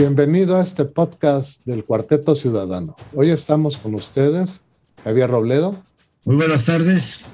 Bienvenido 0.00 0.56
a 0.56 0.62
este 0.62 0.86
podcast 0.86 1.62
del 1.66 1.84
Cuarteto 1.84 2.34
Ciudadano. 2.34 2.96
Hoy 3.12 3.28
estamos 3.28 3.76
con 3.76 3.94
ustedes, 3.94 4.62
Javier 5.04 5.28
Robledo. 5.28 5.84
Muy 6.24 6.36
buenas 6.36 6.64
tardes. 6.64 7.26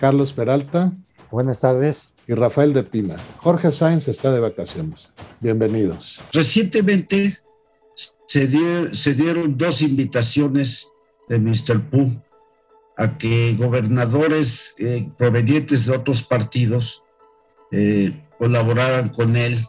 Carlos 0.00 0.34
Peralta. 0.34 0.92
Buenas 1.30 1.62
tardes. 1.62 2.12
Y 2.28 2.34
Rafael 2.34 2.74
de 2.74 2.82
Pina. 2.82 3.16
Jorge 3.38 3.72
Sainz 3.72 4.06
está 4.06 4.30
de 4.32 4.40
vacaciones. 4.40 5.08
Bienvenidos. 5.40 6.20
Recientemente 6.30 7.38
se, 8.26 8.46
dieron 9.14 9.56
dos 9.56 9.80
invitaciones 9.80 10.88
de 11.26 11.38
Mr. 11.38 11.80
Pooh 11.88 12.20
a 12.98 13.16
que 13.16 13.56
gobernadores 13.58 14.74
eh, 14.76 15.08
provenientes 15.16 15.86
de 15.86 15.96
otros 15.96 16.22
partidos 16.22 17.02
eh, 17.72 18.12
colaboraran 18.36 19.08
con 19.08 19.36
él 19.38 19.66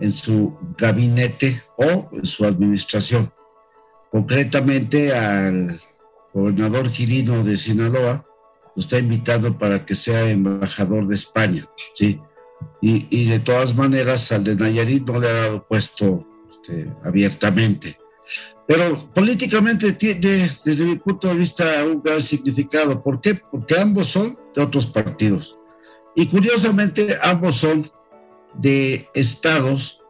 en 0.00 0.12
su 0.12 0.56
gabinete 0.76 1.62
o 1.76 2.08
en 2.12 2.26
su 2.26 2.44
administración. 2.44 3.32
Concretamente 4.10 5.14
al 5.14 5.80
gobernador 6.32 6.90
Girino 6.90 7.44
de 7.44 7.56
Sinaloa, 7.56 8.26
lo 8.74 8.80
está 8.80 8.98
invitado 8.98 9.58
para 9.58 9.84
que 9.84 9.94
sea 9.94 10.30
embajador 10.30 11.06
de 11.06 11.14
España, 11.14 11.68
¿sí? 11.94 12.20
Y, 12.82 13.28
de 13.28 13.38
todas 13.38 13.74
maneras 13.74 14.32
al 14.32 14.44
de 14.44 14.54
Nayarit 14.54 15.06
no 15.06 15.18
le 15.18 15.28
ha 15.28 15.32
dado 15.32 15.66
puesto 15.66 16.26
este, 16.50 16.92
abiertamente. 17.04 17.98
Pero 18.66 19.10
políticamente 19.14 19.92
tiene, 19.94 20.50
desde 20.64 20.84
mi 20.84 20.96
punto 20.96 21.28
de 21.28 21.34
vista, 21.34 21.84
un 21.84 22.02
gran 22.02 22.20
significado. 22.20 23.02
¿Por 23.02 23.20
qué? 23.20 23.34
Porque 23.34 23.78
ambos 23.78 24.08
son 24.08 24.38
de 24.54 24.62
otros 24.62 24.86
partidos. 24.86 25.58
Y 26.14 26.26
curiosamente, 26.26 27.16
ambos 27.22 27.56
son 27.56 27.90
de 28.54 29.08
estados 29.14 30.00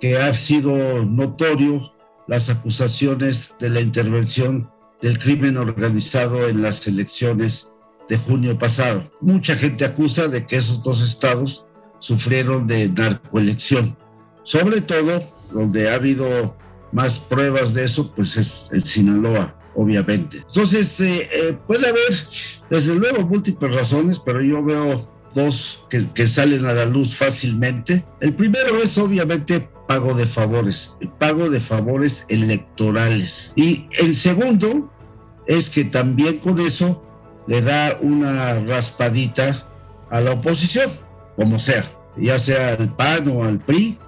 que 0.00 0.18
ha 0.18 0.32
sido 0.34 1.04
notorio 1.04 1.92
las 2.26 2.50
acusaciones 2.50 3.54
de 3.58 3.70
la 3.70 3.80
intervención 3.80 4.70
del 5.00 5.18
crimen 5.18 5.56
organizado 5.56 6.48
en 6.48 6.62
las 6.62 6.86
elecciones 6.86 7.70
de 8.08 8.16
junio 8.16 8.58
pasado. 8.58 9.10
Mucha 9.20 9.54
gente 9.56 9.84
acusa 9.84 10.28
de 10.28 10.46
que 10.46 10.56
esos 10.56 10.82
dos 10.82 11.02
estados 11.02 11.66
sufrieron 11.98 12.66
de 12.66 12.88
narcoelección. 12.88 13.96
Sobre 14.42 14.80
todo, 14.80 15.22
donde 15.52 15.90
ha 15.90 15.94
habido 15.94 16.56
más 16.92 17.18
pruebas 17.18 17.74
de 17.74 17.84
eso, 17.84 18.12
pues 18.14 18.36
es 18.36 18.70
el 18.72 18.84
Sinaloa, 18.84 19.54
obviamente. 19.74 20.38
Entonces, 20.38 21.00
eh, 21.00 21.28
eh, 21.32 21.58
puede 21.66 21.88
haber, 21.88 22.12
desde 22.70 22.94
luego, 22.94 23.26
múltiples 23.26 23.74
razones, 23.74 24.18
pero 24.18 24.40
yo 24.40 24.64
veo 24.64 25.17
dos 25.42 25.86
que, 25.88 26.06
que, 26.12 26.26
salen 26.26 26.66
a 26.66 26.72
la 26.72 26.84
luz 26.84 27.14
fácilmente. 27.14 28.04
El 28.20 28.34
primero 28.34 28.82
es 28.82 28.98
obviamente 28.98 29.68
pago 29.86 30.14
de 30.14 30.26
favores, 30.26 30.94
pago 31.18 31.48
de 31.48 31.60
favores 31.60 32.26
electorales. 32.28 33.52
Y 33.56 33.88
el 33.98 34.14
segundo 34.16 34.92
es 35.46 35.70
que 35.70 35.84
también 35.84 36.38
con 36.38 36.60
eso 36.60 37.02
le 37.46 37.62
da 37.62 37.96
una 38.00 38.60
raspadita 38.60 39.66
a 40.10 40.20
la 40.20 40.32
oposición, 40.32 40.90
como 41.36 41.58
sea, 41.58 41.84
ya 42.16 42.38
sea 42.38 42.74
al 42.74 42.94
PAN 42.94 43.28
o 43.28 43.44
al 43.44 43.58
PRI, 43.58 43.98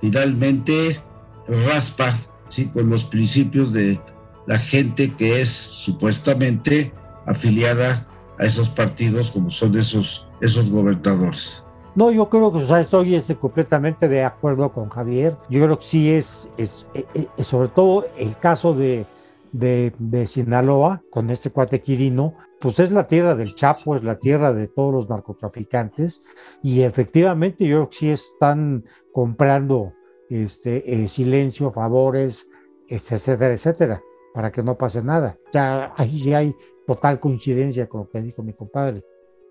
finalmente 0.00 1.00
raspa 1.48 2.18
¿sí? 2.48 2.66
con 2.66 2.88
los 2.88 3.04
principios 3.04 3.72
de 3.72 4.00
la 4.46 4.58
gente 4.58 5.12
que 5.14 5.40
es 5.40 5.48
supuestamente 5.48 6.92
afiliada 7.26 8.06
a 8.38 8.44
esos 8.44 8.68
partidos 8.68 9.30
como 9.30 9.50
son 9.50 9.76
esos, 9.78 10.26
esos 10.44 10.70
gobernadores. 10.70 11.64
No, 11.94 12.10
yo 12.10 12.28
creo 12.28 12.52
que 12.52 12.58
o 12.58 12.66
sea, 12.66 12.80
estoy 12.80 13.14
este, 13.14 13.36
completamente 13.36 14.08
de 14.08 14.24
acuerdo 14.24 14.72
con 14.72 14.88
Javier. 14.88 15.36
Yo 15.48 15.64
creo 15.64 15.78
que 15.78 15.84
sí 15.84 16.12
es, 16.12 16.48
es, 16.58 16.86
eh, 16.94 17.06
eh, 17.14 17.42
sobre 17.42 17.68
todo 17.68 18.06
el 18.18 18.36
caso 18.36 18.74
de, 18.74 19.06
de, 19.52 19.94
de, 19.98 20.26
Sinaloa 20.26 21.02
con 21.10 21.30
este 21.30 21.50
cuate 21.50 21.80
Quirino, 21.80 22.34
pues 22.60 22.78
es 22.80 22.90
la 22.90 23.06
tierra 23.06 23.34
del 23.34 23.54
Chapo, 23.54 23.94
es 23.94 24.04
la 24.04 24.18
tierra 24.18 24.52
de 24.52 24.66
todos 24.66 24.92
los 24.92 25.08
narcotraficantes 25.08 26.20
y 26.62 26.82
efectivamente 26.82 27.64
yo 27.66 27.76
creo 27.76 27.88
que 27.90 27.96
sí 27.96 28.10
están 28.10 28.84
comprando 29.12 29.94
este, 30.28 31.04
eh, 31.04 31.08
silencio, 31.08 31.70
favores, 31.70 32.48
etcétera, 32.88 33.52
etcétera, 33.54 34.02
para 34.34 34.50
que 34.50 34.62
no 34.62 34.76
pase 34.76 35.02
nada. 35.02 35.38
Ya 35.52 35.94
ahí 35.96 36.18
sí 36.18 36.34
hay 36.34 36.56
total 36.86 37.20
coincidencia 37.20 37.88
con 37.88 38.00
lo 38.00 38.10
que 38.10 38.20
dijo 38.20 38.42
mi 38.42 38.52
compadre. 38.52 39.04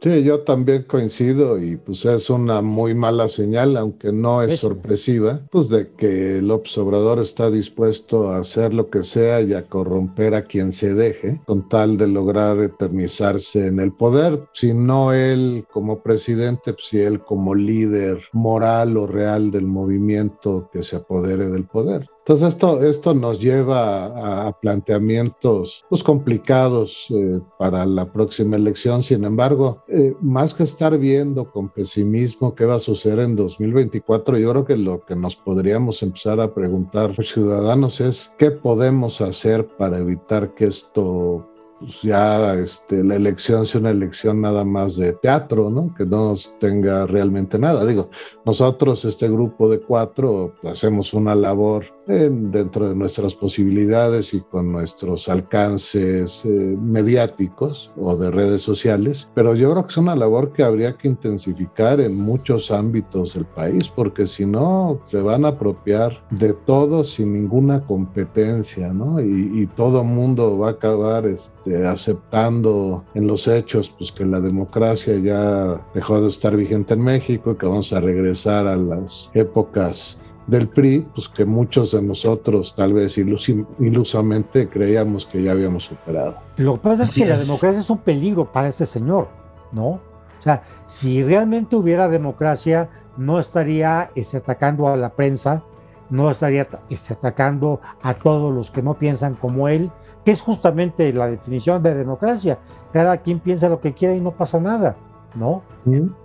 Sí, 0.04 0.22
yo 0.22 0.42
también 0.42 0.84
coincido 0.84 1.58
y 1.58 1.78
pues 1.78 2.04
es 2.04 2.30
una 2.30 2.62
muy 2.62 2.94
mala 2.94 3.30
señal, 3.30 3.78
aunque 3.78 4.12
no 4.12 4.42
es 4.42 4.60
sorpresiva, 4.60 5.40
pues 5.50 5.70
de 5.70 5.94
que 5.94 6.40
el 6.40 6.52
observador 6.52 7.20
está 7.20 7.50
dispuesto 7.50 8.30
a 8.30 8.40
hacer 8.40 8.74
lo 8.74 8.90
que 8.90 9.04
sea 9.04 9.40
y 9.40 9.54
a 9.54 9.66
corromper 9.66 10.36
a 10.36 10.42
quien 10.42 10.74
se 10.74 10.94
deje 10.94 11.40
con 11.46 11.70
tal 11.70 11.96
de 11.96 12.10
lograr 12.10 12.60
eternizarse 12.60 13.68
en 13.68 13.80
el 13.80 13.94
poder, 13.94 14.44
si 14.52 14.74
no 14.74 15.14
él 15.14 15.66
como 15.72 16.04
presidente, 16.04 16.74
pues 16.74 16.88
si 16.88 17.00
él 17.00 17.22
como 17.22 17.56
líder 17.56 18.20
moral 18.34 18.98
o 18.98 19.08
real 19.08 19.52
del 19.52 19.68
movimiento 19.68 20.70
que 20.74 20.84
se 20.84 20.98
apodere 20.98 21.48
del 21.50 21.64
poder. 21.64 22.10
Entonces 22.24 22.54
esto, 22.54 22.82
esto 22.82 23.14
nos 23.14 23.42
lleva 23.42 24.48
a, 24.48 24.54
planteamientos 24.54 25.86
pues, 25.90 26.02
complicados 26.02 27.08
eh, 27.10 27.42
para 27.60 27.86
la 27.86 28.10
próxima 28.14 28.56
elección. 28.56 29.04
Sin 29.04 29.26
embargo, 29.26 29.84
eh, 29.90 30.16
más 30.22 30.54
que 30.54 30.64
estar 30.64 30.98
viendo 30.98 31.52
con 31.52 31.68
pesimismo 31.68 32.56
qué 32.56 32.64
va 32.64 32.76
a 32.76 32.80
suceder 32.80 33.20
en 33.20 33.36
2024, 33.36 34.38
yo 34.38 34.52
creo 34.52 34.66
que 34.66 34.78
lo 34.78 35.04
que 35.04 35.18
nos 35.18 35.36
podríamos 35.36 36.02
empezar 36.02 36.40
a 36.40 36.54
preguntar 36.54 37.14
ciudadanos 37.26 38.00
es 38.00 38.34
qué 38.38 38.52
podemos 38.52 39.20
hacer 39.20 39.68
para 39.76 39.98
evitar 39.98 40.54
que 40.56 40.66
esto 40.66 41.46
pues 41.84 42.02
ya 42.02 42.54
este, 42.56 43.04
la 43.04 43.16
elección 43.16 43.66
sea 43.66 43.82
una 43.82 43.92
elección 43.92 44.40
nada 44.40 44.64
más 44.64 44.96
de 44.96 45.14
teatro, 45.14 45.70
¿no? 45.70 45.94
Que 45.96 46.06
no 46.06 46.36
tenga 46.60 47.06
realmente 47.06 47.60
nada. 47.60 47.86
Digo, 47.86 48.10
nosotros, 48.46 49.04
este 49.04 49.28
grupo 49.28 49.70
de 49.70 49.82
cuatro, 49.82 50.56
hacemos 50.64 51.14
una 51.14 51.36
labor 51.36 51.86
dentro 52.08 52.90
de 52.90 52.96
nuestras 52.96 53.34
posibilidades 53.34 54.34
y 54.34 54.42
con 54.42 54.72
nuestros 54.72 55.30
alcances 55.30 56.44
eh, 56.46 56.50
mediáticos 56.50 57.92
o 57.98 58.16
de 58.16 58.32
redes 58.32 58.62
sociales, 58.62 59.30
pero 59.34 59.56
yo 59.56 59.72
creo 59.72 59.86
que 59.86 59.92
es 59.92 59.98
una 59.98 60.16
labor 60.16 60.52
que 60.54 60.64
habría 60.64 60.98
que 60.98 61.08
intensificar 61.08 62.00
en 62.00 62.16
muchos 62.16 62.72
ámbitos 62.72 63.34
del 63.34 63.46
país, 63.46 63.88
porque 63.88 64.28
si 64.28 64.46
no, 64.46 65.00
se 65.06 65.22
van 65.22 65.46
a 65.46 65.50
apropiar 65.50 66.24
de 66.32 66.54
todo 66.54 67.04
sin 67.04 67.34
ninguna 67.34 67.82
competencia, 67.86 68.94
¿no? 68.94 69.22
Y, 69.22 69.62
y 69.62 69.68
todo 69.68 70.04
mundo 70.04 70.58
va 70.58 70.70
a 70.70 70.72
acabar 70.72 71.26
este, 71.26 71.86
aceptando 71.86 73.04
en 73.14 73.28
los 73.28 73.48
hechos 73.48 73.94
pues 73.98 74.12
que 74.12 74.26
la 74.26 74.40
democracia 74.40 75.18
ya 75.18 75.82
dejó 75.94 76.22
de 76.22 76.30
estar 76.30 76.56
vigente 76.56 76.94
en 76.94 77.02
México, 77.02 77.58
que 77.58 77.66
vamos 77.66 77.94
a 77.94 78.02
regresar 78.02 78.68
a 78.68 78.76
las 78.76 79.32
épocas 79.34 80.20
del 80.48 80.68
PRI, 80.68 81.08
pues 81.16 81.30
que 81.30 81.46
muchos 81.46 81.92
de 81.92 82.02
nosotros 82.02 82.74
tal 82.76 82.94
vez 82.94 83.18
ilusamente 83.18 84.68
creíamos 84.68 85.26
que 85.26 85.42
ya 85.42 85.52
habíamos 85.52 85.86
superado. 85.86 86.36
Lo 86.58 86.74
que 86.74 86.80
pasa 86.80 87.04
es 87.04 87.12
que 87.12 87.26
la 87.26 87.38
democracia 87.38 87.80
es 87.80 87.90
un 87.90 88.00
peligro 88.00 88.52
para 88.52 88.68
este 88.68 88.86
señor, 88.86 89.30
¿no? 89.72 89.88
O 89.88 90.42
sea, 90.44 90.64
si 90.88 91.24
realmente 91.24 91.76
hubiera 91.76 92.10
democracia, 92.10 92.90
no 93.16 93.40
estaría 93.40 94.12
este, 94.16 94.38
atacando 94.38 94.88
a 94.88 94.98
la 94.98 95.14
prensa, 95.16 95.64
no 96.10 96.30
estaría 96.30 96.68
este, 96.90 97.14
atacando 97.14 97.80
a 98.02 98.14
todos 98.14 98.54
los 98.54 98.70
que 98.70 98.84
no 98.84 98.96
piensan 98.96 99.36
como 99.36 99.70
él, 99.70 99.90
que 100.26 100.32
es 100.32 100.42
justamente 100.42 101.12
la 101.14 101.28
definición 101.28 101.82
de 101.82 101.94
democracia. 101.96 102.60
Cada 102.92 103.18
quien 103.18 103.40
piensa 103.40 103.70
lo 103.70 103.80
que 103.80 103.94
quiera 103.94 104.16
y 104.16 104.22
no 104.22 104.32
pasa 104.32 104.60
nada, 104.60 104.98
¿no? 105.36 105.64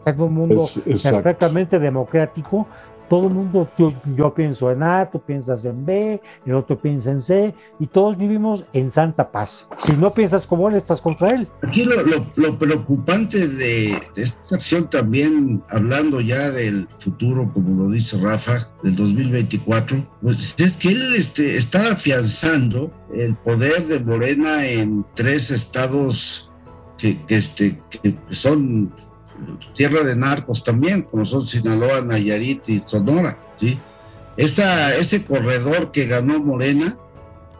Es 0.04 0.18
un 0.18 0.34
mundo 0.34 0.64
perfectamente 0.84 1.78
democrático, 1.78 2.66
todo 3.08 3.28
el 3.28 3.34
mundo, 3.34 3.68
yo, 4.16 4.34
pienso 4.34 4.70
en 4.70 4.82
A, 4.82 5.10
tú 5.10 5.20
piensas 5.20 5.64
en 5.64 5.84
B, 5.84 6.20
el 6.44 6.54
otro 6.54 6.78
piensa 6.78 7.10
en 7.10 7.20
C, 7.20 7.54
y 7.78 7.86
todos 7.86 8.16
vivimos 8.16 8.64
en 8.72 8.90
santa 8.90 9.30
paz. 9.30 9.68
Si 9.76 9.92
no 9.92 10.12
piensas 10.12 10.46
como 10.46 10.68
él, 10.68 10.74
estás 10.74 11.00
contra 11.00 11.30
él. 11.30 11.48
Aquí 11.62 11.86
lo, 12.36 12.58
preocupante 12.58 13.48
de, 13.48 13.98
esta 14.16 14.56
acción 14.56 14.90
también, 14.90 15.62
hablando 15.68 16.20
ya 16.20 16.50
del 16.50 16.88
futuro, 16.98 17.50
como 17.52 17.84
lo 17.84 17.90
dice 17.90 18.18
Rafa, 18.18 18.70
del 18.82 18.96
2024, 18.96 20.06
pues 20.22 20.54
es 20.58 20.76
que 20.76 20.88
él 20.88 21.14
este, 21.16 21.56
está 21.56 21.92
afianzando 21.92 22.92
el 23.14 23.34
poder 23.36 23.86
de 23.86 24.00
Morena 24.00 24.66
en 24.66 25.04
tres 25.14 25.50
estados 25.50 26.50
que, 26.98 27.18
este, 27.28 27.80
que 27.90 28.14
son 28.30 28.92
tierra 29.74 30.02
de 30.02 30.16
narcos 30.16 30.62
también, 30.62 31.02
como 31.02 31.24
son 31.24 31.44
Sinaloa, 31.44 32.00
Nayarit 32.00 32.68
y 32.68 32.78
Sonora, 32.78 33.38
¿sí? 33.56 33.78
Esa, 34.36 34.94
ese 34.94 35.24
corredor 35.24 35.90
que 35.90 36.06
ganó 36.06 36.38
Morena, 36.40 36.96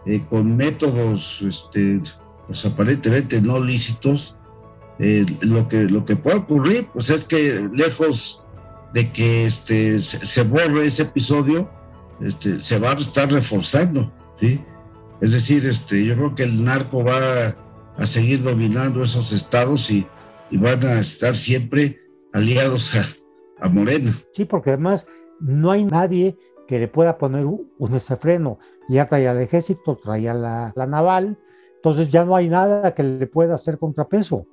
eh, 0.06 0.22
con 0.30 0.56
métodos 0.56 1.42
este, 1.42 2.00
pues 2.46 2.64
aparentemente 2.64 3.42
no 3.42 3.60
lícitos, 3.60 4.36
eh, 4.98 5.26
lo, 5.40 5.68
que, 5.68 5.84
lo 5.84 6.04
que 6.04 6.16
puede 6.16 6.38
ocurrir, 6.38 6.88
pues 6.92 7.10
es 7.10 7.24
que 7.24 7.68
lejos 7.72 8.42
de 8.94 9.12
que 9.12 9.46
este, 9.46 10.00
se, 10.00 10.42
borre 10.42 10.86
ese 10.86 11.02
episodio, 11.02 11.70
este, 12.20 12.60
se 12.60 12.78
va 12.78 12.92
a 12.92 12.94
estar 12.94 13.30
reforzando, 13.30 14.12
¿sí? 14.40 14.60
Es 15.20 15.32
decir, 15.32 15.66
este, 15.66 16.04
yo 16.04 16.14
creo 16.14 16.34
que 16.34 16.44
el 16.44 16.64
narco 16.64 17.04
va 17.04 17.56
a 17.96 18.06
seguir 18.06 18.42
dominando 18.42 19.02
esos 19.02 19.32
estados 19.32 19.90
y, 19.90 20.06
van 20.56 20.84
a 20.84 21.00
estar 21.00 21.36
siempre 21.36 22.00
aliados 22.32 22.92
a, 23.60 23.68
Morena. 23.68 24.14
Sí, 24.32 24.44
porque 24.44 24.70
además 24.70 25.08
no 25.40 25.72
hay 25.72 25.84
nadie 25.84 26.38
que 26.68 26.78
le 26.78 26.86
pueda 26.86 27.18
poner 27.18 27.44
un, 27.44 27.68
ese 27.94 28.16
freno. 28.16 28.58
Ya 28.88 29.06
traía 29.06 29.32
el 29.32 29.38
ejército, 29.38 29.96
traía 29.96 30.32
la, 30.32 30.72
la, 30.76 30.86
naval, 30.86 31.38
entonces 31.74 32.10
ya 32.10 32.24
no 32.24 32.36
hay 32.36 32.48
nada 32.48 32.94
que 32.94 33.02
le 33.02 33.26
pueda 33.26 33.54
hacer 33.54 33.78
contrapeso. 33.78 34.46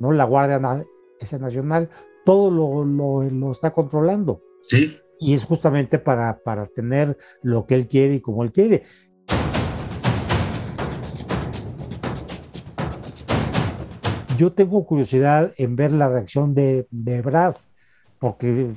¿no? 0.00 0.12
La 0.12 0.24
Guardia 0.24 0.58
Nacional, 0.58 1.90
todo 2.24 2.50
lo, 2.50 2.84
lo, 2.84 3.30
lo 3.30 3.52
está 3.52 3.72
controlando. 3.72 4.42
Sí. 4.66 4.96
Y 5.20 5.34
es 5.34 5.44
justamente 5.44 5.98
para, 5.98 6.38
para 6.42 6.66
tener 6.66 7.18
lo 7.42 7.66
que 7.66 7.74
él 7.74 7.86
quiere 7.86 8.14
y 8.14 8.20
como 8.20 8.44
él 8.44 8.52
quiere. 8.52 8.84
Yo 14.38 14.52
tengo 14.52 14.86
curiosidad 14.86 15.52
en 15.56 15.74
ver 15.74 15.92
la 15.92 16.08
reacción 16.08 16.54
de, 16.54 16.86
de 16.92 17.22
Brad, 17.22 17.56
porque 18.20 18.72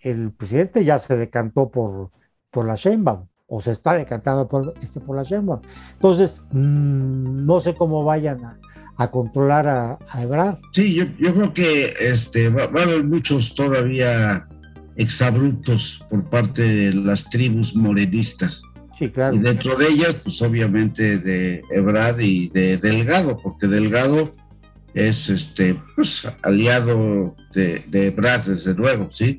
el 0.00 0.32
presidente 0.32 0.86
ya 0.86 0.98
se 0.98 1.18
decantó 1.18 1.70
por, 1.70 2.12
por 2.50 2.64
la 2.66 2.76
Sheinbaum, 2.76 3.26
o 3.46 3.60
se 3.60 3.72
está 3.72 3.92
decantando 3.92 4.48
por, 4.48 4.72
este, 4.80 5.00
por 5.00 5.14
la 5.14 5.22
Sheinbaum. 5.22 5.60
Entonces, 5.92 6.40
mm, 6.50 7.44
no 7.44 7.60
sé 7.60 7.74
cómo 7.74 8.04
vayan 8.04 8.40
a, 8.96 9.10
controlar 9.10 9.68
a, 9.68 9.98
a, 10.08 10.22
Ebrard. 10.22 10.56
Sí, 10.72 10.94
yo, 10.94 11.04
yo, 11.18 11.34
creo 11.34 11.52
que 11.52 11.94
este, 12.00 12.48
va, 12.48 12.62
a 12.62 12.82
haber 12.82 13.04
muchos 13.04 13.54
todavía 13.54 14.48
exabruptos 14.96 16.02
por 16.08 16.24
parte 16.30 16.62
de 16.62 16.94
las 16.94 17.28
tribus 17.28 17.76
morenistas. 17.76 18.62
Sí, 18.98 19.10
claro. 19.10 19.36
Y 19.36 19.40
dentro 19.40 19.76
de 19.76 19.88
ellas, 19.88 20.14
pues 20.24 20.40
obviamente 20.40 21.18
de 21.18 21.60
Ebrard 21.70 22.18
y 22.18 22.48
de 22.48 22.78
Delgado, 22.78 23.36
porque 23.36 23.66
Delgado 23.66 24.34
es 24.96 25.28
este 25.28 25.78
pues, 25.94 26.26
aliado 26.42 27.36
de, 27.52 27.84
de 27.86 28.10
Brad, 28.10 28.40
desde 28.40 28.74
luego, 28.74 29.08
¿sí? 29.12 29.36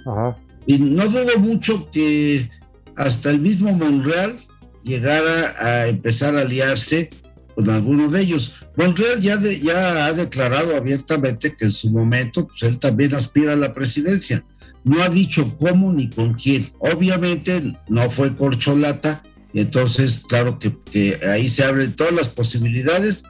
Y 0.67 0.77
no 0.77 1.07
dudo 1.07 1.39
mucho 1.39 1.89
que 1.91 2.49
hasta 2.95 3.31
el 3.31 3.39
mismo 3.39 3.73
Monreal 3.73 4.39
llegara 4.83 5.55
a 5.59 5.87
empezar 5.87 6.35
a 6.35 6.41
aliarse 6.41 7.09
con 7.55 7.71
alguno 7.71 8.07
de 8.11 8.21
ellos. 8.21 8.53
Monreal 8.75 9.19
ya, 9.19 9.41
ya 9.41 10.05
ha 10.05 10.13
declarado 10.13 10.75
abiertamente 10.75 11.55
que 11.55 11.65
en 11.65 11.71
su 11.71 11.91
momento 11.91 12.47
pues, 12.47 12.61
él 12.61 12.77
también 12.77 13.15
aspira 13.15 13.53
a 13.53 13.57
la 13.57 13.73
presidencia. 13.73 14.45
No 14.83 15.01
ha 15.01 15.09
dicho 15.09 15.57
cómo 15.57 15.91
ni 15.91 16.07
con 16.11 16.35
quién. 16.35 16.71
Obviamente 16.77 17.75
no 17.89 18.11
fue 18.11 18.35
corcholata, 18.35 19.23
entonces 19.55 20.21
claro 20.29 20.59
que, 20.59 20.77
que 20.91 21.19
ahí 21.27 21.49
se 21.49 21.63
abren 21.63 21.95
todas 21.95 22.13
las 22.13 22.29
posibilidades 22.29 23.23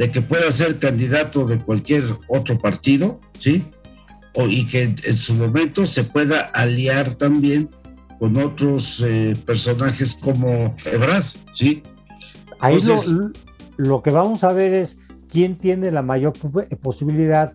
de 0.00 0.10
que 0.10 0.22
pueda 0.22 0.50
ser 0.50 0.78
candidato 0.78 1.44
de 1.44 1.58
cualquier 1.58 2.04
otro 2.26 2.58
partido, 2.58 3.20
¿sí? 3.38 3.66
O, 4.34 4.46
y 4.46 4.66
que 4.66 4.84
en 4.84 5.14
su 5.14 5.34
momento 5.34 5.84
se 5.84 6.04
pueda 6.04 6.40
aliar 6.54 7.12
también 7.12 7.68
con 8.18 8.34
otros 8.38 9.04
eh, 9.06 9.36
personajes 9.44 10.14
como 10.14 10.74
Ebrard, 10.86 11.26
¿sí? 11.52 11.82
Ahí 12.60 12.78
lo, 13.76 14.02
que 14.02 14.10
vamos 14.10 14.42
a 14.42 14.54
ver 14.54 14.72
es 14.72 14.96
quién 15.28 15.58
tiene 15.58 15.90
la 15.90 16.02
mayor 16.02 16.32
posibilidad 16.80 17.52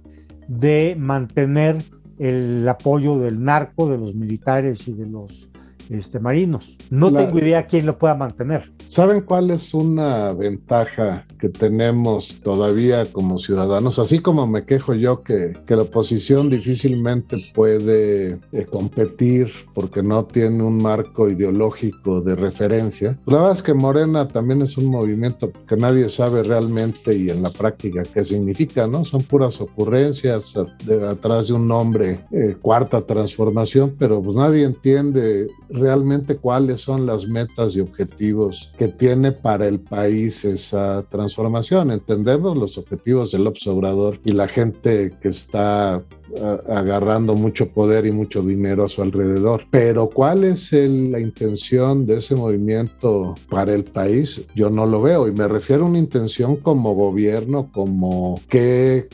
de 0.47 0.95
mantener 0.99 1.81
el 2.19 2.69
apoyo 2.69 3.17
del 3.17 3.43
narco, 3.43 3.89
de 3.89 3.97
los 3.97 4.13
militares 4.13 4.87
y 4.87 4.93
de 4.93 5.07
los 5.07 5.49
este, 5.89 6.19
marinos. 6.19 6.77
No 6.91 7.11
tengo 7.11 7.39
idea 7.39 7.65
quién 7.65 7.87
lo 7.87 7.97
pueda 7.97 8.13
mantener. 8.13 8.71
¿Saben 8.87 9.21
cuál 9.21 9.49
es 9.49 9.73
una 9.73 10.31
ventaja 10.33 11.25
que 11.45 11.59
tenemos 11.59 12.41
todavía 12.41 13.05
como 13.05 13.37
ciudadanos? 13.37 13.99
Así 13.99 14.17
como 14.17 14.47
me 14.47 14.65
quejo 14.65 14.95
yo 14.95 15.21
que, 15.21 15.53
que 15.67 15.75
la 15.75 15.83
oposición 15.83 16.49
difícilmente 16.49 17.37
puede 17.53 18.39
eh, 18.51 18.65
competir 18.65 19.51
porque 19.75 20.01
no 20.01 20.25
tiene 20.25 20.63
un 20.63 20.81
marco 20.81 21.29
ideológico 21.29 22.19
de 22.21 22.35
referencia. 22.35 23.15
La 23.27 23.37
verdad 23.37 23.51
es 23.53 23.61
que 23.61 23.75
Morena 23.75 24.27
también 24.27 24.63
es 24.63 24.75
un 24.75 24.87
movimiento 24.87 25.51
que 25.67 25.75
nadie 25.75 26.09
sabe 26.09 26.41
realmente 26.41 27.15
y 27.15 27.29
en 27.29 27.43
la 27.43 27.51
práctica 27.51 28.01
qué 28.11 28.25
significa, 28.25 28.87
¿no? 28.87 29.05
Son 29.05 29.21
puras 29.21 29.61
ocurrencias 29.61 30.55
atrás 30.57 31.47
de 31.47 31.53
un 31.53 31.67
nombre, 31.67 32.21
eh, 32.31 32.55
cuarta 32.59 33.01
transformación, 33.01 33.95
pero 33.99 34.19
pues 34.19 34.35
nadie 34.35 34.63
entiende 34.63 35.47
realmente 35.69 36.37
cuáles 36.37 36.81
son 36.81 37.05
las 37.05 37.27
metas 37.27 37.75
y 37.75 37.81
objetivos 37.81 38.71
que 38.79 38.87
tiene 38.87 39.31
para 39.31 39.67
el 39.67 39.79
país 39.79 40.43
esa 40.43 41.03
transformación. 41.11 41.34
Entendemos 41.91 42.57
los 42.57 42.77
objetivos 42.77 43.31
del 43.31 43.47
observador 43.47 44.19
y 44.25 44.31
la 44.31 44.47
gente 44.47 45.13
que 45.21 45.29
está 45.29 46.03
agarrando 46.69 47.35
mucho 47.35 47.69
poder 47.69 48.05
y 48.05 48.11
mucho 48.11 48.41
dinero 48.41 48.83
a 48.83 48.87
su 48.87 49.01
alrededor. 49.01 49.65
Pero 49.71 50.09
¿cuál 50.09 50.43
es 50.43 50.71
la 50.71 51.19
intención 51.19 52.05
de 52.05 52.17
ese 52.17 52.35
movimiento 52.35 53.35
para 53.49 53.73
el 53.73 53.83
país? 53.83 54.41
Yo 54.55 54.69
no 54.69 54.85
lo 54.85 55.01
veo 55.01 55.27
y 55.27 55.31
me 55.31 55.47
refiero 55.47 55.85
a 55.85 55.89
una 55.89 55.99
intención 55.99 56.57
como 56.57 56.93
gobierno, 56.93 57.69
como 57.71 58.39
qué 58.49 59.07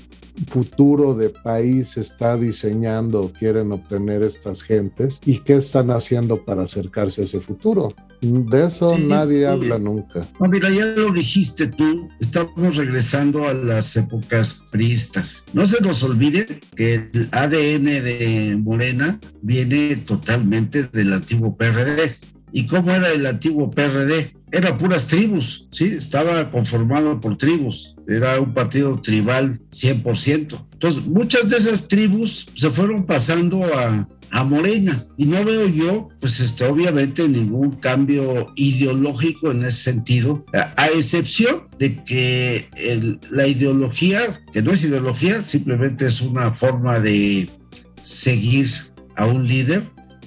futuro 0.48 1.14
de 1.14 1.30
país 1.30 1.98
está 1.98 2.38
diseñando 2.38 3.22
o 3.22 3.32
quieren 3.32 3.72
obtener 3.72 4.24
estas 4.24 4.64
gentes 4.64 5.20
y 5.26 5.40
qué 5.40 5.56
están 5.56 5.92
haciendo 5.92 6.44
para 6.44 6.64
acercarse 6.64 7.22
a 7.22 7.26
ese 7.26 7.40
futuro. 7.40 7.94
De 8.22 8.66
eso 8.66 8.98
nadie 8.98 9.48
habla 9.48 9.80
nunca. 9.80 10.22
No, 10.40 10.48
mira, 10.48 10.70
ya 10.70 10.86
lo 10.86 11.12
dijiste 11.12 11.68
tú, 11.68 12.08
estamos 12.20 12.76
regresando 12.76 13.48
a 13.48 13.54
las 13.54 13.96
épocas 13.98 14.62
priistas. 14.70 15.44
No 15.54 15.66
se 15.66 15.82
nos 15.82 16.04
olvide 16.04 16.46
que 16.76 17.01
el 17.14 17.30
ADN 17.32 17.86
de 17.86 18.58
Morena 18.60 19.20
viene 19.42 19.98
totalmente 19.98 20.84
del 20.84 21.14
antiguo 21.14 21.56
PRD. 21.56 22.16
¿Y 22.54 22.68
cómo 22.68 22.92
era 22.92 23.12
el 23.12 23.26
antiguo 23.26 23.72
PRD? 23.72 24.34
Era 24.52 24.78
puras 24.78 25.08
tribus, 25.08 25.68
¿sí? 25.72 25.86
Estaba 25.86 26.52
conformado 26.52 27.22
por 27.22 27.38
tribus. 27.38 27.96
Era 28.08 28.40
un 28.42 28.54
partido 28.54 29.02
tribal 29.02 29.62
100%. 29.72 30.68
Entonces, 30.74 31.06
muchas 31.06 31.50
de 31.50 31.58
esas 31.58 31.88
tribus 31.88 32.48
se 32.54 32.70
fueron 32.70 33.06
pasando 33.06 33.64
a, 33.64 34.08
a 34.32 34.44
Morena. 34.44 35.06
Y 35.18 35.26
no 35.26 35.44
veo 35.44 35.68
yo, 35.68 36.10
pues 36.20 36.40
este, 36.40 36.66
obviamente, 36.66 37.28
ningún 37.28 37.72
cambio 37.72 38.48
ideológico 38.56 39.52
en 39.52 39.64
ese 39.66 39.84
sentido, 39.92 40.46
a, 40.54 40.88
excepción 40.88 41.68
de 41.78 42.04
que 42.04 43.20
la 43.30 43.48
ideología, 43.48 44.42
que 44.54 44.62
no 44.62 44.72
es 44.72 44.84
ideología, 44.84 45.44
simplemente 45.44 46.06
es 46.08 46.22
una 46.22 46.54
forma 46.54 47.00
de 47.00 47.50
seguir 48.02 48.72
a 49.16 49.26
un 49.26 49.46
líder, 49.48 49.84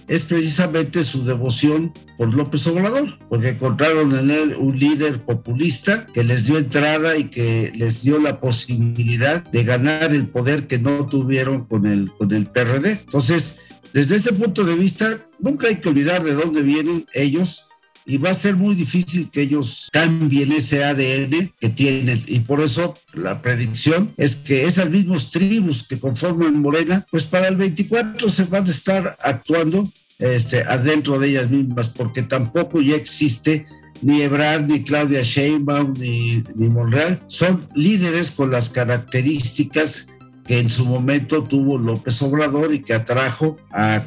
es 0.06 0.24
precisamente 0.24 1.02
su 1.02 1.24
devoción 1.24 1.92
por 2.18 2.34
López 2.34 2.66
Obrador, 2.66 3.18
porque 3.28 3.50
encontraron 3.50 4.14
en 4.16 4.30
él 4.30 4.54
un 4.58 4.78
líder 4.78 5.24
populista 5.24 6.06
que 6.12 6.24
les 6.24 6.46
dio 6.46 6.58
entrada 6.58 7.16
y 7.16 7.24
que 7.24 7.72
les 7.74 8.02
dio 8.02 8.18
la 8.18 8.40
posibilidad 8.40 9.42
de 9.44 9.64
ganar 9.64 10.12
el 10.12 10.28
poder 10.28 10.66
que 10.66 10.78
no 10.78 11.06
tuvieron 11.06 11.64
con 11.64 11.86
el, 11.86 12.10
con 12.10 12.32
el 12.32 12.46
PRD. 12.46 12.92
Entonces, 12.92 13.56
desde 13.94 14.16
ese 14.16 14.32
punto 14.32 14.64
de 14.64 14.74
vista, 14.74 15.24
nunca 15.38 15.68
hay 15.68 15.76
que 15.76 15.88
olvidar 15.88 16.24
de 16.24 16.34
dónde 16.34 16.62
vienen 16.62 17.06
ellos 17.14 17.68
y 18.04 18.18
va 18.18 18.30
a 18.30 18.34
ser 18.34 18.56
muy 18.56 18.74
difícil 18.74 19.30
que 19.30 19.42
ellos 19.42 19.88
cambien 19.92 20.50
ese 20.50 20.82
ADN 20.82 21.52
que 21.60 21.68
tienen. 21.68 22.20
Y 22.26 22.40
por 22.40 22.60
eso 22.60 22.94
la 23.12 23.40
predicción 23.40 24.12
es 24.16 24.34
que 24.34 24.64
esas 24.64 24.90
mismas 24.90 25.30
tribus 25.30 25.84
que 25.84 25.96
conforman 25.96 26.60
Morena, 26.60 27.06
pues 27.08 27.22
para 27.22 27.46
el 27.46 27.54
24 27.54 28.28
se 28.28 28.44
van 28.46 28.66
a 28.66 28.70
estar 28.70 29.16
actuando 29.22 29.88
este, 30.18 30.64
adentro 30.64 31.20
de 31.20 31.28
ellas 31.28 31.48
mismas, 31.48 31.88
porque 31.88 32.22
tampoco 32.22 32.80
ya 32.80 32.96
existe 32.96 33.64
ni 34.02 34.22
Ebrard, 34.22 34.66
ni 34.66 34.82
Claudia 34.82 35.22
Sheinbaum, 35.22 35.94
ni, 35.96 36.42
ni 36.56 36.68
Monreal, 36.68 37.22
son 37.28 37.68
líderes 37.76 38.32
con 38.32 38.50
las 38.50 38.70
características 38.70 40.08
que 40.46 40.58
en 40.58 40.68
su 40.68 40.84
momento 40.84 41.42
tuvo 41.42 41.78
López 41.78 42.20
Obrador 42.22 42.72
y 42.74 42.82
que 42.82 42.94
atrajo 42.94 43.56
a, 43.70 44.04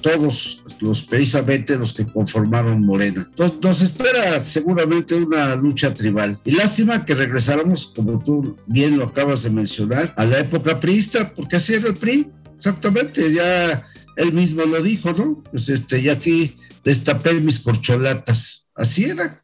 todos 0.00 0.62
los 0.80 1.02
precisamente 1.02 1.76
los 1.76 1.92
que 1.92 2.06
conformaron 2.06 2.80
Morena. 2.80 3.26
Entonces 3.28 3.58
nos 3.62 3.80
espera 3.82 4.42
seguramente 4.42 5.14
una 5.14 5.54
lucha 5.54 5.92
tribal. 5.92 6.40
Y 6.44 6.52
lástima 6.52 7.04
que 7.04 7.14
regresáramos, 7.14 7.92
como 7.94 8.22
tú 8.22 8.56
bien 8.66 8.98
lo 8.98 9.04
acabas 9.04 9.42
de 9.42 9.50
mencionar, 9.50 10.14
a 10.16 10.24
la 10.24 10.38
época 10.38 10.80
priista, 10.80 11.32
porque 11.34 11.56
así 11.56 11.74
era 11.74 11.88
el 11.88 11.96
PRI, 11.96 12.30
exactamente, 12.56 13.32
ya 13.32 13.84
él 14.16 14.32
mismo 14.32 14.64
lo 14.64 14.82
dijo, 14.82 15.12
¿no? 15.12 15.42
Pues 15.50 15.68
este, 15.68 16.00
y 16.00 16.08
aquí 16.08 16.56
destapé 16.84 17.34
mis 17.34 17.60
corcholatas. 17.60 18.66
Así 18.74 19.04
era. 19.04 19.43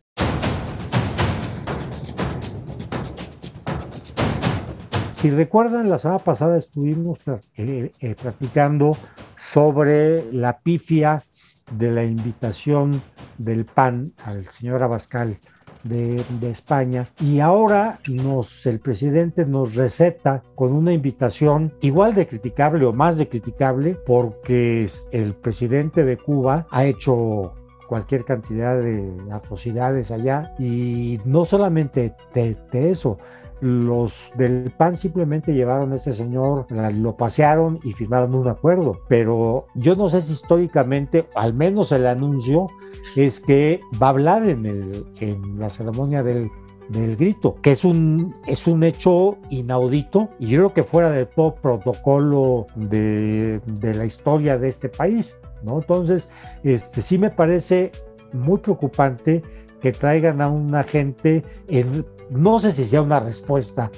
Si 5.20 5.30
recuerdan, 5.30 5.90
la 5.90 5.98
semana 5.98 6.20
pasada 6.20 6.56
estuvimos 6.56 7.18
eh, 7.54 7.92
eh, 8.00 8.14
platicando 8.14 8.96
sobre 9.36 10.32
la 10.32 10.60
pifia 10.60 11.22
de 11.70 11.90
la 11.90 12.04
invitación 12.04 13.02
del 13.36 13.66
PAN 13.66 14.14
al 14.24 14.46
señor 14.46 14.82
Abascal 14.82 15.38
de, 15.84 16.24
España. 16.40 17.06
Y 17.20 17.40
ahora 17.40 17.98
nos, 18.06 18.64
el 18.64 18.80
presidente 18.80 19.44
nos 19.44 19.74
receta 19.74 20.42
con 20.54 20.72
una 20.72 20.94
invitación 20.94 21.74
igual 21.82 22.14
de 22.14 22.26
criticable 22.26 22.86
o 22.86 22.94
más 22.94 23.18
de 23.18 23.28
criticable 23.28 23.98
porque 24.06 24.88
el 25.12 25.34
presidente 25.34 26.06
de 26.06 26.16
Cuba 26.16 26.66
ha 26.70 26.86
hecho 26.86 27.52
cualquier 27.90 28.24
cantidad 28.24 28.80
de 28.80 29.12
atrocidades 29.30 30.12
allá. 30.12 30.54
Y 30.58 31.20
no 31.26 31.44
solamente 31.44 32.14
de 32.32 32.90
eso, 32.90 33.18
los 33.60 34.32
del 34.36 34.72
PAN 34.76 34.96
simplemente 34.96 35.54
llevaron 35.54 35.92
a 35.92 35.96
ese 35.96 36.14
señor, 36.14 36.66
lo 36.70 37.16
pasearon 37.16 37.78
y 37.84 37.92
firmaron 37.92 38.34
un 38.34 38.48
acuerdo. 38.48 39.00
Pero 39.08 39.66
yo 39.74 39.96
no 39.96 40.08
sé 40.08 40.20
si 40.20 40.32
históricamente, 40.32 41.26
al 41.34 41.54
menos 41.54 41.92
el 41.92 42.06
anuncio, 42.06 42.68
es 43.16 43.40
que 43.40 43.80
va 44.02 44.08
a 44.08 44.10
hablar 44.10 44.48
en, 44.48 44.66
el, 44.66 45.06
en 45.20 45.58
la 45.58 45.70
ceremonia 45.70 46.22
del, 46.22 46.50
del 46.88 47.16
grito, 47.16 47.56
que 47.62 47.72
es 47.72 47.84
un, 47.84 48.34
es 48.46 48.66
un 48.66 48.82
hecho 48.82 49.38
inaudito 49.48 50.30
y 50.38 50.54
creo 50.54 50.74
que 50.74 50.82
fuera 50.82 51.10
de 51.10 51.26
todo 51.26 51.54
protocolo 51.54 52.66
de, 52.74 53.60
de 53.60 53.94
la 53.94 54.06
historia 54.06 54.58
de 54.58 54.68
este 54.68 54.88
país. 54.88 55.36
¿no? 55.62 55.78
Entonces, 55.78 56.28
este, 56.64 57.02
sí 57.02 57.18
me 57.18 57.30
parece 57.30 57.92
muy 58.32 58.58
preocupante 58.58 59.42
que 59.80 59.92
traigan 59.92 60.40
a 60.40 60.48
una 60.48 60.82
gente 60.82 61.44
en 61.68 62.04
no 62.30 62.58
sé 62.58 62.72
si 62.72 62.84
sea 62.84 63.02
una 63.02 63.20
respuesta 63.20 63.90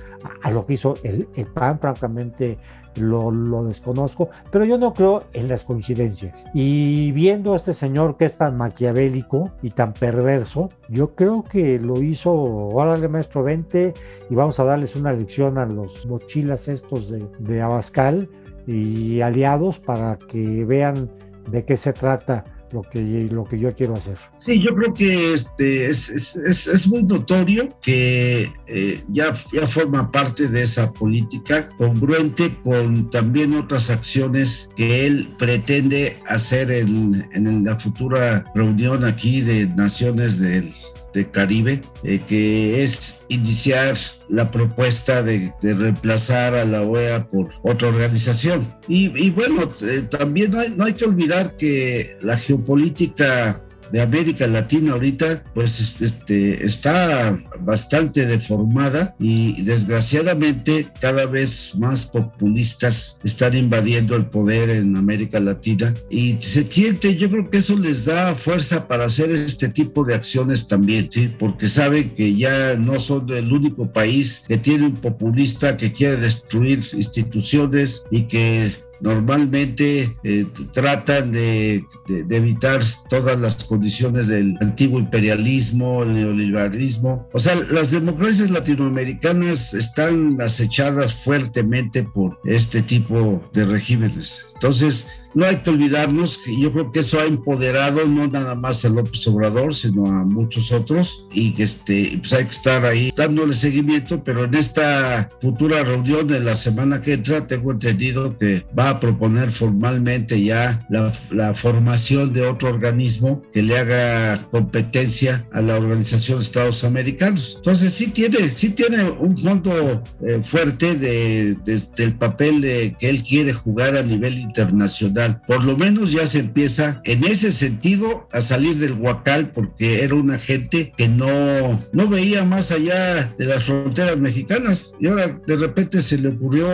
a, 0.43 0.51
lo 0.51 0.65
que 0.65 0.75
hizo 0.75 0.95
el, 1.03 1.27
PAN, 1.55 1.79
francamente 1.79 2.59
lo, 2.97 3.65
desconozco, 3.65 4.31
pero 4.51 4.65
yo 4.65 4.79
no 4.79 4.95
creo 4.95 5.25
en 5.33 5.49
las 5.49 5.65
coincidencias. 5.65 6.45
Y 6.55 7.13
viendo 7.13 7.53
a 7.53 7.57
este 7.57 7.73
señor 7.75 8.17
que 8.17 8.25
es 8.25 8.37
tan 8.37 8.57
maquiavélico 8.57 9.51
y 9.63 9.71
tan 9.71 9.93
perverso, 9.93 10.71
yo 10.89 11.15
creo 11.15 11.45
que 11.45 11.79
lo 11.79 12.03
hizo, 12.03 12.33
órale 12.33 13.09
maestro, 13.09 13.43
vente 13.43 13.95
y 14.31 14.35
vamos 14.35 14.59
a 14.61 14.65
darles 14.65 14.97
una 14.97 15.13
lección 15.13 15.59
a 15.59 15.67
los 15.67 16.07
mochilas 16.07 16.69
estos 16.69 17.11
de, 17.11 17.27
de 17.39 17.61
Abascal 17.61 18.29
y 18.67 19.21
aliados 19.21 19.79
para 19.79 20.17
que 20.17 20.65
vean 20.65 21.11
de 21.51 21.65
qué 21.65 21.77
se 21.77 21.93
trata 21.93 22.45
lo 22.73 22.83
que, 22.83 23.29
lo 23.31 23.45
que 23.45 23.59
yo 23.59 23.75
quiero 23.75 23.95
hacer. 23.95 24.17
Sí, 24.37 24.61
yo 24.61 24.75
creo 24.75 24.95
que 24.95 25.33
este, 25.33 25.91
es, 25.91 26.09
es, 26.09 26.67
es, 26.67 26.87
muy 26.87 27.03
notorio 27.03 27.69
que 27.81 28.51
eh, 28.67 29.05
ya, 29.09 29.33
ya 29.53 29.67
forma 29.67 30.11
parte 30.11 30.49
de 30.49 30.63
esa 30.63 30.93
política 30.93 31.69
congruente 31.71 32.55
con 32.63 33.11
también 33.11 33.55
otras 33.55 33.91
acciones 33.91 34.71
que 34.77 35.07
él 35.07 35.35
pretende 35.39 36.19
hacer 36.27 36.71
en, 36.71 37.29
en 37.33 37.65
la 37.65 37.79
futura 37.79 38.45
reunión 38.55 39.05
aquí 39.05 39.41
de 39.41 39.67
naciones 39.67 40.39
del 40.39 40.73
de 41.13 41.31
Caribe, 41.31 41.81
eh, 42.03 42.21
que 42.27 42.83
es 42.83 43.21
iniciar 43.29 43.97
la 44.29 44.51
propuesta 44.51 45.23
de, 45.23 45.53
reemplazar 45.63 46.55
a 46.55 46.65
la 46.65 46.83
OEA 46.83 47.29
por 47.29 47.51
otra 47.63 47.89
organización. 47.89 48.69
Y, 48.89 49.31
bueno, 49.31 49.71
eh, 49.83 50.03
también 50.03 50.53
no 50.77 50.85
hay 50.85 50.93
que 50.93 51.05
olvidar 51.05 51.57
que 51.57 52.17
la 52.23 52.37
geopolítica 52.37 53.63
de 53.91 54.01
América 54.01 54.47
Latina 54.47 54.93
ahorita, 54.93 55.43
pues 55.55 56.01
este, 56.01 56.65
está 56.65 57.39
bastante 57.61 58.27
deformada 58.27 59.15
y 59.19 59.63
desgraciadamente 59.63 60.89
cada 61.01 61.27
vez 61.27 61.75
más 61.77 62.07
populistas 62.07 63.19
están 63.25 63.57
invadiendo 63.57 64.17
el 64.17 64.27
poder 64.27 64.71
en 64.71 64.97
América 64.97 65.41
Latina 65.41 65.95
y 66.11 66.39
se 66.41 66.71
siente, 66.71 67.17
yo 67.17 67.31
creo 67.31 67.51
que 67.51 67.59
eso 67.59 67.77
les 67.77 68.05
da 68.05 68.35
fuerza 68.35 68.87
para 68.87 69.07
hacer 69.07 69.31
este 69.31 69.69
tipo 69.69 70.05
de 70.05 70.15
acciones 70.15 70.69
también, 70.69 71.09
porque 71.39 71.67
saben 71.69 72.15
que 72.15 72.35
ya 72.37 72.77
no 72.77 72.99
son 72.99 73.29
el 73.31 73.53
único 73.53 73.93
país 73.93 74.45
que 74.47 74.59
tiene 74.59 74.87
un 74.87 74.95
populista 74.95 75.77
que 75.77 75.93
quiere 75.93 76.17
destruir 76.17 76.83
instituciones 76.93 78.05
y 78.11 78.23
que 78.23 78.71
normalmente 79.03 80.17
eh, 80.23 80.47
tratan 80.73 81.33
de, 81.33 81.85
evitar 82.09 82.81
todas 83.09 83.39
las 83.39 83.65
condiciones 83.65 84.29
del 84.29 84.57
antiguo 84.61 84.99
imperialismo, 84.99 86.05
el 86.05 86.13
neoliberalismo. 86.13 87.29
O 87.33 87.39
sea, 87.39 87.57
las 87.71 87.91
democracias 87.91 88.51
latinoamericanas 88.51 89.75
están 89.75 90.41
acechadas 90.41 91.13
fuertemente 91.15 92.05
por 92.05 92.39
este 92.45 92.83
tipo 92.83 93.43
de 93.53 93.65
regímenes. 93.65 94.39
Entonces, 94.55 95.09
no 95.35 95.47
hay 95.47 95.57
que 95.57 95.71
olvidarnos 95.71 96.39
que 96.39 96.59
yo 96.59 96.73
creo 96.73 96.93
que 96.93 97.01
eso 97.01 97.21
ha 97.21 97.25
empoderado 97.25 98.07
no 98.07 98.27
nada 98.29 98.55
más 98.55 98.85
a 98.85 98.89
López 98.89 99.27
Obrador, 99.29 99.75
sino 99.75 100.07
a 100.07 100.25
muchos 100.25 100.73
otros 100.73 101.27
y 101.33 101.53
que 101.53 101.65
este, 101.65 102.19
pues 102.19 102.33
hay 102.33 102.45
que 102.45 102.51
estar 102.51 102.85
ahí 102.85 103.13
dándole 103.17 103.55
seguimiento, 103.55 104.23
pero 104.23 104.45
en 104.45 104.55
esta 104.55 105.29
futura 105.41 105.83
reunión 105.83 106.27
de 106.27 106.41
la 106.41 106.55
semana 106.55 107.01
que 107.01 107.15
entra 107.15 107.47
tengo 107.47 107.73
entendido 107.73 108.39
que 108.39 108.65
va 108.79 108.91
a 108.91 109.01
proponer 109.01 109.51
formalmente 109.51 110.43
ya 110.43 110.87
la, 110.89 111.13
formación 111.55 112.33
de 112.33 112.47
otro 112.47 112.69
organismo 112.69 113.43
que 113.53 113.63
le 113.63 113.79
haga 113.79 114.47
competencia 114.51 115.47
a 115.53 115.61
la 115.61 115.77
Organización 115.77 116.39
de 116.39 116.45
Estados 116.45 116.85
Americanos. 116.85 117.55
Entonces 117.57 117.93
sí 117.93 118.09
tiene, 118.09 118.51
sí 118.55 118.71
tiene 118.71 119.05
un 119.05 119.37
fondo 119.37 120.03
eh, 120.25 120.41
fuerte 120.43 120.95
de, 120.95 121.57
del 121.97 122.15
papel 122.15 122.97
que 122.99 123.09
él 123.09 123.23
quiere 123.23 123.53
jugar 123.53 123.97
a 123.97 124.03
nivel 124.03 124.39
internacional 124.39 125.22
por 125.47 125.65
lo 125.65 125.77
menos 125.77 126.13
ya 126.13 126.27
se 126.27 126.41
empieza 126.41 127.01
en 127.05 127.25
ese 127.25 127.53
sentido 127.53 128.29
a 128.33 128.41
salir 128.41 128.77
del 128.77 128.95
huacal 128.95 129.51
porque 129.53 130.05
era 130.05 130.15
una 130.15 130.39
gente 130.39 130.93
que 130.97 131.09
no, 131.09 131.81
no 131.93 132.09
veía 132.09 132.45
más 132.45 132.71
allá 132.71 133.33
de 133.39 133.47
las 133.47 133.65
fronteras 133.65 134.19
mexicanas 134.19 134.95
y 135.01 135.09
ahora 135.09 135.41
de 135.47 135.57
repente 135.57 136.01
se 136.01 136.19
le 136.19 136.29
ocurrió 136.29 136.69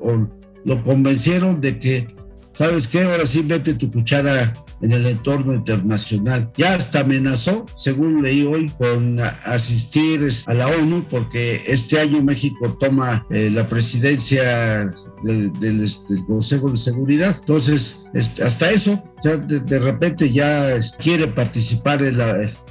o, 0.00 0.28
lo 0.64 0.82
convencieron 0.82 1.60
de 1.60 1.78
que, 1.78 2.14
¿sabes 2.54 2.88
qué? 2.88 3.02
Ahora 3.02 3.26
sí 3.26 3.42
mete 3.42 3.74
tu 3.74 3.90
cuchara 3.90 4.52
en 4.80 4.92
el 4.92 5.06
entorno 5.06 5.54
internacional. 5.54 6.50
Ya 6.56 6.74
hasta 6.74 7.00
amenazó, 7.00 7.66
según 7.76 8.22
leí 8.22 8.44
hoy, 8.44 8.70
con 8.78 9.18
asistir 9.44 10.26
a 10.46 10.54
la 10.54 10.68
ONU 10.68 11.06
porque 11.08 11.62
este 11.66 12.00
año 12.00 12.22
México 12.22 12.76
toma 12.80 13.26
eh, 13.30 13.50
la 13.50 13.66
presidencia 13.66 14.90
del, 15.24 15.82
este, 15.82 16.24
Consejo 16.24 16.70
de 16.70 16.76
Seguridad. 16.76 17.36
Entonces, 17.40 18.04
este, 18.12 18.42
hasta 18.42 18.70
eso, 18.70 19.02
de, 19.24 19.78
repente 19.78 20.30
ya 20.30 20.78
quiere 20.98 21.28
participar 21.28 22.02
en, 22.02 22.20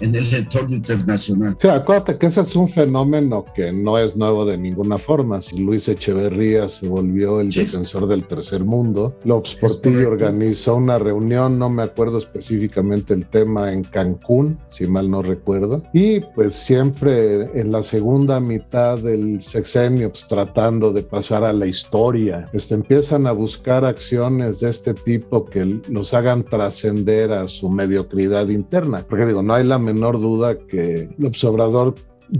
en 0.01 0.15
el 0.15 0.33
entorno 0.33 0.75
internacional. 0.75 1.55
Sí, 1.59 1.67
acuérdate 1.67 2.17
que 2.17 2.27
ese 2.27 2.41
es 2.41 2.55
un 2.55 2.69
fenómeno 2.69 3.45
que 3.55 3.71
no 3.71 3.97
es 3.97 4.15
nuevo 4.15 4.45
de 4.45 4.57
ninguna 4.57 4.97
forma. 4.97 5.41
Si 5.41 5.59
Luis 5.59 5.87
Echeverría 5.87 6.69
se 6.69 6.87
volvió 6.87 7.41
el 7.41 7.49
defensor 7.49 8.07
del 8.07 8.25
tercer 8.25 8.63
mundo, 8.63 9.15
López 9.23 9.55
Portillo 9.55 10.09
organizó 10.09 10.75
una 10.75 10.97
reunión, 10.99 11.57
no 11.57 11.69
me 11.69 11.83
acuerdo 11.83 12.17
específicamente 12.17 13.13
el 13.13 13.25
tema, 13.25 13.71
en 13.71 13.83
Cancún, 13.83 14.59
si 14.69 14.85
mal 14.87 15.09
no 15.09 15.21
recuerdo, 15.21 15.83
y 15.93 16.19
pues 16.19 16.53
siempre 16.53 17.59
en 17.59 17.71
la 17.71 17.83
segunda 17.83 18.39
mitad 18.39 18.99
del 18.99 19.41
sexenio, 19.41 20.09
pues, 20.09 20.27
tratando 20.27 20.91
de 20.91 21.03
pasar 21.03 21.43
a 21.43 21.53
la 21.53 21.65
historia, 21.65 22.49
este, 22.53 22.75
empiezan 22.75 23.27
a 23.27 23.31
buscar 23.31 23.85
acciones 23.85 24.59
de 24.59 24.69
este 24.69 24.93
tipo 24.93 25.45
que 25.45 25.79
los 25.89 26.13
hagan 26.13 26.42
trascender 26.43 27.31
a 27.31 27.47
su 27.47 27.69
mediocridad 27.69 28.47
interna. 28.49 29.05
Porque 29.07 29.25
digo, 29.25 29.41
no 29.41 29.53
hay 29.53 29.63
la 29.63 29.79
menor 29.79 30.19
duda 30.19 30.57
que 30.57 31.09
el 31.17 31.25
observador 31.25 31.95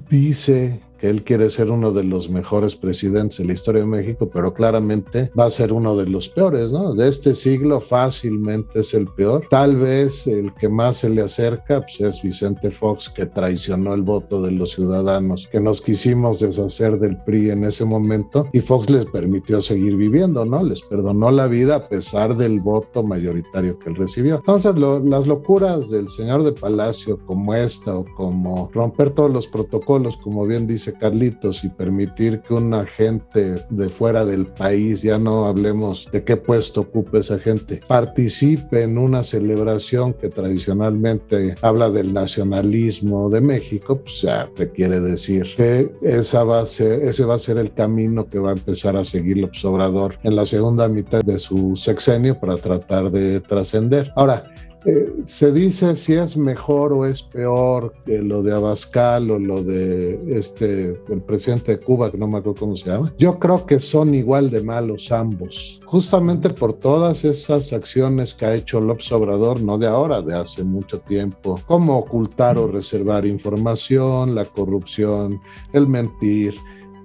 dice 0.10 0.82
él 1.04 1.24
quiere 1.24 1.50
ser 1.50 1.70
uno 1.70 1.92
de 1.92 2.04
los 2.04 2.30
mejores 2.30 2.76
presidentes 2.76 3.38
de 3.38 3.46
la 3.46 3.54
historia 3.54 3.82
de 3.82 3.88
México, 3.88 4.30
pero 4.34 4.54
claramente 4.54 5.30
va 5.38 5.46
a 5.46 5.50
ser 5.50 5.74
uno 5.74 5.98
de 5.98 6.08
los 6.08 6.30
peores, 6.30 6.72
¿no? 6.72 6.96
De 6.96 7.10
este 7.10 7.36
siglo 7.36 7.82
fácilmente 7.82 8.80
es 8.80 8.94
el 8.94 9.08
peor. 9.08 9.46
Tal 9.50 9.76
vez 9.76 10.26
el 10.28 10.54
que 10.54 10.70
más 10.70 10.98
se 10.98 11.10
le 11.10 11.22
acerca 11.22 11.82
pues, 11.82 12.00
es 12.00 12.22
Vicente 12.22 12.72
Fox, 12.72 13.10
que 13.10 13.26
traicionó 13.26 13.94
el 13.94 14.02
voto 14.02 14.42
de 14.42 14.52
los 14.52 14.72
ciudadanos, 14.72 15.48
que 15.52 15.60
nos 15.60 15.82
quisimos 15.82 16.40
deshacer 16.40 16.98
del 17.00 17.18
PRI 17.24 17.52
en 17.52 17.66
ese 17.66 17.84
momento 17.84 18.48
y 18.54 18.62
Fox 18.62 18.90
les 18.90 19.06
permitió 19.08 19.60
seguir 19.60 19.98
viviendo, 19.98 20.46
¿no? 20.46 20.64
Les 20.64 20.82
perdonó 20.82 21.32
la 21.32 21.48
vida 21.48 21.76
a 21.76 21.88
pesar 21.90 22.38
del 22.38 22.62
voto 22.62 23.04
mayoritario 23.04 23.78
que 23.78 23.90
él 23.90 23.96
recibió. 23.96 24.38
Entonces, 24.38 24.76
las 24.76 25.28
locuras 25.28 25.90
del 25.90 26.10
señor 26.10 26.44
de 26.44 26.54
Palacio 26.54 27.20
como 27.26 27.54
esta 27.54 27.98
o 27.98 28.06
como 28.16 28.70
romper 28.74 29.10
todos 29.10 29.34
los 29.34 29.48
protocolos, 29.48 30.18
como 30.18 30.46
bien 30.46 30.66
dice 30.66 30.93
Carlitos, 30.94 31.64
y 31.64 31.70
permitir 31.70 32.42
que 32.42 32.54
un 32.54 32.74
agente 32.74 33.56
de 33.70 33.90
fuera 33.90 34.26
del 34.26 34.48
país, 34.48 35.02
ya 35.02 35.18
no 35.18 35.46
hablemos 35.46 36.08
de 36.12 36.24
qué 36.24 36.38
puesto 36.38 36.82
ocupe 36.82 37.20
esa 37.20 37.40
gente, 37.40 37.80
participe 37.88 38.84
en 38.84 38.98
una 38.98 39.24
celebración 39.24 40.14
que 40.14 40.30
tradicionalmente 40.30 41.56
habla 41.62 41.90
del 41.90 42.14
nacionalismo 42.14 43.30
de 43.30 43.42
México, 43.42 44.00
pues 44.00 44.22
ya 44.22 44.50
te 44.56 44.70
quiere 44.72 45.00
decir 45.00 45.48
que 45.56 45.92
esa 46.02 46.44
va 46.44 46.62
a 46.62 46.66
ser, 46.66 47.04
ese 47.04 47.26
va 47.26 47.36
a 47.36 47.40
ser 47.40 47.58
el 47.58 47.74
camino 47.74 48.28
que 48.28 48.40
va 48.40 48.50
a 48.50 48.54
empezar 48.54 48.96
a 48.96 49.04
seguir 49.04 49.38
López 49.38 49.64
Obrador 49.66 50.18
en 50.24 50.36
la 50.36 50.46
segunda 50.46 50.88
mitad 50.88 51.22
de 51.22 51.40
su 51.40 51.76
sexenio 51.76 52.40
para 52.40 52.56
tratar 52.56 53.12
de 53.12 53.40
trascender. 53.42 54.12
Ahora, 54.16 54.46
eh, 54.86 55.14
se 55.26 55.52
dice 55.52 55.96
si 55.96 56.14
es 56.14 56.36
mejor 56.36 56.92
o 56.92 57.06
es 57.06 57.24
peor 57.24 57.94
que 58.06 58.20
lo 58.20 58.44
de 58.44 58.54
Abascal 58.54 59.32
o 59.32 59.40
lo 59.40 59.64
de 59.64 60.20
este, 60.28 61.00
el 61.10 61.22
presidente 61.22 61.74
de 61.74 61.80
Cuba, 61.80 62.12
que 62.12 62.18
no 62.18 62.28
me 62.28 62.40
acuerdo 62.40 62.60
cómo 62.60 62.76
se 62.76 62.90
llama. 62.90 63.14
Yo 63.18 63.40
creo 63.40 63.66
que 63.66 63.80
son 63.80 64.14
igual 64.14 64.50
de 64.50 64.62
malos 64.62 65.12
ambos, 65.12 65.80
justamente 65.86 66.50
por 66.50 66.74
todas 66.74 67.24
esas 67.24 67.72
acciones 67.72 68.34
que 68.34 68.46
ha 68.46 68.56
hecho 68.56 68.82
López 68.82 69.12
Obrador, 69.12 69.62
no 69.62 69.78
de 69.78 69.88
ahora, 69.88 70.22
de 70.22 70.36
hace 70.36 70.64
mucho 70.64 71.00
tiempo, 71.00 71.60
como 71.66 71.98
ocultar 71.98 72.58
o 72.58 72.68
reservar 72.68 73.26
información, 73.26 74.36
la 74.36 74.44
corrupción, 74.44 75.40
el 75.72 75.88
mentir, 75.88 76.56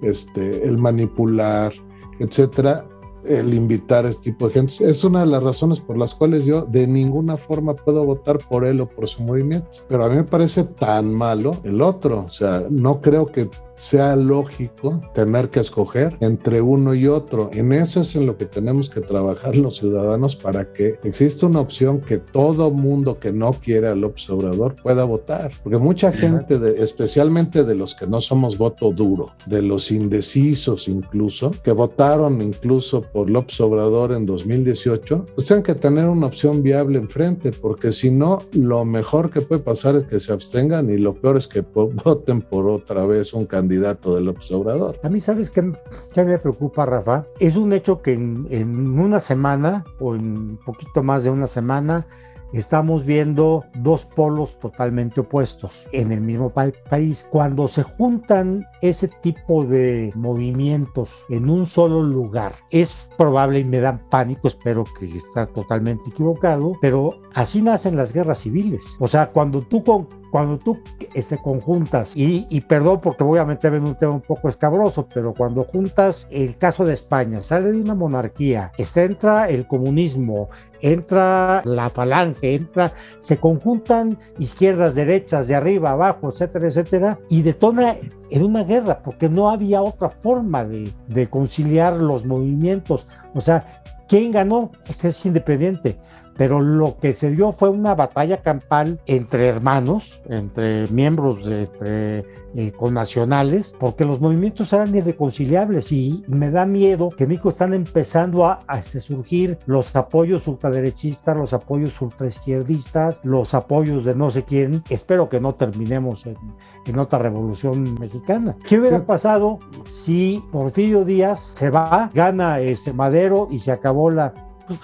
este, 0.01 0.65
el 0.65 0.77
manipular, 0.77 1.73
etcétera 2.19 2.85
el 3.29 3.53
invitar 3.53 4.05
a 4.05 4.09
este 4.09 4.31
tipo 4.31 4.47
de 4.47 4.53
gente. 4.55 4.89
Es 4.89 5.03
una 5.03 5.21
de 5.21 5.27
las 5.27 5.43
razones 5.43 5.79
por 5.79 5.97
las 5.97 6.15
cuales 6.15 6.45
yo 6.45 6.63
de 6.63 6.87
ninguna 6.87 7.37
forma 7.37 7.75
puedo 7.75 8.03
votar 8.03 8.39
por 8.39 8.65
él 8.65 8.81
o 8.81 8.89
por 8.89 9.07
su 9.07 9.21
movimiento. 9.21 9.69
Pero 9.87 10.03
a 10.03 10.09
mí 10.09 10.15
me 10.15 10.23
parece 10.23 10.63
tan 10.63 11.13
malo 11.13 11.51
el 11.63 11.81
otro. 11.81 12.25
O 12.25 12.29
sea, 12.29 12.65
no 12.69 12.99
creo 13.01 13.25
que 13.27 13.49
sea 13.79 14.15
lógico 14.15 15.01
tener 15.15 15.49
que 15.49 15.61
escoger 15.61 16.15
entre 16.19 16.61
uno 16.61 16.93
y 16.93 17.07
otro. 17.07 17.49
En 17.53 17.71
eso 17.71 18.01
es 18.01 18.15
en 18.15 18.25
lo 18.25 18.37
que 18.37 18.45
tenemos 18.45 18.89
que 18.89 19.01
trabajar 19.01 19.55
los 19.55 19.77
ciudadanos 19.77 20.35
para 20.35 20.71
que 20.73 20.99
exista 21.03 21.47
una 21.47 21.61
opción 21.61 22.01
que 22.01 22.17
todo 22.17 22.71
mundo 22.71 23.19
que 23.19 23.31
no 23.31 23.53
quiere 23.53 23.87
al 23.87 24.01
López 24.01 24.29
Obrador 24.29 24.75
pueda 24.75 25.05
votar. 25.05 25.51
Porque 25.63 25.77
mucha 25.77 26.11
gente, 26.11 26.59
de, 26.59 26.83
especialmente 26.83 27.63
de 27.63 27.75
los 27.75 27.95
que 27.95 28.05
no 28.05 28.19
somos 28.19 28.57
voto 28.57 28.91
duro, 28.91 29.27
de 29.47 29.61
los 29.61 29.91
indecisos 29.91 30.87
incluso, 30.87 31.51
que 31.63 31.71
votaron 31.71 32.41
incluso 32.41 33.01
por 33.01 33.29
López 33.29 33.59
Obrador 33.61 34.11
en 34.11 34.25
2018, 34.25 35.25
pues 35.35 35.47
tienen 35.47 35.63
que 35.63 35.75
tener 35.75 36.07
una 36.07 36.27
opción 36.27 36.61
viable 36.61 36.99
enfrente, 36.99 37.51
porque 37.51 37.91
si 37.91 38.11
no, 38.11 38.39
lo 38.51 38.83
mejor 38.83 39.31
que 39.31 39.39
puede 39.39 39.61
pasar 39.61 39.95
es 39.95 40.03
que 40.03 40.19
se 40.19 40.33
abstengan 40.33 40.89
y 40.89 40.97
lo 40.97 41.13
peor 41.13 41.37
es 41.37 41.47
que 41.47 41.61
voten 42.03 42.41
por 42.41 42.69
otra 42.69 43.05
vez 43.05 43.33
un 43.33 43.45
candidato 43.45 43.68
candidato 43.69 44.15
del 44.15 44.35
Obrador. 44.51 44.99
A 45.03 45.09
mí, 45.09 45.19
¿sabes 45.19 45.51
qué, 45.51 45.71
qué 46.11 46.23
me 46.23 46.39
preocupa, 46.39 46.87
Rafa? 46.87 47.27
Es 47.39 47.55
un 47.55 47.71
hecho 47.71 48.01
que 48.01 48.13
en, 48.13 48.47
en 48.49 48.99
una 48.99 49.19
semana 49.19 49.85
o 49.99 50.15
en 50.15 50.57
poquito 50.65 51.03
más 51.03 51.23
de 51.23 51.29
una 51.29 51.45
semana 51.45 52.07
estamos 52.53 53.05
viendo 53.05 53.65
dos 53.75 54.05
polos 54.05 54.59
totalmente 54.59 55.21
opuestos 55.21 55.87
en 55.91 56.11
el 56.11 56.21
mismo 56.21 56.51
país. 56.51 57.25
Cuando 57.29 57.67
se 57.67 57.83
juntan 57.83 58.65
ese 58.81 59.07
tipo 59.07 59.65
de 59.65 60.11
movimientos 60.15 61.25
en 61.29 61.49
un 61.49 61.65
solo 61.65 62.03
lugar, 62.03 62.53
es 62.71 63.09
probable 63.17 63.59
y 63.59 63.65
me 63.65 63.79
dan 63.79 64.01
pánico, 64.09 64.47
espero 64.47 64.83
que 64.99 65.05
está 65.05 65.47
totalmente 65.47 66.09
equivocado, 66.09 66.73
pero 66.81 67.21
así 67.33 67.61
nacen 67.61 67.95
las 67.95 68.13
guerras 68.13 68.39
civiles. 68.39 68.85
O 68.99 69.07
sea, 69.07 69.31
cuando 69.31 69.61
tú 69.61 69.83
cuando 70.31 70.59
tú 70.59 70.79
se 71.19 71.37
conjuntas, 71.39 72.15
y, 72.15 72.45
y, 72.49 72.61
perdón 72.61 72.99
porque 73.01 73.23
voy 73.23 73.39
a 73.39 73.45
meterme 73.45 73.77
en 73.77 73.85
un 73.85 73.95
tema 73.95 74.13
un 74.13 74.21
poco 74.21 74.49
escabroso, 74.49 75.07
pero 75.11 75.33
cuando 75.33 75.63
juntas 75.63 76.27
el 76.31 76.57
caso 76.57 76.85
de 76.85 76.93
España, 76.93 77.41
sale 77.41 77.71
de 77.71 77.81
una 77.81 77.95
monarquía, 77.95 78.71
se 78.77 79.05
entra 79.05 79.49
el 79.49 79.67
comunismo, 79.67 80.49
entra 80.81 81.61
la 81.65 81.89
falange, 81.89 82.55
entra, 82.55 82.93
se 83.19 83.37
conjuntan 83.37 84.17
izquierdas, 84.37 84.95
derechas, 84.95 85.47
de 85.47 85.55
arriba, 85.55 85.91
abajo, 85.91 86.29
etcétera, 86.29 86.67
etcétera, 86.67 87.19
y 87.29 87.41
detona 87.41 87.95
en 88.29 88.43
una 88.43 88.63
guerra, 88.63 89.01
porque 89.03 89.29
no 89.29 89.49
había 89.49 89.81
otra 89.81 90.09
forma 90.09 90.65
de, 90.65 90.91
conciliar 91.29 91.97
los 91.97 92.25
movimientos. 92.25 93.07
O 93.33 93.41
sea, 93.41 93.83
¿quién 94.07 94.31
ganó? 94.31 94.71
Ese 94.87 95.09
es 95.09 95.25
independiente 95.25 95.99
pero 96.39 96.61
lo 96.61 96.97
que 96.97 97.13
se 97.13 97.31
dio 97.31 97.51
fue 97.51 97.67
una 97.67 97.95
batalla 97.95 98.41
campal 98.41 99.01
entre 99.07 99.47
hermanos, 99.47 100.23
entre 100.29 100.87
miembros 100.87 101.43
de 101.43 101.63
entre, 101.63 102.19
eh, 102.55 102.71
connacionales, 102.71 103.75
porque 103.77 104.05
los 104.05 104.21
movimientos 104.21 104.71
eran 104.71 104.95
irreconciliables 104.95 105.91
y 105.91 106.23
me 106.29 106.49
da 106.49 106.65
miedo 106.65 107.09
que 107.09 107.25
en 107.25 107.31
México 107.31 107.49
están 107.49 107.73
empezando 107.73 108.45
a, 108.45 108.61
surgir 108.81 109.57
los 109.65 109.93
apoyos 109.97 110.47
ultraderechistas, 110.47 111.35
los 111.35 111.51
apoyos 111.51 112.01
ultraizquierdistas, 112.01 113.19
los 113.25 113.53
apoyos 113.53 114.05
de 114.05 114.15
no 114.15 114.31
sé 114.31 114.43
quién. 114.43 114.81
Espero 114.89 115.27
que 115.27 115.41
no 115.41 115.55
terminemos 115.55 116.25
en, 116.25 116.37
en 116.85 116.99
otra 116.99 117.19
revolución 117.19 117.95
mexicana. 117.99 118.55
¿Qué 118.65 118.79
hubiera 118.79 119.05
pasado 119.05 119.59
si 119.89 120.41
Porfirio 120.53 121.03
Díaz 121.03 121.51
se 121.55 121.69
va, 121.69 122.09
gana 122.13 122.61
ese 122.61 122.93
Madero 122.93 123.49
y 123.51 123.59
se 123.59 123.73
acabó 123.73 124.09
la... 124.09 124.33
Pues 124.65 124.79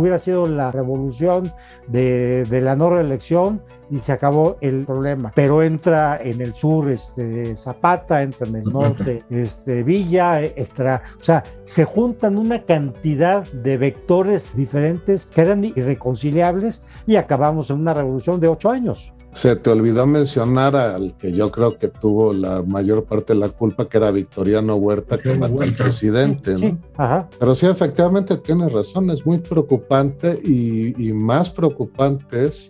hubiera 0.00 0.18
sido 0.18 0.46
la 0.46 0.70
revolución 0.70 1.52
de, 1.86 2.46
la 2.62 2.76
no 2.76 2.90
reelección 2.90 3.62
y 3.90 3.98
se 3.98 4.12
acabó 4.12 4.56
el 4.60 4.84
problema. 4.84 5.32
Pero 5.34 5.62
entra 5.62 6.20
en 6.22 6.40
el 6.40 6.54
sur 6.54 6.90
este, 6.90 7.56
Zapata, 7.56 8.22
entra 8.22 8.46
en 8.46 8.56
el 8.56 8.64
norte 8.64 9.22
este, 9.30 9.82
Villa, 9.82 10.42
entra, 10.42 11.02
o 11.18 11.22
sea, 11.22 11.42
se 11.64 11.84
juntan 11.84 12.38
una 12.38 12.64
cantidad 12.64 13.44
de 13.52 13.76
vectores 13.78 14.54
diferentes 14.54 15.26
que 15.26 15.40
eran 15.40 15.64
irreconciliables 15.64 16.82
y 17.06 17.16
acabamos 17.16 17.70
en 17.70 17.80
una 17.80 17.94
revolución 17.94 18.40
de 18.40 18.48
ocho 18.48 18.70
años. 18.70 19.12
Se 19.38 19.54
te 19.54 19.70
olvidó 19.70 20.04
mencionar 20.04 20.74
al 20.74 21.16
que 21.16 21.30
yo 21.30 21.52
creo 21.52 21.78
que 21.78 21.86
tuvo 21.86 22.32
la 22.32 22.64
mayor 22.64 23.04
parte 23.04 23.34
de 23.34 23.38
la 23.38 23.48
culpa, 23.48 23.88
que 23.88 23.98
era 23.98 24.10
Victoriano 24.10 24.74
Huerta, 24.74 25.16
que 25.16 25.32
mató 25.34 25.62
al 25.62 25.72
presidente, 25.74 26.56
¿no? 26.58 27.28
Pero 27.38 27.54
sí, 27.54 27.66
efectivamente 27.66 28.36
tiene 28.38 28.68
razón, 28.68 29.10
es 29.10 29.24
muy 29.24 29.38
preocupante 29.38 30.40
y, 30.42 30.92
y 31.00 31.12
más 31.12 31.50
preocupante 31.50 32.46
es 32.46 32.68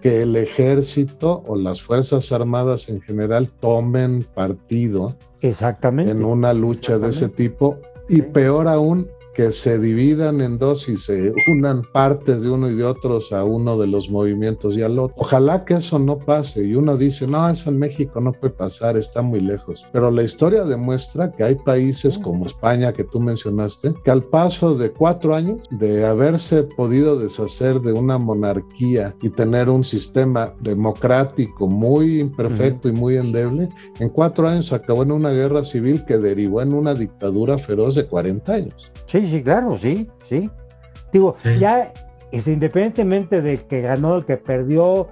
que 0.00 0.22
el 0.22 0.36
ejército 0.36 1.42
o 1.48 1.56
las 1.56 1.82
Fuerzas 1.82 2.30
Armadas 2.30 2.88
en 2.88 3.00
general 3.00 3.48
tomen 3.58 4.24
partido 4.36 5.16
Exactamente. 5.40 6.12
en 6.12 6.24
una 6.24 6.54
lucha 6.54 6.96
de 6.96 7.10
ese 7.10 7.28
tipo 7.28 7.76
y 8.08 8.22
peor 8.22 8.68
aún 8.68 9.08
que 9.34 9.52
se 9.52 9.78
dividan 9.78 10.40
en 10.40 10.58
dos 10.58 10.88
y 10.88 10.96
se 10.96 11.32
unan 11.48 11.82
partes 11.92 12.42
de 12.42 12.50
uno 12.50 12.70
y 12.70 12.74
de 12.74 12.84
otros 12.84 13.32
a 13.32 13.44
uno 13.44 13.76
de 13.78 13.86
los 13.86 14.08
movimientos 14.08 14.76
y 14.76 14.82
al 14.82 14.98
otro. 14.98 15.14
Ojalá 15.18 15.64
que 15.64 15.74
eso 15.74 15.98
no 15.98 16.18
pase 16.18 16.64
y 16.64 16.74
uno 16.74 16.96
dice, 16.96 17.26
no, 17.26 17.48
eso 17.48 17.70
en 17.70 17.78
México 17.78 18.20
no 18.20 18.32
puede 18.32 18.54
pasar, 18.54 18.96
está 18.96 19.22
muy 19.22 19.40
lejos. 19.40 19.84
Pero 19.92 20.10
la 20.10 20.22
historia 20.22 20.64
demuestra 20.64 21.32
que 21.32 21.44
hay 21.44 21.54
países 21.56 22.18
como 22.18 22.46
España 22.46 22.92
que 22.92 23.04
tú 23.04 23.20
mencionaste, 23.20 23.94
que 24.04 24.10
al 24.10 24.24
paso 24.24 24.74
de 24.74 24.90
cuatro 24.90 25.34
años 25.34 25.58
de 25.70 26.04
haberse 26.04 26.62
podido 26.62 27.18
deshacer 27.18 27.80
de 27.80 27.92
una 27.92 28.18
monarquía 28.18 29.14
y 29.22 29.30
tener 29.30 29.68
un 29.68 29.84
sistema 29.84 30.54
democrático 30.60 31.66
muy 31.66 32.20
imperfecto 32.20 32.88
y 32.88 32.92
muy 32.92 33.16
endeble, 33.16 33.68
en 33.98 34.08
cuatro 34.08 34.46
años 34.46 34.72
acabó 34.72 35.02
en 35.02 35.12
una 35.12 35.30
guerra 35.30 35.64
civil 35.64 36.04
que 36.04 36.18
derivó 36.18 36.62
en 36.62 36.72
una 36.72 36.94
dictadura 36.94 37.58
feroz 37.58 37.94
de 37.94 38.06
40 38.06 38.52
años. 38.52 38.92
Sí, 39.06 39.23
Sí, 39.26 39.42
claro, 39.42 39.76
sí, 39.76 40.08
sí. 40.22 40.50
Digo, 41.12 41.36
ya 41.58 41.92
es 42.32 42.48
independientemente 42.48 43.40
del 43.40 43.66
que 43.66 43.80
ganó, 43.80 44.16
el 44.16 44.24
que 44.24 44.36
perdió, 44.36 45.08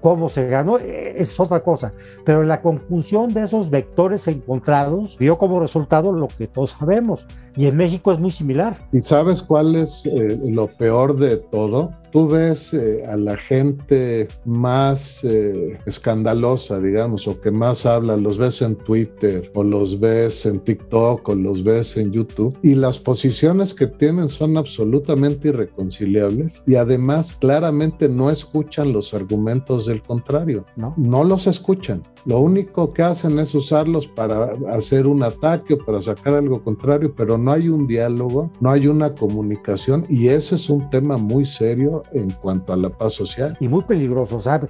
cómo 0.00 0.28
se 0.28 0.48
ganó, 0.48 0.78
e, 0.78 1.20
es 1.20 1.38
otra 1.40 1.62
cosa. 1.62 1.92
Pero 2.24 2.42
la 2.42 2.60
conjunción 2.60 3.32
de 3.32 3.44
esos 3.44 3.70
vectores 3.70 4.28
encontrados 4.28 5.16
dio 5.18 5.38
como 5.38 5.60
resultado 5.60 6.12
lo 6.12 6.28
que 6.28 6.46
todos 6.46 6.72
sabemos. 6.72 7.26
Y 7.58 7.66
en 7.66 7.76
México 7.76 8.12
es 8.12 8.20
muy 8.20 8.30
similar. 8.30 8.76
¿Y 8.92 9.00
sabes 9.00 9.42
cuál 9.42 9.74
es 9.74 10.06
eh, 10.06 10.38
lo 10.48 10.68
peor 10.68 11.18
de 11.18 11.38
todo? 11.38 11.90
tú 12.10 12.28
ves 12.28 12.72
eh, 12.74 13.04
a 13.06 13.16
la 13.16 13.36
gente 13.36 14.28
más 14.44 15.24
eh, 15.24 15.78
escandalosa, 15.86 16.78
digamos, 16.78 17.26
o 17.28 17.40
que 17.40 17.50
más 17.50 17.86
habla, 17.86 18.16
los 18.16 18.38
ves 18.38 18.62
en 18.62 18.76
Twitter, 18.76 19.50
o 19.54 19.62
los 19.62 19.98
ves 19.98 20.46
en 20.46 20.60
TikTok, 20.60 21.28
o 21.28 21.34
los 21.34 21.62
ves 21.62 21.96
en 21.96 22.12
YouTube, 22.12 22.56
y 22.62 22.74
las 22.74 22.98
posiciones 22.98 23.74
que 23.74 23.86
tienen 23.86 24.28
son 24.28 24.56
absolutamente 24.56 25.48
irreconciliables 25.48 26.62
y 26.66 26.74
además 26.76 27.34
claramente 27.34 28.08
no 28.08 28.30
escuchan 28.30 28.92
los 28.92 29.14
argumentos 29.14 29.86
del 29.86 30.02
contrario, 30.02 30.64
no, 30.76 30.94
no 30.96 31.24
los 31.24 31.46
escuchan. 31.46 32.02
Lo 32.24 32.40
único 32.40 32.92
que 32.92 33.02
hacen 33.02 33.38
es 33.38 33.54
usarlos 33.54 34.06
para 34.08 34.52
hacer 34.72 35.06
un 35.06 35.22
ataque 35.22 35.74
o 35.74 35.78
para 35.78 36.02
sacar 36.02 36.34
algo 36.34 36.62
contrario, 36.62 37.14
pero 37.16 37.38
no 37.38 37.47
hay 37.52 37.68
un 37.68 37.86
diálogo, 37.86 38.50
no 38.60 38.70
hay 38.70 38.86
una 38.86 39.14
comunicación 39.14 40.04
y 40.08 40.28
ese 40.28 40.56
es 40.56 40.68
un 40.68 40.88
tema 40.90 41.16
muy 41.16 41.46
serio 41.46 42.02
en 42.12 42.30
cuanto 42.30 42.72
a 42.72 42.76
la 42.76 42.90
paz 42.90 43.14
social. 43.14 43.56
Y 43.60 43.68
muy 43.68 43.82
peligroso, 43.82 44.36
o 44.36 44.40
sea, 44.40 44.60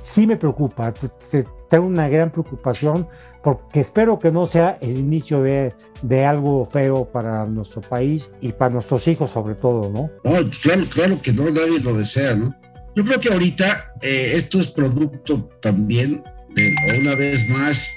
sí 0.00 0.26
me 0.26 0.36
preocupa, 0.36 0.92
tengo 1.68 1.86
una 1.86 2.08
gran 2.08 2.30
preocupación 2.30 3.06
porque 3.42 3.80
espero 3.80 4.18
que 4.18 4.32
no 4.32 4.46
sea 4.46 4.78
el 4.80 4.98
inicio 4.98 5.42
de, 5.42 5.74
de, 6.02 6.24
algo 6.24 6.64
feo 6.64 7.04
para 7.10 7.44
nuestro 7.46 7.82
país 7.82 8.30
y 8.40 8.52
para 8.52 8.72
nuestros 8.72 9.06
hijos 9.08 9.30
sobre 9.30 9.54
todo, 9.54 9.90
¿no? 9.90 10.10
No, 10.24 10.50
claro, 10.62 10.84
claro 10.90 11.20
que 11.20 11.32
no, 11.32 11.50
nadie 11.50 11.80
lo 11.80 11.96
desea, 11.96 12.34
¿no? 12.34 12.54
Yo 12.96 13.04
creo 13.04 13.20
que 13.20 13.32
ahorita 13.32 13.94
eh, 14.02 14.32
esto 14.34 14.60
es 14.60 14.68
producto 14.68 15.50
también, 15.60 16.22
de, 16.54 16.74
una 16.98 17.14
vez 17.16 17.48
más, 17.48 17.88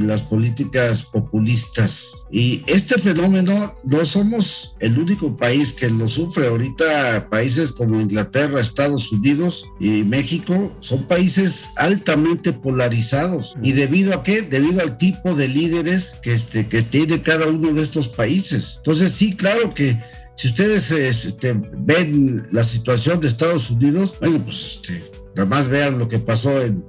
las 0.00 0.22
políticas 0.22 1.04
populistas. 1.04 2.26
Y 2.30 2.62
este 2.66 2.96
fenómeno 2.98 3.76
no 3.84 4.04
somos 4.06 4.74
el 4.80 4.98
único 4.98 5.36
país 5.36 5.72
que 5.74 5.90
lo 5.90 6.08
sufre. 6.08 6.46
Ahorita 6.46 7.28
países 7.28 7.72
como 7.72 8.00
Inglaterra, 8.00 8.58
Estados 8.58 9.12
Unidos 9.12 9.66
y 9.78 10.02
México 10.02 10.74
son 10.80 11.06
países 11.06 11.68
altamente 11.76 12.52
polarizados. 12.52 13.54
¿Y 13.62 13.72
debido 13.72 14.14
a 14.14 14.22
qué? 14.22 14.40
Debido 14.40 14.80
al 14.80 14.96
tipo 14.96 15.34
de 15.34 15.48
líderes 15.48 16.16
que, 16.22 16.32
este, 16.32 16.66
que 16.68 16.82
tiene 16.82 17.20
cada 17.20 17.46
uno 17.48 17.74
de 17.74 17.82
estos 17.82 18.08
países. 18.08 18.76
Entonces 18.78 19.12
sí, 19.12 19.36
claro 19.36 19.74
que 19.74 20.00
si 20.36 20.48
ustedes 20.48 20.90
este, 20.90 21.52
ven 21.52 22.48
la 22.50 22.62
situación 22.62 23.20
de 23.20 23.28
Estados 23.28 23.70
Unidos, 23.70 24.16
bueno, 24.20 24.38
pues 24.42 24.64
este, 24.64 25.10
nada 25.36 25.46
más 25.46 25.68
vean 25.68 25.98
lo 25.98 26.08
que 26.08 26.18
pasó 26.18 26.62
en, 26.62 26.82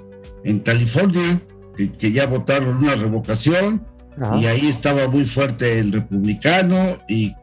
en 0.46 0.60
California, 0.60 1.42
que, 1.76 2.12
ya 2.12 2.26
votaron 2.26 2.78
una 2.78 2.96
revocación 2.96 3.86
y 4.40 4.46
ahí 4.46 4.68
estaba 4.68 5.08
muy 5.08 5.26
fuerte 5.26 5.80
el 5.80 5.92
republicano 5.92 6.98
y 7.08 7.34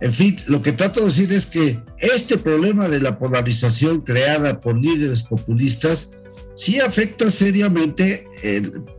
en 0.00 0.12
fin, 0.12 0.36
lo 0.46 0.60
que 0.60 0.72
trato 0.72 1.00
de 1.00 1.06
decir 1.06 1.32
es 1.32 1.46
que 1.46 1.80
este 1.98 2.36
problema 2.36 2.88
de 2.88 3.00
la 3.00 3.18
polarización 3.18 4.02
creada 4.02 4.60
por 4.60 4.76
líderes 4.76 5.22
populistas 5.22 6.10
sí 6.54 6.80
afecta 6.80 7.30
seriamente 7.30 8.24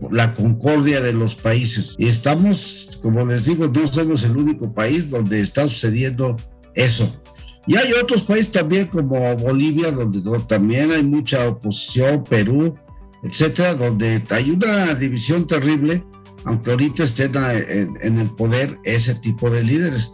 la 0.09 0.33
concordia 0.33 1.01
de 1.01 1.13
los 1.13 1.35
países. 1.35 1.95
Y 1.97 2.07
estamos, 2.07 2.97
como 3.01 3.25
les 3.25 3.45
digo, 3.45 3.67
no 3.67 3.85
somos 3.85 4.23
el 4.23 4.37
único 4.37 4.73
país 4.73 5.09
donde 5.09 5.39
está 5.39 5.67
sucediendo 5.67 6.37
eso. 6.73 7.11
Y 7.67 7.75
hay 7.75 7.91
otros 7.93 8.21
países 8.21 8.51
también 8.51 8.87
como 8.87 9.35
Bolivia, 9.35 9.91
donde, 9.91 10.21
también 10.47 10.91
hay 10.91 11.03
mucha 11.03 11.47
oposición, 11.47 12.23
Perú, 12.23 12.75
etcétera, 13.23 13.75
donde 13.75 14.23
hay 14.29 14.51
una 14.51 14.93
división 14.93 15.47
terrible, 15.47 16.03
aunque 16.45 16.71
ahorita 16.71 17.03
estén 17.03 17.33
en, 17.35 18.19
el 18.19 18.29
poder 18.35 18.77
ese 18.83 19.15
tipo 19.15 19.49
de 19.49 19.63
líderes. 19.63 20.11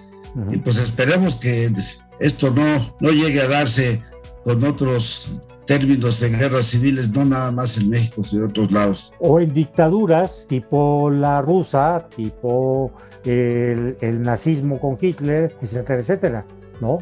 Y 0.49 0.57
pues 0.57 0.77
esperemos 0.77 1.35
que 1.35 1.71
esto 2.19 2.49
no, 2.51 2.95
no 2.99 3.11
llegue 3.11 3.41
a 3.41 3.47
darse 3.47 4.01
con 4.43 4.63
otros 4.63 5.31
términos 5.65 6.19
de 6.19 6.29
guerras 6.29 6.65
civiles, 6.65 7.09
no 7.09 7.23
nada 7.23 7.51
más 7.51 7.77
en 7.77 7.89
México, 7.89 8.23
sino 8.23 8.43
en 8.43 8.49
otros 8.49 8.71
lados. 8.71 9.13
O 9.19 9.39
en 9.39 9.53
dictaduras 9.53 10.45
tipo 10.47 11.09
la 11.09 11.41
rusa, 11.41 12.07
tipo 12.15 12.91
el, 13.25 14.21
nazismo 14.21 14.79
con 14.79 14.97
Hitler, 14.99 15.55
etcétera, 15.61 15.99
etcétera. 15.99 16.45
¿No? 16.81 16.97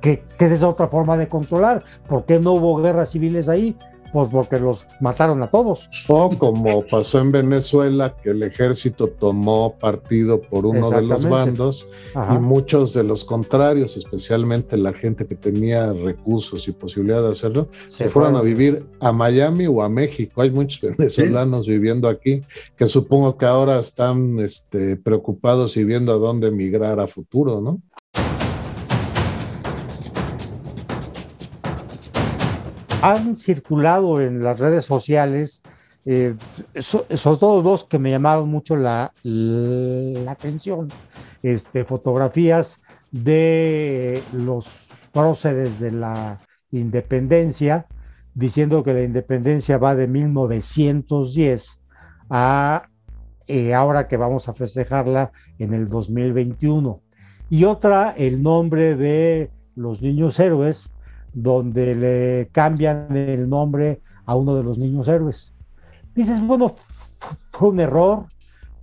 que, 0.00 0.24
que 0.38 0.44
esa 0.44 0.54
es 0.54 0.62
otra 0.62 0.88
forma 0.88 1.16
de 1.16 1.28
controlar. 1.28 1.84
¿Por 2.08 2.24
qué 2.24 2.40
no 2.40 2.52
hubo 2.54 2.82
guerras 2.82 3.10
civiles 3.10 3.48
ahí? 3.48 3.76
Pues 4.14 4.28
porque 4.30 4.60
los 4.60 4.86
mataron 5.00 5.42
a 5.42 5.48
todos. 5.48 5.90
O 6.06 6.38
como 6.38 6.86
pasó 6.86 7.18
en 7.18 7.32
Venezuela, 7.32 8.14
que 8.22 8.30
el 8.30 8.44
ejército 8.44 9.08
tomó 9.08 9.76
partido 9.76 10.40
por 10.40 10.66
uno 10.66 10.88
de 10.88 11.02
los 11.02 11.28
bandos 11.28 11.88
y 12.14 12.38
muchos 12.38 12.94
de 12.94 13.02
los 13.02 13.24
contrarios, 13.24 13.96
especialmente 13.96 14.76
la 14.76 14.92
gente 14.92 15.26
que 15.26 15.34
tenía 15.34 15.92
recursos 15.92 16.68
y 16.68 16.70
posibilidad 16.70 17.24
de 17.24 17.30
hacerlo, 17.30 17.66
se, 17.88 18.08
fueron 18.08 18.36
a 18.36 18.40
vivir 18.42 18.86
a 19.00 19.10
Miami 19.10 19.66
o 19.66 19.82
a 19.82 19.88
México. 19.88 20.42
Hay 20.42 20.52
muchos 20.52 20.96
venezolanos 20.96 21.66
viviendo 21.66 22.08
aquí 22.08 22.40
que 22.76 22.86
supongo 22.86 23.36
que 23.36 23.46
ahora 23.46 23.80
están 23.80 24.38
este, 24.38 24.94
preocupados 24.94 25.76
y 25.76 25.82
viendo 25.82 26.12
a 26.12 26.18
dónde 26.18 26.46
emigrar 26.46 27.00
a 27.00 27.08
futuro, 27.08 27.60
¿no? 27.60 27.80
Han 33.04 33.36
circulado 33.36 34.22
en 34.22 34.42
las 34.42 34.60
redes 34.60 34.86
sociales, 34.86 35.62
eh, 36.06 36.36
sobre 36.80 37.38
todo 37.38 37.60
dos 37.60 37.84
que 37.84 37.98
me 37.98 38.10
llamaron 38.10 38.48
mucho 38.48 38.76
la, 38.76 39.12
atención, 40.26 40.88
este, 41.42 41.84
fotografías 41.84 42.80
de 43.10 44.22
los 44.32 44.90
próceres 45.12 45.80
de 45.80 45.92
la 45.92 46.40
independencia, 46.70 47.86
diciendo 48.32 48.82
que 48.82 48.94
la 48.94 49.02
independencia 49.02 49.76
va 49.76 49.94
de 49.94 50.08
1910 50.08 51.82
a 52.30 52.88
eh, 53.46 53.74
ahora 53.74 54.08
que 54.08 54.16
vamos 54.16 54.48
a 54.48 54.54
festejarla 54.54 55.30
en 55.58 55.74
el 55.74 55.90
2021. 55.90 57.02
Y 57.50 57.64
otra, 57.64 58.14
el 58.16 58.42
nombre 58.42 58.96
de 58.96 59.50
los 59.76 60.00
niños 60.00 60.40
héroes, 60.40 60.93
donde 61.34 61.94
le 61.94 62.48
cambian 62.52 63.14
el 63.16 63.48
nombre 63.48 64.00
a 64.24 64.36
uno 64.36 64.54
de 64.54 64.62
los 64.62 64.78
niños 64.78 65.08
héroes. 65.08 65.54
Dices, 66.14 66.40
bueno, 66.40 66.72
fue 67.50 67.68
un 67.70 67.80
error. 67.80 68.26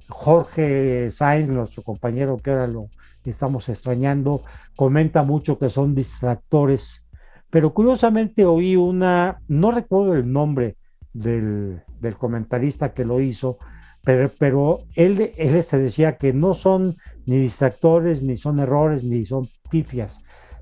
Jorge 0.09 1.09
Sainz, 1.09 1.49
nuestro 1.49 1.83
compañero 1.83 2.37
que 2.37 2.51
ahora 2.51 2.67
lo 2.67 2.89
estamos 3.23 3.69
extrañando, 3.69 4.43
comenta 4.75 5.23
mucho 5.23 5.57
que 5.57 5.69
son 5.69 5.95
distractores, 5.95 7.05
pero 7.49 7.73
curiosamente 7.73 8.45
oí 8.45 8.75
una, 8.75 9.41
no 9.47 9.71
recuerdo 9.71 10.15
el 10.15 10.31
nombre 10.31 10.75
del, 11.13 11.81
comentarista 12.17 12.93
que 12.93 13.05
lo 13.05 13.21
hizo, 13.21 13.57
pero, 14.03 14.29
pero 14.37 14.79
él, 14.95 15.31
él 15.37 15.63
se 15.63 15.77
decía 15.77 16.17
que 16.17 16.33
no 16.33 16.53
son 16.55 16.97
ni 17.25 17.37
distractores, 17.37 18.23
ni 18.23 18.35
son 18.37 18.59
errores, 18.59 19.03
ni 19.03 19.25
son 19.25 19.47
pifias, 19.69 20.21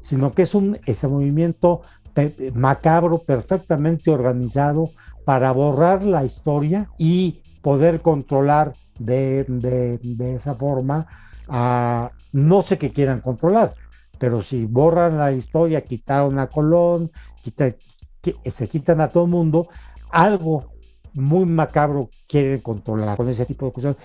sino 0.10 0.32
que 0.32 0.42
es 0.42 0.56
un 0.56 0.80
ese 0.88 1.08
movimiento 1.08 1.82
macabro 2.56 3.20
perfectamente 3.20 4.10
organizado 4.10 4.90
para 5.24 5.52
borrar 5.52 6.04
la 6.04 6.26
historia 6.26 6.90
y 6.98 7.44
poder 7.62 8.02
controlar 8.02 8.74
de, 8.98 9.46
esa 10.36 10.56
forma 10.56 11.06
a 11.48 12.10
no 12.34 12.64
sé 12.64 12.80
qué 12.80 12.90
quieran 12.90 13.22
controlar, 13.22 13.76
pero 14.18 14.42
si 14.42 14.66
borran 14.66 15.20
la 15.20 15.32
historia, 15.32 15.82
quitaron 15.82 16.40
a 16.40 16.48
Colón, 16.48 17.12
se 18.44 18.68
quitan 18.68 19.02
a 19.02 19.10
todo 19.10 19.26
el 19.26 19.30
mundo, 19.30 19.68
algo 20.10 20.74
muy 21.14 21.46
macabro 21.46 22.10
quieren 22.28 22.62
controlar 22.62 23.16
con 23.16 23.30
ese 23.30 23.46
tipo 23.46 23.68
de 23.68 23.72
cosas. 23.74 23.96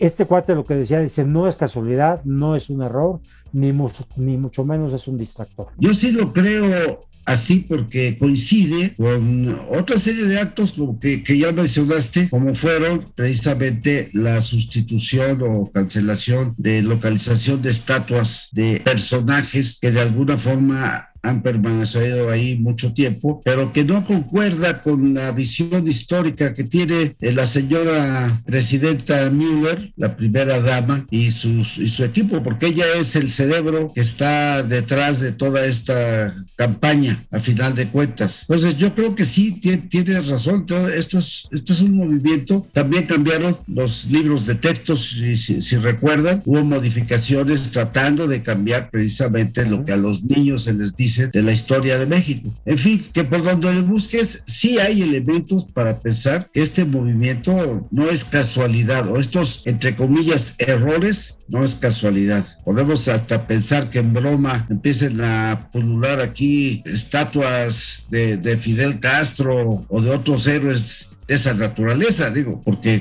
Este 0.00 0.24
cuate 0.24 0.54
lo 0.54 0.64
que 0.64 0.74
decía, 0.74 1.00
dice, 1.00 1.24
no 1.24 1.46
es 1.46 1.56
casualidad, 1.56 2.24
no 2.24 2.56
es 2.56 2.70
un 2.70 2.82
error, 2.82 3.20
ni, 3.52 3.70
ni 4.16 4.36
mucho 4.38 4.64
menos 4.64 4.94
es 4.94 5.06
un 5.06 5.18
distractor. 5.18 5.68
Yo 5.76 5.92
sí 5.92 6.10
lo 6.12 6.32
creo 6.32 7.06
así 7.26 7.66
porque 7.68 8.16
coincide 8.18 8.94
con 8.96 9.60
otra 9.68 9.98
serie 9.98 10.24
de 10.24 10.40
actos 10.40 10.74
que, 11.00 11.22
que, 11.22 11.38
ya 11.38 11.52
mencionaste, 11.52 12.30
como 12.30 12.54
fueron 12.54 13.12
precisamente 13.14 14.10
la 14.14 14.40
sustitución 14.40 15.42
o 15.42 15.70
cancelación 15.70 16.54
de 16.56 16.82
localización 16.82 17.60
de 17.60 17.70
estatuas 17.70 18.48
de 18.52 18.80
personajes 18.82 19.78
que 19.80 19.90
de 19.90 20.00
alguna 20.00 20.38
forma 20.38 21.09
han 21.22 21.42
permanecido 21.42 22.30
ahí 22.30 22.56
mucho 22.56 22.92
tiempo, 22.92 23.40
pero 23.44 23.72
que 23.72 23.84
no 23.84 24.04
concuerda 24.04 24.82
con 24.82 25.14
la 25.14 25.30
visión 25.32 25.86
histórica 25.86 26.54
que 26.54 26.64
tiene 26.64 27.16
eh, 27.20 27.32
la 27.32 27.46
señora 27.46 28.42
presidenta 28.44 29.30
Müller, 29.30 29.92
la 29.96 30.16
primera 30.16 30.60
dama, 30.60 31.06
y, 31.10 31.30
sus, 31.30 31.78
y 31.78 31.88
su 31.88 32.04
equipo, 32.04 32.42
porque 32.42 32.66
ella 32.66 32.86
es 32.96 33.16
el 33.16 33.30
cerebro 33.30 33.92
que 33.94 34.00
está 34.00 34.62
detrás 34.62 35.20
de 35.20 35.32
toda 35.32 35.64
esta 35.64 36.34
campaña, 36.56 37.22
a 37.30 37.40
final 37.40 37.74
de 37.74 37.88
cuentas. 37.88 38.42
Entonces, 38.42 38.76
yo 38.76 38.94
creo 38.94 39.14
que 39.14 39.24
sí, 39.24 39.60
tiene, 39.60 40.20
razón, 40.22 40.66
esto 40.94 41.18
es, 41.18 41.48
esto 41.50 41.72
es 41.72 41.80
un 41.82 41.96
movimiento. 41.96 42.66
También 42.72 43.06
cambiaron 43.06 43.56
los 43.66 44.06
libros 44.06 44.46
de 44.46 44.54
textos, 44.54 45.10
si, 45.10 45.36
si 45.36 45.76
recuerdan, 45.76 46.42
hubo 46.44 46.62
modificaciones 46.64 47.70
tratando 47.70 48.26
de 48.26 48.42
cambiar 48.42 48.90
precisamente 48.90 49.66
lo 49.66 49.84
que 49.84 49.92
a 49.92 49.96
los 49.96 50.24
niños 50.24 50.64
se 50.64 50.74
les 50.74 50.94
dice 50.94 51.09
de 51.16 51.42
la 51.42 51.52
historia 51.52 51.98
de 51.98 52.06
México. 52.06 52.52
En 52.64 52.78
fin, 52.78 53.02
que 53.12 53.24
por 53.24 53.42
donde 53.42 53.72
le 53.72 53.80
busques, 53.82 54.42
sí 54.46 54.78
hay 54.78 55.02
elementos 55.02 55.66
para 55.72 55.98
pensar 56.00 56.50
que 56.52 56.62
este 56.62 56.84
movimiento 56.84 57.86
no 57.90 58.08
es 58.08 58.24
casualidad 58.24 59.08
o 59.08 59.18
estos, 59.18 59.62
entre 59.66 59.96
comillas, 59.96 60.54
errores 60.58 61.36
no 61.48 61.64
es 61.64 61.74
casualidad. 61.74 62.46
Podemos 62.64 63.08
hasta 63.08 63.46
pensar 63.46 63.90
que 63.90 63.98
en 63.98 64.12
broma 64.12 64.66
empiecen 64.70 65.20
a 65.20 65.68
pulular 65.72 66.20
aquí 66.20 66.82
estatuas 66.86 68.06
de, 68.08 68.36
de, 68.36 68.56
Fidel 68.56 69.00
Castro 69.00 69.84
o 69.88 70.00
de 70.00 70.10
otros 70.10 70.46
héroes 70.46 71.08
de 71.26 71.34
esa 71.34 71.54
naturaleza, 71.54 72.30
digo, 72.30 72.62
porque 72.64 72.94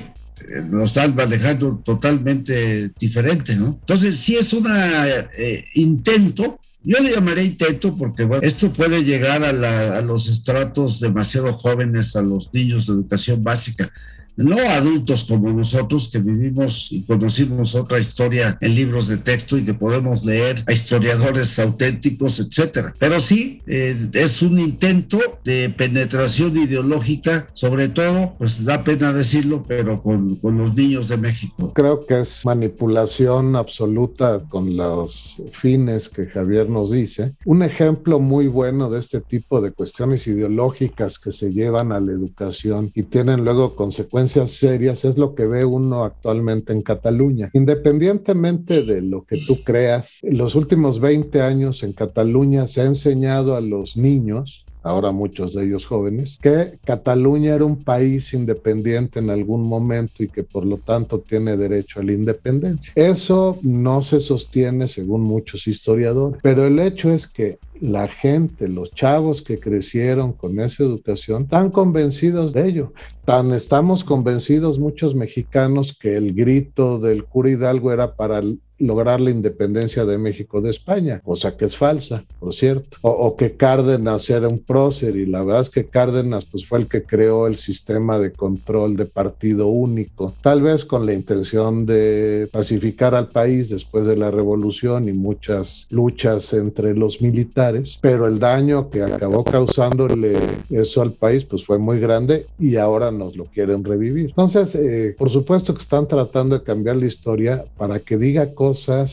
eh, 0.50 0.64
lo 0.70 0.86
están 0.86 1.16
manejando 1.16 1.78
totalmente 1.78 2.92
diferente, 3.00 3.56
¿no? 3.56 3.78
Entonces 3.80 4.18
sí 4.18 4.36
es 4.36 4.52
un 4.54 4.68
eh, 4.68 5.66
intento 5.76 6.60
yo 6.84 7.00
le 7.00 7.12
llamaré 7.12 7.44
intento 7.44 7.96
porque 7.96 8.24
bueno, 8.24 8.44
esto 8.46 8.72
puede 8.72 9.04
llegar 9.04 9.44
a, 9.44 10.02
los 10.02 10.28
estratos 10.28 11.00
demasiado 11.00 11.52
jóvenes, 11.52 12.16
a 12.16 12.22
los 12.22 12.54
niños 12.54 12.88
de 12.88 12.94
educación 12.94 13.44
básica. 13.44 13.92
No 14.40 14.58
adultos 14.70 15.26
como 15.26 15.52
nosotros 15.52 16.10
que 16.10 16.20
vivimos 16.20 16.92
y 16.92 17.02
conocimos 17.04 17.76
otra 17.76 18.00
historia 18.00 18.58
en 18.62 18.74
libros 18.74 19.08
de 19.08 19.18
texto 19.18 19.58
y 19.58 19.66
que 19.66 19.74
podemos 19.74 20.24
leer 20.24 20.64
a 20.66 20.72
historiadores 20.72 21.60
auténticos, 21.60 22.40
etcétera. 22.40 22.94
Pero 22.98 23.20
sí, 23.20 23.62
eh, 23.68 23.96
es 24.14 24.42
un 24.42 24.60
intento 24.60 25.20
de 25.44 25.70
penetración 25.70 26.56
ideológica, 26.56 27.48
sobre 27.54 27.90
todo, 27.90 28.36
pues 28.38 28.64
da 28.64 28.84
pena 28.84 29.12
decirlo, 29.12 29.66
pero 29.68 30.02
con, 30.02 30.36
con 30.38 30.58
los 30.58 30.74
niños 30.74 31.10
de 31.10 31.18
México. 31.18 31.74
Creo 31.74 32.06
que 32.06 32.22
es 32.22 32.46
manipulación 32.46 33.58
absoluta 33.58 34.40
con 34.48 34.78
los 34.78 35.42
fines 35.52 36.08
que 36.08 36.28
Javier 36.28 36.70
nos 36.70 36.92
dice. 36.92 37.34
Un 37.44 37.62
ejemplo 37.62 38.20
muy 38.20 38.48
bueno 38.48 38.90
de 38.90 39.00
este 39.00 39.20
tipo 39.20 39.60
de 39.60 39.72
cuestiones 39.72 40.28
ideológicas 40.28 41.20
que 41.20 41.32
se 41.32 41.52
llevan 41.52 41.92
a 41.92 42.00
la 42.00 42.14
educación 42.14 42.92
y 42.96 43.04
tienen 43.04 43.44
luego 43.44 43.76
consecuencias 43.76 44.29
serias 44.30 45.06
es 45.06 45.18
lo 45.18 45.36
que 45.36 45.46
ve 45.46 45.66
uno 45.66 46.04
actualmente 46.04 46.74
en 46.74 46.82
Cataluña. 46.82 47.50
Independientemente 47.54 48.84
de 48.84 49.02
lo 49.02 49.26
que 49.26 49.38
tú 49.46 49.64
creas, 49.64 50.20
en 50.24 50.38
los 50.38 50.56
últimos 50.56 51.00
20 51.00 51.42
años 51.42 51.84
en 51.84 51.94
Cataluña 51.94 52.68
se 52.68 52.82
ha 52.82 52.86
enseñado 52.86 53.56
a 53.56 53.62
los 53.62 53.98
niños 53.98 54.66
ahora 54.84 55.12
muchos 55.12 55.54
de 55.54 55.66
ellos 55.66 55.86
jóvenes, 55.86 56.38
que 56.42 56.80
Cataluña 56.86 57.56
era 57.56 57.66
un 57.66 57.84
país 57.84 58.34
independiente 58.34 59.20
en 59.20 59.30
algún 59.30 59.64
momento 59.68 60.24
y 60.24 60.28
que 60.28 60.44
por 60.44 60.66
lo 60.66 60.78
tanto 60.78 61.20
tiene 61.20 61.58
derecho 61.58 62.00
a 62.00 62.04
la 62.04 62.14
independencia. 62.14 62.94
Eso 62.96 63.58
no 63.62 64.02
se 64.02 64.20
sostiene 64.20 64.88
según 64.88 65.22
muchos 65.22 65.68
historiadores, 65.68 66.40
pero 66.42 66.66
el 66.66 66.80
hecho 66.80 67.12
es 67.12 67.28
que 67.28 67.60
la 67.80 68.08
gente, 68.08 68.68
los 68.68 68.92
chavos 68.92 69.42
que 69.42 69.58
crecieron 69.58 70.34
con 70.34 70.60
esa 70.60 70.84
educación, 70.84 71.44
están 71.44 71.70
convencidos 71.70 72.52
de 72.54 72.68
ello. 72.68 72.94
Tan 73.26 73.54
estamos 73.54 74.04
convencidos 74.04 74.80
muchos 74.80 75.16
mexicanos 75.16 75.98
que 75.98 76.18
el 76.18 76.34
grito 76.34 77.00
del 77.00 77.24
cura 77.24 77.52
Hidalgo 77.52 77.94
era 77.94 78.16
para 78.16 78.42
lograr 78.80 79.22
la 79.22 79.30
independencia 79.30 80.06
de 80.06 80.18
México 80.18 80.62
de 80.62 80.72
España, 80.72 81.20
cosa 81.20 81.56
que 81.56 81.66
es 81.66 81.78
falsa, 81.78 82.24
por 82.40 82.54
cierto. 82.54 82.98
O, 83.02 83.36
que 83.36 83.52
Cárdenas 83.56 84.30
era 84.30 84.48
un 84.48 84.60
prócer 84.60 85.16
y 85.16 85.26
la 85.26 85.44
verdad 85.44 85.62
es 85.62 85.70
que 85.70 85.86
Cárdenas 85.86 86.46
pues 86.46 86.66
fue 86.66 86.80
el 86.80 86.88
que 86.88 87.04
creó 87.04 87.48
el 87.48 87.58
sistema 87.58 88.18
de 88.18 88.32
control 88.32 88.96
de 88.98 89.06
partido 89.06 89.68
único, 89.68 90.34
tal 90.42 90.62
vez 90.62 90.86
con 90.86 91.06
la 91.06 91.14
intención 91.14 91.86
de 91.86 92.48
pacificar 92.52 93.16
al 93.16 93.30
país 93.30 93.70
después 93.70 94.06
de 94.06 94.16
la 94.16 94.32
revolución 94.32 95.08
y 95.08 95.14
muchas 95.14 95.88
luchas 95.90 96.54
entre 96.54 96.96
los 96.96 97.22
militares, 97.22 98.00
pero 98.02 98.28
el 98.28 98.40
daño 98.40 98.90
que 98.90 99.04
acabó 99.04 99.44
causándole 99.44 100.38
eso 100.70 101.02
al 101.02 101.12
país 101.12 101.44
pues 101.46 101.64
fue 101.64 101.78
muy 101.78 102.00
grande 102.00 102.46
y 102.58 102.76
ahora 102.78 103.12
nos 103.12 103.36
lo 103.36 103.46
quieren 103.46 103.84
revivir. 103.84 104.30
Entonces, 104.30 104.76
eh, 104.76 105.16
por 105.18 105.30
supuesto 105.30 105.74
que 105.74 105.82
están 105.82 106.08
tratando 106.08 106.58
de 106.58 106.64
cambiar 106.64 106.98
la 106.98 107.06
historia 107.06 107.66
para 107.78 108.00
que 108.00 108.18
diga 108.18 108.54
cosas 108.54 108.69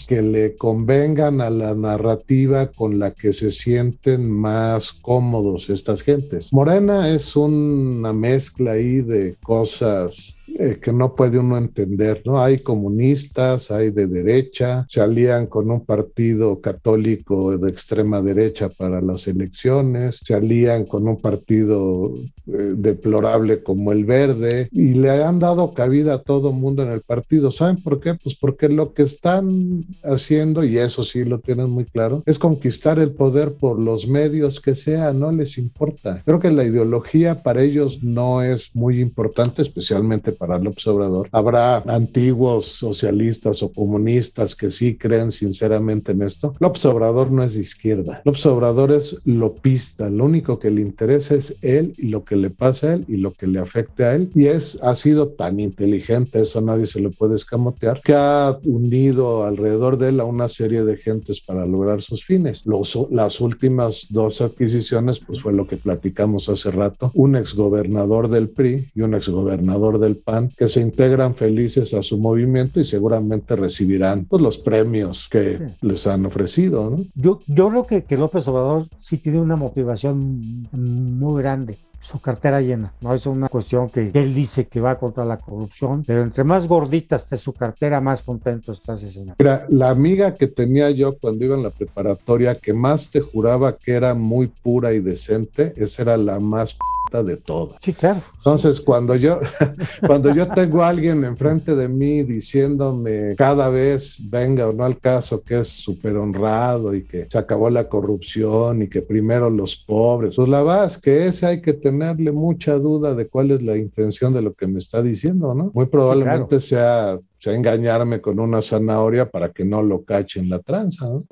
que 0.06 0.20
le 0.20 0.54
convengan 0.56 1.40
a 1.40 1.48
la 1.48 1.74
narrativa 1.74 2.70
con 2.72 2.98
la 2.98 3.12
que 3.12 3.32
se 3.32 3.50
sienten 3.50 4.30
más 4.30 4.92
cómodos 4.92 5.70
estas 5.70 6.02
gentes. 6.02 6.52
Morena 6.52 7.08
es 7.08 7.36
una 7.36 8.12
mezcla 8.12 8.72
ahí 8.72 9.00
de 9.00 9.36
cosas 9.42 10.35
eh, 10.48 10.78
que 10.80 10.92
no 10.92 11.14
puede 11.14 11.38
uno 11.38 11.58
entender, 11.58 12.22
¿no? 12.24 12.40
Hay 12.42 12.58
comunistas, 12.58 13.70
hay 13.70 13.90
de 13.90 14.06
derecha, 14.06 14.86
se 14.88 15.00
alían 15.00 15.46
con 15.46 15.70
un 15.70 15.84
partido 15.84 16.60
católico 16.60 17.58
de 17.58 17.70
extrema 17.70 18.22
derecha 18.22 18.68
para 18.68 19.00
las 19.00 19.26
elecciones, 19.26 20.20
se 20.24 20.34
alían 20.34 20.84
con 20.84 21.08
un 21.08 21.20
partido 21.20 22.14
eh, 22.46 22.74
deplorable 22.76 23.62
como 23.62 23.92
el 23.92 24.04
Verde 24.04 24.68
y 24.70 24.94
le 24.94 25.10
han 25.22 25.40
dado 25.40 25.72
cabida 25.72 26.14
a 26.14 26.22
todo 26.22 26.52
mundo 26.52 26.82
en 26.82 26.90
el 26.90 27.00
partido. 27.00 27.50
¿Saben 27.50 27.76
por 27.76 28.00
qué? 28.00 28.14
Pues 28.14 28.36
porque 28.36 28.68
lo 28.68 28.94
que 28.94 29.02
están 29.02 29.84
haciendo, 30.04 30.64
y 30.64 30.78
eso 30.78 31.02
sí 31.02 31.24
lo 31.24 31.40
tienen 31.40 31.70
muy 31.70 31.84
claro, 31.84 32.22
es 32.24 32.38
conquistar 32.38 32.98
el 32.98 33.10
poder 33.10 33.54
por 33.54 33.78
los 33.78 34.06
medios 34.06 34.60
que 34.60 34.74
sea, 34.74 35.12
no 35.12 35.32
les 35.32 35.58
importa. 35.58 36.22
Creo 36.24 36.38
que 36.38 36.50
la 36.50 36.64
ideología 36.64 37.42
para 37.42 37.62
ellos 37.62 38.02
no 38.02 38.42
es 38.42 38.74
muy 38.74 39.00
importante, 39.00 39.62
especialmente 39.62 40.35
para 40.36 40.58
López 40.58 40.86
Obrador. 40.86 41.28
Habrá 41.32 41.78
antiguos 41.78 42.66
socialistas 42.66 43.62
o 43.62 43.72
comunistas 43.72 44.54
que 44.54 44.70
sí 44.70 44.96
creen 44.96 45.32
sinceramente 45.32 46.12
en 46.12 46.22
esto. 46.22 46.54
López 46.60 46.84
Obrador 46.86 47.30
no 47.30 47.42
es 47.42 47.54
de 47.54 47.62
izquierda. 47.62 48.22
López 48.24 48.46
Obrador 48.46 48.92
es 48.92 49.18
lopista. 49.24 50.10
Lo 50.10 50.24
único 50.24 50.58
que 50.58 50.70
le 50.70 50.82
interesa 50.82 51.34
es 51.34 51.56
él 51.62 51.94
y 51.96 52.08
lo 52.08 52.24
que 52.24 52.36
le 52.36 52.50
pasa 52.50 52.88
a 52.88 52.94
él 52.94 53.04
y 53.08 53.16
lo 53.16 53.32
que 53.32 53.46
le 53.46 53.58
afecte 53.58 54.04
a 54.04 54.14
él. 54.14 54.30
Y 54.34 54.46
es, 54.46 54.82
ha 54.82 54.94
sido 54.94 55.28
tan 55.28 55.60
inteligente, 55.60 56.40
eso 56.40 56.60
nadie 56.60 56.86
se 56.86 57.00
lo 57.00 57.10
puede 57.10 57.36
escamotear, 57.36 58.00
que 58.02 58.14
ha 58.14 58.56
unido 58.64 59.44
alrededor 59.44 59.98
de 59.98 60.10
él 60.10 60.20
a 60.20 60.24
una 60.24 60.48
serie 60.48 60.84
de 60.84 60.96
gentes 60.96 61.40
para 61.40 61.66
lograr 61.66 62.02
sus 62.02 62.24
fines. 62.24 62.62
Los, 62.64 62.98
las 63.10 63.40
últimas 63.40 64.06
dos 64.10 64.40
adquisiciones, 64.40 65.20
pues 65.20 65.40
fue 65.40 65.52
lo 65.52 65.66
que 65.66 65.76
platicamos 65.76 66.48
hace 66.48 66.70
rato, 66.70 67.10
un 67.14 67.36
exgobernador 67.36 68.28
del 68.28 68.48
PRI 68.48 68.86
y 68.94 69.00
un 69.02 69.14
exgobernador 69.14 69.98
del 69.98 70.16
PAN 70.26 70.50
que 70.56 70.66
se 70.66 70.80
integran 70.80 71.34
felices 71.34 71.94
a 71.94 72.02
su 72.02 72.18
movimiento 72.18 72.80
y 72.80 72.84
seguramente 72.84 73.54
recibirán 73.54 74.24
pues, 74.24 74.42
los 74.42 74.58
premios 74.58 75.28
que 75.30 75.58
les 75.80 76.06
han 76.06 76.26
ofrecido. 76.26 76.90
¿no? 76.90 77.04
Yo, 77.14 77.38
yo 77.46 77.70
creo 77.70 77.86
que, 77.86 78.04
que 78.04 78.18
López 78.18 78.46
Obrador 78.48 78.86
sí 78.96 79.18
tiene 79.18 79.40
una 79.40 79.56
motivación 79.56 80.66
muy 80.72 81.42
grande 81.42 81.78
su 82.06 82.20
cartera 82.20 82.60
llena. 82.60 82.92
No 83.00 83.14
es 83.14 83.26
una 83.26 83.48
cuestión 83.48 83.90
que 83.90 84.10
él 84.14 84.34
dice 84.34 84.66
que 84.66 84.80
va 84.80 84.98
contra 84.98 85.24
la 85.24 85.38
corrupción, 85.38 86.04
pero 86.06 86.22
entre 86.22 86.44
más 86.44 86.68
gordita 86.68 87.16
esté 87.16 87.36
su 87.36 87.52
cartera, 87.52 88.00
más 88.00 88.22
contento 88.22 88.72
está 88.72 88.94
ese 88.94 89.10
señor. 89.10 89.36
Mira, 89.38 89.66
la 89.70 89.90
amiga 89.90 90.34
que 90.34 90.46
tenía 90.46 90.90
yo 90.90 91.16
cuando 91.18 91.44
iba 91.44 91.56
en 91.56 91.62
la 91.62 91.70
preparatoria, 91.70 92.54
que 92.54 92.72
más 92.72 93.10
te 93.10 93.20
juraba 93.20 93.76
que 93.76 93.92
era 93.92 94.14
muy 94.14 94.46
pura 94.46 94.92
y 94.92 95.00
decente, 95.00 95.72
esa 95.76 96.02
era 96.02 96.16
la 96.16 96.38
más 96.38 96.76
de 97.10 97.36
todo. 97.36 97.76
Sí, 97.80 97.92
claro. 97.92 98.20
Entonces, 98.36 98.80
cuando 98.80 99.14
yo, 99.16 99.38
cuando 100.06 100.34
yo 100.34 100.48
tengo 100.48 100.82
a 100.82 100.88
alguien 100.88 101.24
enfrente 101.24 101.74
de 101.74 101.88
mí 101.88 102.22
diciéndome 102.22 103.34
cada 103.36 103.68
vez, 103.68 104.16
venga 104.28 104.68
o 104.68 104.72
no 104.72 104.84
al 104.84 104.98
caso, 104.98 105.42
que 105.42 105.60
es 105.60 105.68
súper 105.68 106.16
honrado 106.16 106.94
y 106.94 107.04
que 107.04 107.26
se 107.30 107.38
acabó 107.38 107.70
la 107.70 107.88
corrupción 107.88 108.82
y 108.82 108.88
que 108.88 109.02
primero 109.02 109.50
los 109.50 109.76
pobres, 109.76 110.34
pues 110.36 110.48
la 110.48 110.62
verdad 110.62 110.86
es 110.86 110.98
que 110.98 111.26
ese 111.26 111.46
hay 111.46 111.62
que 111.62 111.72
tenerle 111.72 112.32
mucha 112.32 112.74
duda 112.74 113.14
de 113.14 113.28
cuál 113.28 113.50
es 113.50 113.62
la 113.62 113.76
intención 113.76 114.34
de 114.34 114.42
lo 114.42 114.54
que 114.54 114.66
me 114.66 114.78
está 114.78 115.02
diciendo, 115.02 115.54
¿no? 115.54 115.70
Muy 115.74 115.86
probablemente 115.86 116.60
sea, 116.60 117.18
sea 117.38 117.54
engañarme 117.54 118.20
con 118.20 118.40
una 118.40 118.62
zanahoria 118.62 119.30
para 119.30 119.50
que 119.50 119.64
no 119.64 119.82
lo 119.82 120.04
cachen 120.04 120.48
la 120.48 120.58
tranza, 120.60 121.06
¿no? 121.06 121.24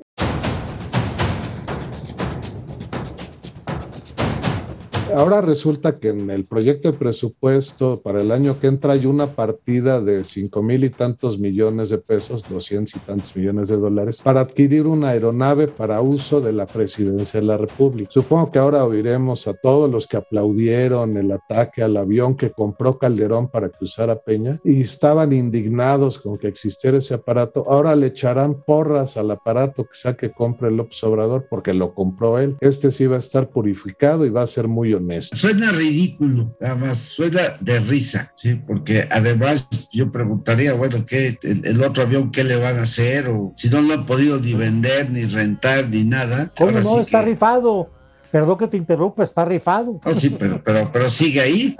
Ahora 5.12 5.40
resulta 5.40 5.98
que 5.98 6.08
en 6.08 6.30
el 6.30 6.44
proyecto 6.44 6.92
de 6.92 6.98
presupuesto 6.98 8.00
para 8.00 8.20
el 8.20 8.30
año 8.30 8.58
que 8.60 8.68
entra 8.68 8.94
hay 8.94 9.06
una 9.06 9.34
partida 9.34 10.00
de 10.00 10.24
cinco 10.24 10.62
mil 10.62 10.84
y 10.84 10.90
tantos 10.90 11.38
millones 11.38 11.90
de 11.90 11.98
pesos, 11.98 12.44
doscientos 12.48 12.96
y 12.96 12.98
tantos 13.00 13.36
millones 13.36 13.68
de 13.68 13.76
dólares, 13.76 14.22
para 14.22 14.40
adquirir 14.40 14.86
una 14.86 15.10
aeronave 15.10 15.68
para 15.68 16.00
uso 16.00 16.40
de 16.40 16.52
la 16.52 16.66
presidencia 16.66 17.40
de 17.40 17.46
la 17.46 17.56
República. 17.56 18.10
Supongo 18.12 18.50
que 18.50 18.58
ahora 18.58 18.84
oiremos 18.84 19.46
a 19.46 19.54
todos 19.54 19.90
los 19.90 20.06
que 20.06 20.16
aplaudieron 20.16 21.16
el 21.16 21.30
ataque 21.32 21.82
al 21.82 21.96
avión 21.96 22.36
que 22.36 22.50
compró 22.50 22.98
Calderón 22.98 23.48
para 23.48 23.68
que 23.68 23.84
usara 23.84 24.16
Peña 24.16 24.60
y 24.64 24.82
estaban 24.82 25.32
indignados 25.32 26.18
con 26.18 26.38
que 26.38 26.48
existiera 26.48 26.98
ese 26.98 27.14
aparato. 27.14 27.64
Ahora 27.68 27.94
le 27.96 28.06
echarán 28.06 28.62
porras 28.62 29.16
al 29.16 29.30
aparato 29.30 29.84
que 29.84 29.94
sea 29.94 30.16
que 30.16 30.30
compre 30.30 30.70
López 30.70 31.02
Obrador 31.04 31.46
porque 31.50 31.74
lo 31.74 31.94
compró 31.94 32.38
él. 32.38 32.56
Este 32.60 32.90
sí 32.90 33.06
va 33.06 33.16
a 33.16 33.18
estar 33.18 33.50
purificado 33.50 34.24
y 34.24 34.30
va 34.30 34.42
a 34.42 34.46
ser 34.46 34.68
muy 34.68 34.93
Suena 35.32 35.72
ridículo, 35.72 36.56
además 36.60 36.98
suena 36.98 37.42
de 37.60 37.80
risa, 37.80 38.32
¿sí? 38.36 38.54
Porque 38.54 39.08
además 39.10 39.68
yo 39.92 40.10
preguntaría, 40.10 40.74
bueno, 40.74 41.04
¿qué, 41.06 41.38
el, 41.42 41.82
otro 41.82 42.02
avión 42.02 42.30
qué 42.30 42.44
le 42.44 42.56
van 42.56 42.78
a 42.78 42.82
hacer? 42.82 43.28
O 43.28 43.52
si 43.56 43.68
no 43.68 43.82
lo 43.82 43.94
han 43.94 44.06
podido 44.06 44.38
ni 44.38 44.54
vender, 44.54 45.10
ni 45.10 45.24
rentar, 45.24 45.88
ni 45.88 46.04
nada. 46.04 46.52
¿Cómo 46.56 46.72
no? 46.72 47.00
está 47.00 47.22
rifado. 47.22 47.90
Perdón 48.30 48.58
que 48.58 48.66
te 48.66 48.76
interrumpa, 48.76 49.22
está 49.22 49.44
rifado. 49.44 50.00
Oh, 50.04 50.14
sí, 50.14 50.34
pero, 50.36 50.60
pero, 50.64 50.90
pero 50.92 51.08
sigue 51.08 51.40
ahí. 51.40 51.76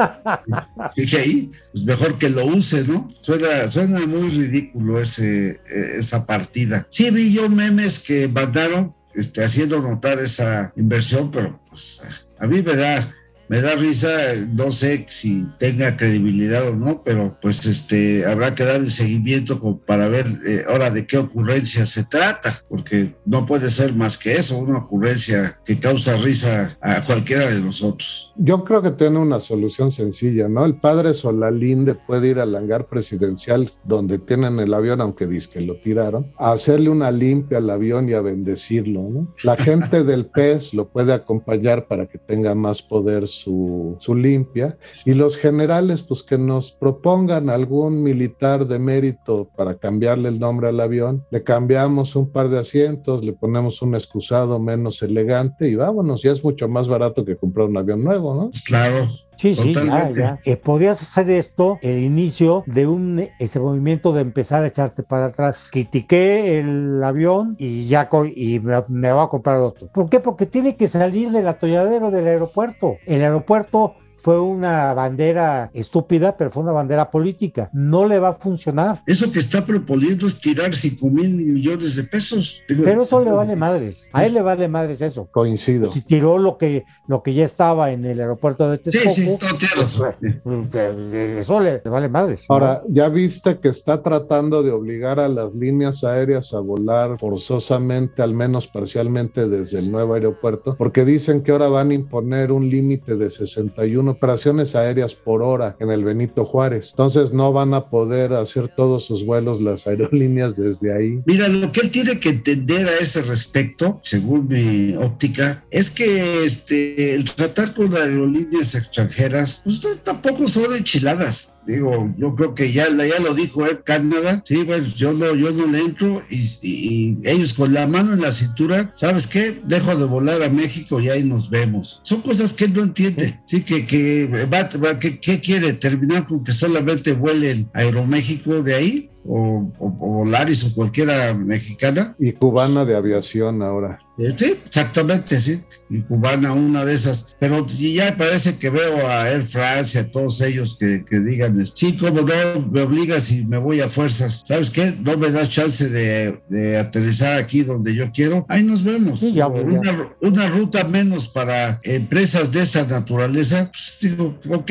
sigue 0.95 1.19
ahí. 1.19 1.51
Pues 1.73 1.85
mejor 1.85 2.17
que 2.17 2.31
lo 2.31 2.47
use, 2.47 2.85
¿no? 2.85 3.09
Suena, 3.23 3.67
suena 3.67 4.07
muy 4.07 4.29
ridículo 4.29 5.01
ese, 5.01 5.61
e, 5.69 5.97
esa 5.99 6.25
partida. 6.25 6.87
Sí 6.91 7.11
vi 7.11 7.33
yo 7.33 7.49
memes 7.49 7.99
que 7.99 8.29
mandaron 8.29 8.95
este, 9.15 9.45
haciendo 9.45 9.81
notar 9.81 10.21
esa 10.21 10.73
inversión, 10.77 11.31
pero 11.31 11.61
pues 11.69 12.24
a 12.39 12.47
mí 12.47 12.63
me 12.63 12.77
da 12.77 13.24
me 13.49 13.61
da 13.61 13.75
risa, 13.75 14.09
no 14.53 14.71
sé 14.71 15.07
si 15.09 15.47
tenga 15.59 15.97
credibilidad 15.97 16.69
o 16.69 16.77
no, 16.77 17.03
pero 17.03 17.37
pues 17.41 17.67
este 17.67 18.25
habrá 18.27 18.55
que 18.55 18.65
dar 18.65 18.77
el 18.77 18.91
seguimiento 18.91 19.61
para 19.87 20.09
ver 20.09 20.27
eh, 20.47 20.65
ahora 20.69 20.91
de 20.91 21.07
qué 21.07 21.19
ocurrencia 21.19 21.87
se 21.87 22.05
trata, 22.05 22.53
porque 22.69 23.15
no 23.25 23.47
puede 23.47 23.71
ser 23.71 23.95
más 23.95 24.19
que 24.19 24.37
eso, 24.37 24.59
una 24.59 24.79
ocurrencia 24.79 25.59
que 25.65 25.79
causa 25.79 26.17
risa 26.17 26.77
a 26.81 27.05
cualquiera 27.05 27.51
de 27.51 27.61
nosotros. 27.61 28.33
Yo 28.37 28.65
creo 28.65 28.83
que 28.83 28.91
tiene 28.93 29.19
una 29.19 29.41
solución 29.41 29.91
sencilla, 29.91 30.49
¿no? 30.49 30.65
El 30.65 30.77
padre 30.77 31.15
Solalinde 31.15 31.95
puede 31.95 32.29
ir 32.29 32.39
al 32.39 32.55
hangar 32.55 32.87
presidencial 32.87 33.71
donde 33.85 34.19
tienen 34.19 34.59
el 34.59 34.73
avión, 34.75 35.01
aunque 35.01 35.27
dice 35.27 35.51
que 35.51 35.61
lo 35.61 35.77
tiraron, 35.77 36.33
a 36.39 36.53
hacerle 36.53 36.91
una 36.91 37.11
limpia 37.11 37.59
al 37.59 37.71
avión 37.71 38.09
y 38.09 38.15
a 38.15 38.21
bendecirlo, 38.21 39.03
¿no? 39.03 39.35
La 39.43 39.57
gente 39.57 40.05
del 40.05 40.27
PES 40.35 40.75
lo 40.75 40.89
puede 40.89 41.13
acompañar 41.13 41.87
para 41.87 42.07
que 42.07 42.19
tenga 42.19 42.55
más 42.55 42.83
poder 42.83 43.27
su, 43.35 43.97
su 44.01 44.15
limpia 44.15 44.77
y 45.05 45.15
los 45.15 45.37
generales, 45.37 46.03
pues 46.03 46.23
que 46.23 46.39
nos 46.39 46.73
propongan 46.73 47.51
algún 47.51 48.03
militar 48.03 48.67
de 48.67 48.79
mérito 48.79 49.49
para 49.57 49.77
cambiarle 49.77 50.29
el 50.29 50.39
nombre 50.39 50.69
al 50.69 50.81
avión, 50.81 51.25
le 51.31 51.43
cambiamos 51.43 52.17
un 52.17 52.31
par 52.31 52.49
de 52.49 52.59
asientos, 52.59 53.25
le 53.25 53.33
ponemos 53.33 53.83
un 53.83 53.95
excusado 53.95 54.59
menos 54.59 55.03
elegante 55.03 55.69
y 55.69 55.75
vámonos, 55.75 56.23
ya 56.23 56.33
es 56.33 56.43
mucho 56.45 56.69
más 56.69 56.89
barato 56.89 57.25
que 57.25 57.37
comprar 57.37 57.67
un 57.67 57.77
avión 57.77 58.03
nuevo, 58.03 58.35
¿no? 58.35 58.51
Claro. 58.65 59.09
Sí, 59.45 59.55
sí, 59.55 59.75
ya, 59.75 60.09
ya. 60.09 60.41
Eh, 60.47 60.57
podrías 60.57 61.03
hacer 61.03 61.29
esto 61.29 61.79
el 61.83 61.99
inicio 61.99 62.65
de 62.67 62.87
un 62.87 63.29
ese 63.39 63.61
movimiento 63.61 64.15
de 64.15 64.23
empezar 64.23 64.65
a 64.65 64.69
echarte 64.69 65.03
para 65.03 65.27
atrás. 65.27 65.69
Critiqué 65.71 66.61
el 66.61 67.05
avión 67.05 67.55
y 67.59 67.87
ya 67.87 68.09
y 68.35 68.59
me, 68.61 68.83
me 68.89 69.13
voy 69.13 69.23
a 69.23 69.29
comprar 69.29 69.59
otro. 69.59 69.89
¿Por 69.89 70.09
qué? 70.09 70.21
Porque 70.21 70.47
tiene 70.47 70.77
que 70.77 70.89
salir 70.89 71.31
del 71.31 71.47
atolladero 71.47 72.11
del 72.11 72.27
aeropuerto. 72.27 72.97
El 73.05 73.21
aeropuerto 73.21 73.97
fue 74.25 74.41
una 74.41 74.95
bandera 74.95 75.71
estúpida, 75.75 76.35
pero 76.35 76.49
fue 76.49 76.63
una 76.63 76.73
bandera 76.73 77.11
política. 77.11 77.69
No 77.75 78.07
le 78.07 78.19
va 78.19 78.31
a 78.31 78.33
funcionar. 78.33 79.03
Eso 79.05 79.31
que 79.31 79.39
está 79.39 79.67
proponiendo 79.67 80.27
es 80.27 80.41
tirar 80.41 80.75
5 80.75 81.11
mil 81.11 81.29
millones 81.29 81.95
de 81.95 82.05
pesos. 82.05 82.63
pero 82.67 83.03
eso 83.03 83.21
le 83.21 83.31
vale 83.31 83.55
madres. 83.55 84.09
A 84.15 84.25
él 84.25 84.33
le 84.33 84.41
vale 84.41 84.67
madres 84.67 85.03
eso. 85.03 85.29
Coincido. 85.31 85.89
Si 85.89 86.01
tiró 86.01 86.39
lo 86.39 86.57
que, 86.57 86.87
lo 87.07 87.23
que 87.23 87.35
ya 87.35 87.45
estaba 87.45 87.93
en 87.93 88.07
el 88.07 88.19
aeropuerto 88.19 88.71
de 88.71 88.79
Texcoco, 88.79 89.15
sí, 89.15 89.25
sí, 89.25 89.37
pues, 89.39 90.17
pues, 90.43 90.75
eso 90.75 91.61
le, 91.61 91.81
vale 91.81 92.09
madres. 92.09 92.47
Ahora, 92.49 92.83
ya 92.89 93.11
viste 93.11 93.59
que 93.59 93.69
está 93.69 94.03
tratando 94.03 94.63
de 94.63 94.71
obligar 94.71 95.21
a 95.21 95.29
las 95.29 95.55
líneas 95.55 96.03
aéreas 96.03 96.55
a 96.55 96.61
volar 96.61 97.19
forzosamente, 97.19 98.23
al 98.23 98.33
menos 98.33 98.69
parcialmente, 98.69 99.51
desde 99.51 99.81
el 99.81 99.93
nuevo 99.93 100.15
aeropuerto, 100.15 100.77
porque 100.79 101.05
dicen 101.05 101.43
que 101.43 101.53
ahora 101.53 101.69
van 101.69 101.91
a 101.91 101.95
imponer 101.95 102.53
un 102.53 102.71
límite 102.71 103.17
de 103.17 103.29
61 103.29 104.14
operaciones 104.15 104.75
aéreas 104.75 105.15
por 105.15 105.43
hora 105.43 105.77
en 105.81 105.91
el 105.91 106.05
Benito 106.05 106.45
Juárez. 106.45 106.91
Entonces 106.91 107.33
no 107.33 107.53
van 107.53 107.75
a 107.75 107.89
poder 107.91 108.33
hacer 108.33 108.69
todos 108.75 109.05
sus 109.05 109.25
vuelos 109.25 109.61
las 109.61 109.87
aerolíneas 109.87 110.57
desde 110.57 110.95
ahí. 110.95 111.21
Mira, 111.27 111.49
lo 111.49 111.71
que 111.73 111.81
él 111.81 111.91
tiene 111.91 112.19
que 112.19 112.31
entender 112.31 112.89
a 112.89 112.99
ese 112.99 113.23
respecto, 113.23 113.99
según 114.03 114.49
mi 114.49 114.95
óptica, 114.97 115.65
es 115.71 115.91
que 115.91 116.45
este, 116.45 117.15
el 117.15 117.25
tratar 117.25 117.75
con 117.75 117.95
aerolíneas 117.95 118.75
extranjeras, 118.75 119.63
pues 119.65 119.81
tampoco 120.03 120.49
son 120.49 120.75
enchiladas 120.75 121.54
digo, 121.67 122.13
yo 122.19 122.35
creo 122.35 122.55
que 122.55 122.73
ya, 122.73 122.89
ya 122.89 123.19
lo 123.21 123.35
dijo 123.35 123.67
Ed 123.67 123.81
Canadá, 123.85 124.43
sí, 124.47 124.63
pues 124.65 124.95
yo 124.95 125.13
no, 125.13 125.35
yo 125.35 125.53
no 125.53 125.67
le 125.67 125.79
entro 125.79 126.23
y, 126.31 127.19
ellos 127.25 127.55
con 127.55 127.73
la 127.73 127.87
mano 127.87 128.13
en 128.13 128.21
la 128.21 128.31
cintura, 128.31 128.93
¿sabes 128.95 129.27
qué? 129.27 129.61
Dejo 129.65 129.97
de 129.97 130.05
volar 130.05 130.43
a 130.43 130.49
México 130.49 131.01
y 131.01 131.09
ahí 131.09 131.25
nos 131.25 131.51
vemos. 131.51 132.01
Son 132.03 132.21
cosas 132.21 132.53
que 132.53 132.65
él 132.67 132.75
no 132.75 132.83
entiende, 132.83 133.41
sí, 133.47 133.63
que, 133.63 133.87
que, 133.87 134.47
va, 134.53 134.69
que, 134.99 135.19
que 135.21 135.41
quiere 135.41 135.73
terminar 135.75 136.27
con 136.27 136.45
que 136.45 136.53
solamente 136.53 137.13
vuelen 137.13 137.69
Aeroméxico 137.73 138.63
de 138.63 138.75
ahí 138.75 139.11
o, 139.27 139.73
o, 139.79 139.91
Volaris 139.91 140.65
o 140.65 140.75
cualquiera 140.75 141.35
mexicana. 141.35 142.15
Y 142.19 142.33
cubana 142.33 142.85
de 142.85 142.97
aviación 142.97 143.63
ahora. 143.63 143.99
Sí, 144.19 144.57
exactamente, 144.65 145.41
sí. 145.41 145.61
Y 145.91 146.03
cubana, 146.03 146.53
una 146.53 146.85
de 146.85 146.95
esas. 146.95 147.27
Pero 147.41 147.67
ya 147.67 148.17
parece 148.17 148.57
que 148.57 148.71
veo 148.71 149.09
a 149.09 149.31
Air 149.31 149.43
France, 149.43 149.99
a 149.99 150.11
todos 150.11 150.41
ellos 150.41 150.77
que, 150.79 151.05
que 151.05 151.19
digan, 151.21 151.65
sí, 151.67 151.97
como 151.97 152.21
no, 152.21 152.61
me 152.71 152.83
obligas 152.83 153.31
y 153.33 153.45
me 153.45 153.59
voy 153.59 153.81
a 153.81 153.89
fuerzas. 153.89 154.43
¿Sabes 154.47 154.71
qué? 154.71 154.95
No 155.01 155.17
me 155.17 155.31
das 155.31 155.51
chance 155.51 155.89
de, 155.89 156.41
de 156.49 156.79
aterrizar 156.79 157.39
aquí 157.39 157.63
donde 157.63 157.95
yo 157.95 158.11
quiero. 158.13 158.47
Ahí 158.49 158.63
nos 158.63 158.85
vemos. 158.85 159.23
una, 159.23 160.15
una, 160.21 160.49
ruta 160.49 160.85
menos 160.85 161.29
para 161.29 161.81
empresas 161.83 162.53
de 162.53 162.63
esa 162.63 162.85
naturaleza. 162.85 163.71
Pues 163.73 163.99
digo, 164.01 164.39
ok, 164.49 164.71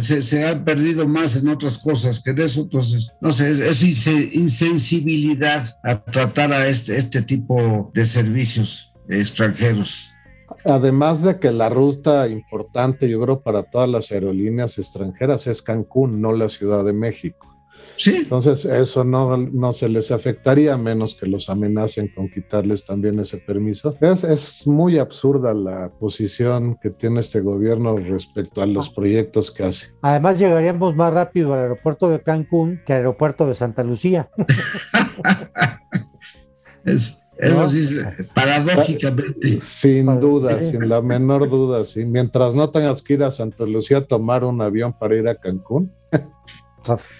se, 0.00 0.46
han 0.46 0.64
perdido 0.64 1.06
más 1.06 1.36
en 1.36 1.48
otras 1.48 1.78
cosas 1.78 2.20
que 2.20 2.30
en 2.30 2.40
eso, 2.40 2.62
entonces, 2.62 3.14
no 3.20 3.30
sé, 3.32 3.50
es, 3.50 3.82
insensibilidad 3.82 5.66
a 5.84 6.02
tratar 6.02 6.52
a 6.52 6.68
este, 6.68 6.96
este 6.96 7.22
tipo 7.22 7.90
de 7.94 8.04
servicios 8.04 8.92
extranjeros. 9.08 10.10
Además 10.64 11.22
de 11.22 11.38
que 11.38 11.52
la 11.52 11.68
ruta 11.68 12.28
importante, 12.28 13.08
yo 13.08 13.20
creo, 13.20 13.40
para 13.40 13.62
todas 13.62 13.88
las 13.88 14.10
aerolíneas 14.10 14.78
extranjeras 14.78 15.46
es 15.46 15.62
Cancún, 15.62 16.20
no 16.20 16.32
la 16.32 16.48
Ciudad 16.48 16.84
de 16.84 16.92
México. 16.92 17.57
Entonces, 18.06 18.64
eso 18.64 19.04
no, 19.04 19.36
no 19.36 19.72
se 19.72 19.88
les 19.88 20.10
afectaría, 20.10 20.74
a 20.74 20.78
menos 20.78 21.16
que 21.16 21.26
los 21.26 21.48
amenacen 21.48 22.08
con 22.14 22.28
quitarles 22.28 22.84
también 22.84 23.18
ese 23.18 23.38
permiso. 23.38 23.94
Es, 24.00 24.24
es 24.24 24.66
muy 24.66 24.98
absurda 24.98 25.54
la 25.54 25.90
posición 25.98 26.78
que 26.80 26.90
tiene 26.90 27.20
este 27.20 27.40
gobierno 27.40 27.96
respecto 27.96 28.62
a 28.62 28.66
los 28.66 28.90
proyectos 28.90 29.50
que 29.50 29.64
hace. 29.64 29.88
Además, 30.02 30.38
llegaríamos 30.38 30.94
más 30.94 31.12
rápido 31.12 31.54
al 31.54 31.60
aeropuerto 31.60 32.08
de 32.08 32.20
Cancún 32.20 32.80
que 32.86 32.92
al 32.92 32.98
aeropuerto 32.98 33.46
de 33.46 33.54
Santa 33.54 33.82
Lucía. 33.82 34.30
es, 36.84 37.16
paradójicamente. 38.34 39.60
Sin 39.60 40.06
duda, 40.20 40.60
sin 40.60 40.88
la 40.88 41.00
menor 41.00 41.48
duda, 41.48 41.84
sí. 41.84 42.04
Mientras 42.04 42.54
no 42.54 42.70
tengas 42.70 43.02
que 43.02 43.14
ir 43.14 43.22
a 43.22 43.30
Santa 43.30 43.64
Lucía 43.64 43.98
a 43.98 44.04
tomar 44.04 44.44
un 44.44 44.60
avión 44.60 44.92
para 44.92 45.16
ir 45.16 45.28
a 45.28 45.36
Cancún. 45.36 45.92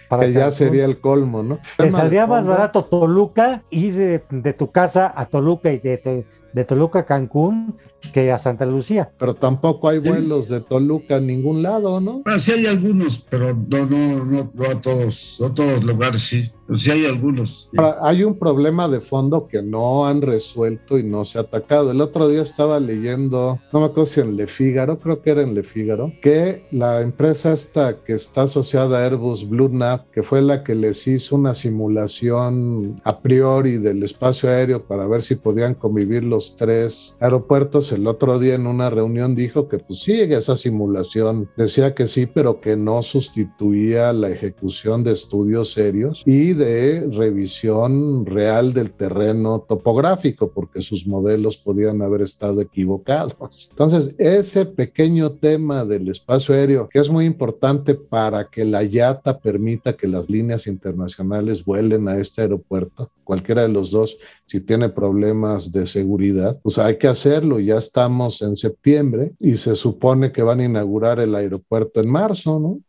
Para 0.08 0.24
que 0.24 0.32
ya 0.32 0.50
sería 0.50 0.84
el 0.84 1.00
colmo, 1.00 1.42
¿no? 1.42 1.58
Te 1.76 1.90
saldría 1.90 2.26
más 2.26 2.46
barato 2.46 2.84
Toluca, 2.84 3.62
ir 3.70 4.22
de, 4.30 4.52
tu 4.52 4.70
casa 4.70 5.12
a 5.14 5.26
Toluca 5.26 5.72
y 5.72 5.78
de, 5.78 6.26
de 6.52 6.64
Toluca 6.64 7.00
a 7.00 7.06
Cancún 7.06 7.76
que 8.12 8.32
a 8.32 8.38
Santa 8.38 8.66
Lucía. 8.66 9.10
Pero 9.18 9.34
tampoco 9.34 9.88
hay 9.88 9.98
vuelos 9.98 10.48
de 10.48 10.60
Toluca 10.60 11.16
en 11.16 11.26
ningún 11.26 11.62
lado, 11.62 12.00
¿no? 12.00 12.20
Ah, 12.24 12.38
sí 12.38 12.52
hay 12.52 12.66
algunos, 12.66 13.18
pero 13.28 13.54
no, 13.54 13.86
no, 13.86 14.24
no, 14.24 14.50
no 14.52 14.64
a 14.64 14.80
todos, 14.80 15.36
no 15.40 15.46
a 15.46 15.54
todos 15.54 15.84
lugares, 15.84 16.22
sí. 16.22 16.50
Pero 16.68 16.78
sí 16.78 16.90
hay 16.90 17.06
algunos. 17.06 17.70
hay 18.02 18.24
un 18.24 18.38
problema 18.38 18.88
de 18.88 19.00
fondo 19.00 19.48
que 19.48 19.62
no 19.62 20.06
han 20.06 20.20
resuelto 20.20 20.98
y 20.98 21.02
no 21.02 21.24
se 21.24 21.38
ha 21.38 21.42
atacado. 21.42 21.90
El 21.90 22.02
otro 22.02 22.28
día 22.28 22.42
estaba 22.42 22.78
leyendo, 22.78 23.58
no 23.72 23.80
me 23.80 23.86
acuerdo 23.86 24.04
si 24.04 24.20
en 24.20 24.36
Le 24.36 24.46
Figaro, 24.46 24.98
creo 24.98 25.22
que 25.22 25.30
era 25.30 25.40
en 25.40 25.54
Le 25.54 25.62
Figaro, 25.62 26.12
que 26.20 26.66
la 26.70 27.00
empresa 27.00 27.54
esta 27.54 28.04
que 28.04 28.12
está 28.12 28.42
asociada 28.42 28.98
a 28.98 29.04
Airbus 29.06 29.48
Blue 29.48 29.70
Nav, 29.70 30.02
que 30.12 30.22
fue 30.22 30.42
la 30.42 30.62
que 30.62 30.74
les 30.74 31.06
hizo 31.06 31.36
una 31.36 31.54
simulación 31.54 33.00
a 33.02 33.18
priori 33.20 33.78
del 33.78 34.02
espacio 34.02 34.50
aéreo 34.50 34.84
para 34.84 35.06
ver 35.06 35.22
si 35.22 35.36
podían 35.36 35.74
convivir 35.74 36.22
los 36.22 36.54
tres 36.56 37.16
aeropuertos, 37.18 37.87
el 37.92 38.06
otro 38.06 38.38
día 38.38 38.54
en 38.54 38.66
una 38.66 38.90
reunión 38.90 39.34
dijo 39.34 39.68
que 39.68 39.78
pues 39.78 40.00
sí, 40.00 40.12
esa 40.12 40.56
simulación 40.56 41.48
decía 41.56 41.94
que 41.94 42.06
sí, 42.06 42.26
pero 42.26 42.60
que 42.60 42.76
no 42.76 43.02
sustituía 43.02 44.12
la 44.12 44.28
ejecución 44.30 45.04
de 45.04 45.12
estudios 45.12 45.72
serios 45.72 46.22
y 46.26 46.52
de 46.52 47.08
revisión 47.10 48.26
real 48.26 48.72
del 48.72 48.92
terreno 48.92 49.64
topográfico, 49.68 50.50
porque 50.52 50.82
sus 50.82 51.06
modelos 51.06 51.56
podían 51.56 52.02
haber 52.02 52.22
estado 52.22 52.60
equivocados. 52.60 53.36
Entonces, 53.70 54.14
ese 54.18 54.66
pequeño 54.66 55.32
tema 55.32 55.84
del 55.84 56.08
espacio 56.08 56.54
aéreo, 56.54 56.88
que 56.88 56.98
es 56.98 57.08
muy 57.08 57.24
importante 57.24 57.94
para 57.94 58.48
que 58.48 58.64
la 58.64 58.82
IATA 58.82 59.38
permita 59.38 59.96
que 59.96 60.08
las 60.08 60.28
líneas 60.28 60.66
internacionales 60.66 61.64
vuelen 61.64 62.08
a 62.08 62.18
este 62.18 62.42
aeropuerto, 62.42 63.10
cualquiera 63.24 63.62
de 63.62 63.68
los 63.68 63.90
dos, 63.90 64.18
si 64.46 64.60
tiene 64.60 64.88
problemas 64.88 65.70
de 65.72 65.86
seguridad, 65.86 66.58
pues 66.62 66.78
hay 66.78 66.96
que 66.96 67.08
hacerlo. 67.08 67.60
Ya 67.60 67.77
estamos 67.78 68.42
en 68.42 68.56
septiembre 68.56 69.32
y 69.40 69.56
se 69.56 69.76
supone 69.76 70.32
que 70.32 70.42
van 70.42 70.60
a 70.60 70.64
inaugurar 70.64 71.20
el 71.20 71.34
aeropuerto 71.34 72.00
en 72.00 72.10
marzo, 72.10 72.58
¿no? 72.60 72.80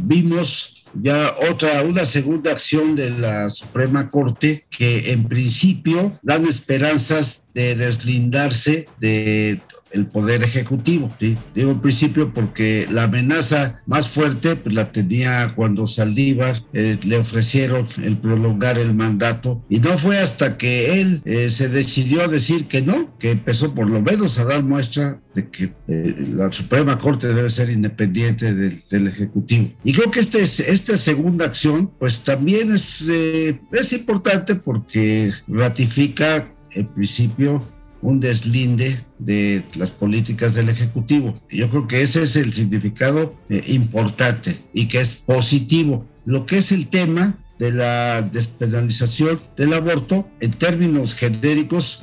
Vimos 0.00 0.78
ya 0.94 1.30
otra, 1.50 1.82
una 1.82 2.04
segunda 2.04 2.52
acción 2.52 2.96
de 2.96 3.10
la 3.10 3.50
Suprema 3.50 4.10
Corte 4.10 4.66
que 4.70 5.12
en 5.12 5.28
principio 5.28 6.18
dan 6.22 6.46
esperanzas 6.46 7.44
de 7.54 7.74
deslindarse 7.74 8.88
de 8.98 9.60
el 9.92 10.06
poder 10.06 10.42
ejecutivo. 10.42 11.10
Digo 11.18 11.70
en 11.70 11.80
principio 11.80 12.32
porque 12.32 12.86
la 12.90 13.04
amenaza 13.04 13.80
más 13.86 14.08
fuerte 14.08 14.56
pues, 14.56 14.74
la 14.74 14.92
tenía 14.92 15.52
cuando 15.54 15.86
Saldívar 15.86 16.62
eh, 16.72 16.98
le 17.02 17.16
ofrecieron 17.16 17.88
el 18.02 18.16
prolongar 18.16 18.78
el 18.78 18.94
mandato 18.94 19.64
y 19.68 19.80
no 19.80 19.96
fue 19.96 20.18
hasta 20.18 20.58
que 20.58 21.00
él 21.00 21.22
eh, 21.24 21.50
se 21.50 21.68
decidió 21.68 22.22
a 22.22 22.28
decir 22.28 22.66
que 22.66 22.82
no, 22.82 23.16
que 23.18 23.30
empezó 23.30 23.74
por 23.74 23.88
lo 23.88 24.00
menos 24.00 24.38
a 24.38 24.44
dar 24.44 24.62
muestra 24.62 25.20
de 25.34 25.48
que 25.48 25.72
eh, 25.88 26.14
la 26.34 26.50
Suprema 26.52 26.98
Corte 26.98 27.28
debe 27.28 27.50
ser 27.50 27.70
independiente 27.70 28.54
del, 28.54 28.78
Ejecutivo. 29.08 29.70
Y 29.84 29.92
creo 29.92 30.10
que 30.10 30.20
este, 30.20 30.42
esta 30.42 30.96
segunda 30.96 31.46
acción 31.46 31.90
pues 31.98 32.20
también 32.20 32.72
es, 32.72 33.00
es 33.08 33.92
importante 33.92 34.54
porque 34.54 35.32
ratifica 35.46 36.52
en 36.72 36.86
principio 36.88 37.62
un 38.02 38.20
deslinde 38.20 39.04
de 39.18 39.64
las 39.74 39.90
políticas 39.90 40.54
del 40.54 40.68
Ejecutivo. 40.68 41.40
Yo 41.50 41.68
creo 41.68 41.88
que 41.88 42.02
ese 42.02 42.22
es 42.22 42.36
el 42.36 42.52
significado 42.52 43.34
eh, 43.48 43.62
importante 43.68 44.56
y 44.72 44.86
que 44.86 45.00
es 45.00 45.14
positivo. 45.14 46.06
Lo 46.24 46.46
que 46.46 46.58
es 46.58 46.72
el 46.72 46.88
tema 46.88 47.38
de 47.58 47.72
la 47.72 48.22
despenalización 48.22 49.40
del 49.56 49.72
aborto, 49.72 50.28
en 50.40 50.50
términos 50.52 51.14
genéricos, 51.14 52.02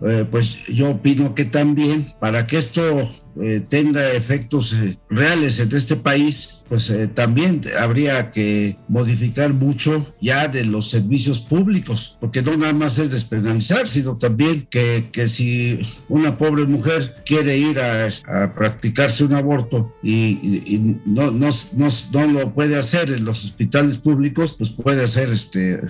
eh, 0.00 0.26
pues 0.30 0.66
yo 0.66 0.90
opino 0.90 1.34
que 1.34 1.44
también 1.44 2.14
para 2.20 2.46
que 2.46 2.58
esto 2.58 3.08
eh, 3.40 3.62
tenga 3.68 4.12
efectos 4.12 4.74
reales 5.08 5.58
en 5.60 5.74
este 5.74 5.96
país, 5.96 6.60
pues 6.68 6.88
eh, 6.90 7.08
también 7.08 7.60
habría 7.78 8.32
que 8.32 8.76
modificar 8.88 9.52
mucho 9.52 10.06
ya 10.20 10.48
de 10.48 10.64
los 10.64 10.88
servicios 10.88 11.40
públicos, 11.40 12.16
porque 12.20 12.42
no 12.42 12.56
nada 12.56 12.72
más 12.72 12.98
es 12.98 13.10
despenalizar, 13.10 13.86
sino 13.86 14.16
también 14.16 14.66
que, 14.70 15.08
que 15.12 15.28
si 15.28 15.80
una 16.08 16.38
pobre 16.38 16.64
mujer 16.64 17.16
quiere 17.26 17.58
ir 17.58 17.78
a, 17.80 18.08
practicarse 18.54 19.24
un 19.24 19.34
aborto 19.34 19.94
y, 20.02 20.98
no, 21.04 21.30
no, 21.30 21.50
no, 21.74 21.88
no, 22.12 22.26
lo 22.26 22.54
puede 22.54 22.76
hacer 22.76 23.10
en 23.10 23.24
los 23.24 23.44
hospitales 23.44 23.98
públicos, 23.98 24.54
pues 24.56 24.70
puede 24.70 25.04
hacer 25.04 25.30
este, 25.30 25.80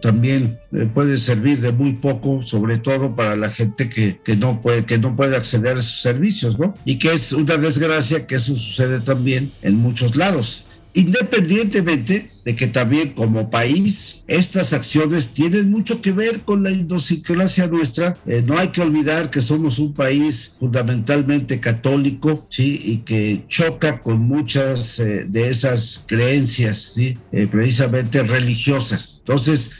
también 0.00 0.58
eh, 0.72 0.88
puede 0.92 1.16
servir 1.16 1.60
de 1.60 1.72
muy 1.72 1.94
poco, 1.94 2.42
sobre 2.42 2.78
todo 2.78 3.14
para 3.14 3.36
la 3.36 3.50
gente 3.50 3.88
que, 3.88 4.20
que, 4.24 4.36
no 4.36 4.60
puede, 4.60 4.84
que 4.84 4.98
no 4.98 5.16
puede 5.16 5.36
acceder 5.36 5.76
a 5.76 5.80
esos 5.80 6.02
servicios, 6.02 6.58
¿no? 6.58 6.74
Que 6.98 7.12
es 7.12 7.32
una 7.32 7.56
desgracia 7.56 8.26
que 8.26 8.36
eso 8.36 8.54
sucede 8.54 9.00
también 9.00 9.50
en 9.62 9.76
muchos 9.76 10.16
lados 10.16 10.64
independientemente 10.94 12.30
de 12.44 12.54
que 12.54 12.68
también 12.68 13.10
como 13.10 13.50
país 13.50 14.22
estas 14.28 14.72
acciones 14.72 15.28
tienen 15.28 15.70
mucho 15.70 16.00
que 16.00 16.12
ver 16.12 16.40
con 16.40 16.62
la 16.62 16.70
idiosincrasia 16.70 17.66
nuestra. 17.66 18.16
Eh, 18.26 18.42
no 18.46 18.56
hay 18.56 18.68
que 18.68 18.80
olvidar 18.80 19.30
que 19.30 19.40
somos 19.40 19.78
un 19.78 19.92
país 19.92 20.54
fundamentalmente 20.58 21.58
católico, 21.58 22.46
¿sí? 22.48 22.80
Y 22.84 22.96
que 22.98 23.44
choca 23.48 24.00
con 24.00 24.20
muchas 24.20 24.98
eh, 25.00 25.26
de 25.28 25.48
esas 25.48 26.04
creencias, 26.06 26.92
¿sí? 26.94 27.18
Eh, 27.32 27.48
precisamente 27.50 28.22
religiosas. 28.22 29.16
Entonces, 29.18 29.70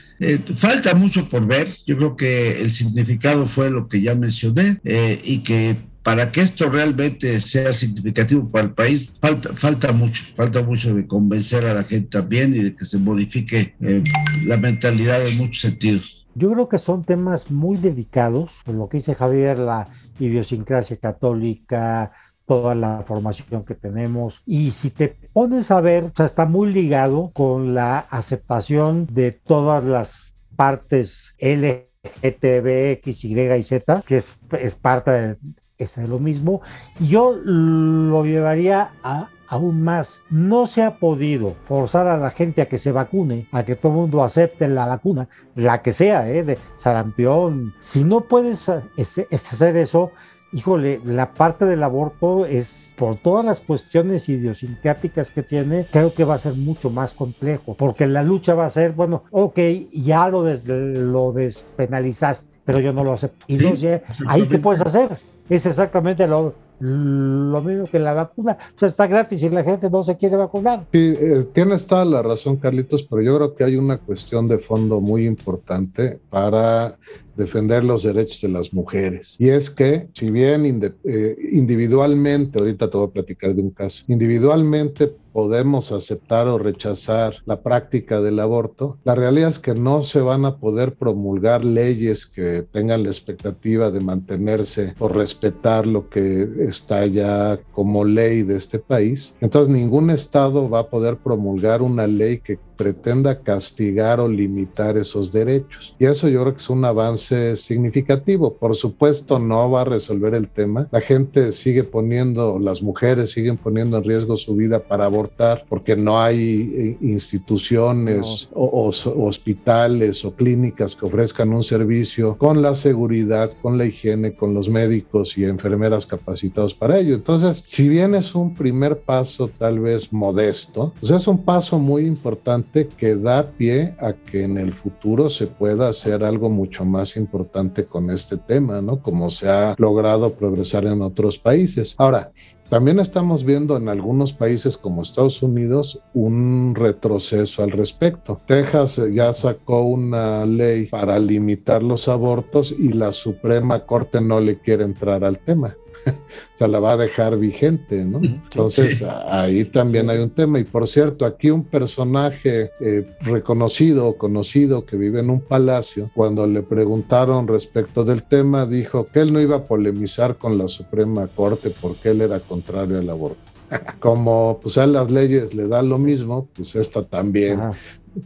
falta 0.57 0.95
mucho 0.95 1.29
por 1.29 1.47
ver. 1.47 1.69
Yo 1.87 1.97
creo 1.97 2.17
que 2.17 2.63
el 2.63 2.73
significado 2.73 3.47
fue 3.47 3.71
lo 3.71 3.89
que 3.89 4.01
ya 4.01 4.15
mencioné 4.15 4.81
y 5.23 5.39
que 5.39 5.77
para 6.05 6.31
que 6.31 6.43
esto 6.43 6.69
realmente 6.69 7.41
sea 7.41 7.73
significativo 7.73 8.49
para 8.49 8.67
el 8.67 8.75
país, 8.75 9.15
falta, 9.21 9.55
falta 9.55 9.91
mucho, 9.91 10.23
falta 10.37 10.63
mucho 10.63 10.95
de 10.95 11.07
convencer 11.07 11.65
a 11.65 11.73
la 11.73 11.83
gente 11.83 12.19
también 12.19 12.55
y 12.55 12.59
de 12.59 12.77
que 12.77 12.85
se 12.85 12.99
modifique 12.99 13.75
eh, 13.81 14.05
la 14.45 14.59
mentalidad 14.59 15.27
en 15.27 15.39
muchos 15.39 15.63
sentidos. 15.63 16.27
Yo 16.35 16.53
creo 16.53 16.69
que 16.69 16.77
son 16.77 17.05
temas 17.05 17.51
muy 17.51 17.79
delicados, 17.79 18.61
por 18.67 18.75
lo 18.75 18.89
que 18.89 18.99
dice 18.99 19.15
Javier, 19.15 19.59
la 19.59 19.89
idiosincrasia 20.19 20.99
católica, 20.99 22.13
toda 22.45 22.75
la 22.75 23.01
formación 23.01 23.65
que 23.65 23.75
tenemos. 23.75 24.43
Y 24.45 24.73
si 24.73 24.91
te 24.91 25.17
pones 25.33 25.71
a 25.71 25.81
ver, 25.81 26.05
o 26.05 26.13
sea, 26.15 26.27
está 26.27 26.45
muy 26.45 26.71
ligado 26.71 27.31
con 27.33 27.75
la 27.75 28.01
aceptación 28.11 29.07
de 29.11 29.33
todas 29.33 29.85
las 29.85 30.35
partes 30.55 31.35
LGTB, 31.41 32.93
X, 32.99 33.25
Y 33.25 33.41
y 33.41 33.63
Z, 33.63 34.03
que 34.07 34.17
es, 34.17 34.37
es 34.61 34.75
parte 34.75 35.11
de, 35.11 35.37
es 35.79 35.97
lo 35.97 36.19
mismo. 36.19 36.61
Yo 37.01 37.37
lo 37.43 38.25
llevaría 38.25 38.93
a 39.03 39.29
aún 39.49 39.83
más. 39.83 40.23
No 40.31 40.67
se 40.67 40.83
ha 40.83 40.99
podido 40.99 41.55
forzar 41.65 42.07
a 42.09 42.17
la 42.19 42.31
gente 42.31 42.63
a 42.63 42.69
que 42.69 42.79
se 42.79 42.93
vacune, 42.93 43.49
a 43.53 43.65
que 43.65 43.77
todo 43.77 43.93
el 43.93 43.99
mundo 43.99 44.25
acepte 44.25 44.69
la 44.69 44.87
vacuna, 44.87 45.29
la 45.55 45.83
que 45.83 45.93
sea, 45.93 46.29
¿eh? 46.29 46.45
de 46.45 46.59
sarampión. 46.77 47.75
Si 47.81 48.05
no 48.05 48.23
puedes 48.23 48.69
hacer 48.69 49.77
eso, 49.77 50.11
híjole, 50.53 51.01
la 51.05 51.35
parte 51.35 51.67
del 51.67 51.83
aborto 51.83 52.47
es, 52.47 52.95
por 52.97 53.17
todas 53.17 53.45
las 53.45 53.61
cuestiones 53.61 54.29
idiosincráticas 54.29 55.31
que 55.31 55.43
tiene, 55.43 55.87
creo 55.91 56.15
que 56.15 56.25
va 56.25 56.35
a 56.35 56.39
ser 56.39 56.55
mucho 56.55 56.91
más 56.91 57.15
complejo, 57.15 57.75
porque 57.77 58.07
la 58.07 58.23
lucha 58.23 58.55
va 58.55 58.67
a 58.67 58.71
ser, 58.71 58.93
bueno, 58.93 59.25
ok, 59.31 59.59
ya 59.93 60.29
lo, 60.29 60.45
lo 60.67 61.33
despenalizaste, 61.33 62.61
pero 62.65 62.81
yo 62.81 62.93
no 62.93 63.05
lo 63.05 63.13
acepto. 63.13 63.45
Y 63.49 63.57
no 63.57 63.75
sé, 63.77 64.03
ahí 64.27 64.47
qué 64.49 64.59
puedes 64.59 64.81
hacer 64.81 65.11
es 65.49 65.67
exactamente 65.67 66.27
lo, 66.27 66.55
lo 66.81 67.61
mismo 67.63 67.85
que 67.87 67.99
la 67.99 68.15
vacuna. 68.15 68.59
O 68.75 68.79
sea, 68.79 68.89
está 68.89 69.07
gratis 69.07 69.43
y 69.43 69.51
la 69.51 69.63
gente 69.63 69.91
no 69.91 70.03
se 70.03 70.17
quiere 70.17 70.37
vacunar. 70.37 70.87
Sí, 70.93 71.15
eh, 71.19 71.45
tienes 71.53 71.87
toda 71.87 72.05
la 72.05 72.23
razón, 72.23 72.57
Carlitos, 72.57 73.05
pero 73.05 73.23
yo 73.23 73.37
creo 73.37 73.55
que 73.55 73.65
hay 73.65 73.77
una 73.77 73.99
cuestión 73.99 74.49
de 74.49 74.59
fondo 74.59 75.01
muy 75.01 75.27
importante 75.27 76.19
para 76.31 76.97
defender 77.37 77.85
los 77.85 78.03
derechos 78.03 78.41
de 78.41 78.49
las 78.49 78.73
mujeres. 78.73 79.37
Y 79.39 79.49
es 79.49 79.71
que, 79.71 80.09
si 80.13 80.31
bien 80.31 80.65
eh, 81.05 81.37
individualmente, 81.53 82.59
ahorita 82.59 82.91
te 82.91 82.97
voy 82.97 83.09
a 83.09 83.13
platicar 83.13 83.55
de 83.55 83.63
un 83.63 83.71
caso, 83.71 84.05
individualmente 84.09 85.13
podemos 85.35 85.91
aceptar 85.91 86.47
o 86.47 86.59
rechazar 86.59 87.35
la 87.45 87.61
práctica 87.61 88.21
del 88.21 88.39
aborto, 88.39 88.99
la 89.03 89.17
realidad 89.17 89.49
es 89.49 89.59
que 89.59 89.75
no 89.75 90.05
se 90.05 90.21
van 90.21 90.45
a 90.45 90.59
poder 90.59 90.95
promulgar 90.95 91.65
leyes 91.65 92.25
que 92.25 92.63
tengan 92.71 93.03
la 93.03 93.09
expectativa 93.09 93.91
de 93.91 93.99
mantenerse 93.99 94.95
o 95.01 95.09
respetar 95.09 95.89
lo 95.89 96.09
que 96.09 96.49
está 96.61 97.05
ya 97.07 97.59
como 97.73 98.05
ley 98.05 98.45
de 98.45 98.57
este 98.57 98.79
país. 98.79 99.35
Entonces 99.41 99.75
ningún 99.75 100.11
estado 100.11 100.71
va 100.71 100.81
a 100.81 100.89
poder 100.89 101.17
promulgar 101.17 101.83
una 101.83 102.07
ley 102.07 102.39
que 102.39 102.61
pretenda 102.77 103.41
castigar 103.41 104.21
o 104.21 104.29
limitar 104.29 104.97
esos 104.97 105.33
derechos. 105.33 105.95
Y 105.99 106.07
eso 106.07 106.29
yo 106.29 106.43
creo 106.43 106.55
que 106.55 106.61
es 106.61 106.71
un 106.71 106.85
avance 106.85 107.57
significativo. 107.57 108.55
Por 108.55 108.75
supuesto, 108.77 109.39
no 109.39 109.71
va 109.71 109.83
a 109.83 109.85
resolver 109.85 110.35
el 110.35 110.49
tema. 110.49 110.89
La 110.91 111.01
gente 111.01 111.53
sigue 111.53 111.85
poniendo, 111.85 112.59
las 112.59 112.83
mujeres 112.83 113.31
siguen 113.31 113.57
poniendo 113.57 113.99
en 113.99 114.05
riesgo 114.05 114.37
su 114.37 114.55
vida 114.57 114.81
para 114.81 115.05
abortar 115.05 115.65
porque 115.69 115.97
no 115.97 116.21
hay 116.21 116.73
eh, 116.75 117.07
instituciones 117.07 118.49
o, 118.53 118.93
hospitales 119.17 120.25
o 120.25 120.35
clínicas 120.35 120.97
que 120.97 121.07
ofrezcan 121.07 121.53
un 121.53 121.63
servicio 121.63 122.37
con 122.37 122.63
la 122.63 122.75
seguridad, 122.75 123.53
con 123.63 123.79
la 123.79 123.87
higiene, 123.87 124.35
con 124.35 124.55
los 124.55 124.69
médicos 124.69 125.37
y 125.39 125.45
enfermeras 125.45 126.07
capacitados 126.07 126.75
para 126.75 126.99
ello. 126.99 127.15
Entonces, 127.15 127.63
si 127.65 127.89
bien 127.89 128.15
es 128.15 128.35
un 128.35 128.55
primer 128.55 129.01
paso 129.01 129.49
tal 129.49 129.81
vez 129.81 130.13
modesto, 130.13 130.93
pues 131.01 131.13
es 131.13 131.27
un 131.27 131.45
paso 131.45 131.79
muy 131.79 132.05
importante 132.05 132.64
que 132.73 133.17
da 133.17 133.43
pie 133.43 133.95
a 133.99 134.13
que 134.13 134.43
en 134.43 134.59
el 134.59 134.73
futuro 134.73 135.29
se 135.29 135.47
pueda 135.47 135.89
hacer 135.89 136.25
algo 136.25 136.51
mucho 136.51 136.85
más 136.85 137.17
importante 137.17 137.85
con 137.85 138.11
este 138.11 138.37
tema, 138.37 138.81
¿no? 138.81 139.01
Como 139.01 139.31
se 139.31 139.49
ha 139.49 139.75
logrado 139.79 140.35
progresar 140.35 140.85
en 140.87 141.03
otros 141.03 141.39
países. 141.39 141.95
Ahora, 141.99 142.33
también 142.69 142.99
estamos 142.99 143.45
viendo 143.45 143.77
en 143.77 143.89
algunos 143.89 144.33
países 144.33 144.77
como 144.77 145.03
Estados 145.03 145.43
Unidos 145.43 146.01
un 146.15 146.75
retroceso 146.75 147.63
al 147.63 147.71
respecto. 147.71 148.41
Texas 148.47 149.01
ya 149.13 149.33
sacó 149.33 149.83
una 149.83 150.47
ley 150.47 150.87
para 150.87 151.19
limitar 151.19 151.83
los 151.83 152.09
abortos 152.09 152.75
y 152.77 152.93
la 152.93 153.13
Suprema 153.13 153.85
Corte 153.85 154.21
no 154.21 154.41
le 154.41 154.59
quiere 154.59 154.85
entrar 154.85 155.25
al 155.25 155.39
tema. 155.39 155.77
se 156.55 156.69
la 156.69 156.81
va 156.81 156.93
a 156.93 156.97
dejar 156.97 157.37
vigente, 157.39 158.05
¿no? 158.05 158.21
Entonces 158.23 159.03
ahí 159.03 159.65
también 159.65 160.11
hay 160.11 160.19
un 160.19 160.31
tema. 160.31 160.59
Y 160.59 160.65
por 160.65 160.87
cierto, 160.87 161.27
aquí 161.27 161.51
un 161.51 161.65
personaje 161.65 162.71
eh, 162.81 163.07
reconocido 163.21 164.09
o 164.09 164.17
conocido 164.17 164.85
que 164.85 164.97
vive 164.97 165.21
en 165.21 165.31
un 165.31 165.41
palacio, 165.41 166.11
cuando 166.15 166.47
le 166.47 166.63
preguntaron 166.63 167.47
respecto 167.47 168.05
del 168.05 168.23
tema, 168.23 168.67
dijo 168.67 169.07
que 169.07 169.21
él 169.21 169.33
no 169.33 169.41
iba 169.41 169.57
a 169.57 169.65
polemizar 169.65 170.37
con 170.37 170.59
la 170.59 170.69
Suprema 170.69 171.27
Corte 171.29 171.71
porque 171.81 172.11
él 172.11 172.21
era 172.21 172.41
contrario 172.41 172.99
al 172.99 173.11
aborto. 173.11 173.39
Como 174.01 174.61
pues 174.63 174.79
a 174.79 174.87
las 174.87 175.11
leyes 175.11 175.55
le 175.55 175.69
da 175.69 175.83
lo 175.83 175.99
mismo, 175.99 176.49
pues 176.55 176.75
esta 176.77 177.05
también 177.05 177.59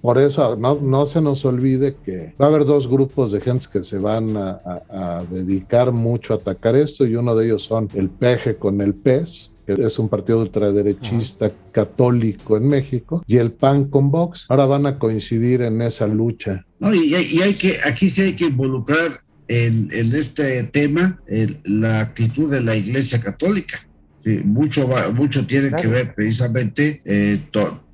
por 0.00 0.18
eso 0.18 0.56
no, 0.56 0.78
no, 0.80 1.06
se 1.06 1.20
nos 1.20 1.44
olvide 1.44 1.96
que 2.04 2.34
va 2.40 2.46
a 2.46 2.48
haber 2.48 2.64
dos 2.64 2.88
grupos 2.88 3.32
de 3.32 3.40
gente 3.40 3.66
que 3.72 3.82
se 3.82 3.98
van 3.98 4.36
a, 4.36 5.22
dedicar 5.30 5.92
mucho 5.92 6.34
a 6.34 6.36
atacar 6.36 6.76
esto 6.76 7.06
y 7.06 7.16
uno 7.16 7.34
de 7.34 7.46
ellos 7.46 7.64
son 7.64 7.88
el 7.94 8.08
PEJE 8.08 8.56
con 8.56 8.80
el 8.80 8.94
PES, 8.94 9.50
que 9.66 9.72
es 9.74 9.98
un 9.98 10.08
partido 10.08 10.40
ultraderechista 10.40 11.50
católico 11.72 12.56
en 12.56 12.68
México, 12.68 13.22
y 13.26 13.36
el 13.36 13.52
PAN 13.52 13.86
con 13.86 14.10
Vox. 14.10 14.46
Ahora 14.48 14.66
van 14.66 14.86
a 14.86 14.98
coincidir 14.98 15.62
en 15.62 15.82
esa 15.82 16.06
lucha. 16.06 16.64
No, 16.78 16.94
y, 16.94 17.14
y 17.14 17.42
hay 17.42 17.54
que, 17.54 17.76
aquí 17.84 18.08
sí 18.08 18.22
hay 18.22 18.32
que 18.34 18.46
involucrar 18.46 19.20
en, 19.48 20.14
este 20.14 20.62
tema 20.64 21.20
la 21.64 22.00
actitud 22.00 22.50
de 22.50 22.60
la 22.60 22.76
Iglesia 22.76 23.20
Católica. 23.20 23.86
mucho, 24.44 24.88
mucho 25.14 25.46
tiene 25.46 25.72
que 25.72 25.86
ver 25.88 26.14
precisamente 26.14 27.00
eh, 27.04 27.40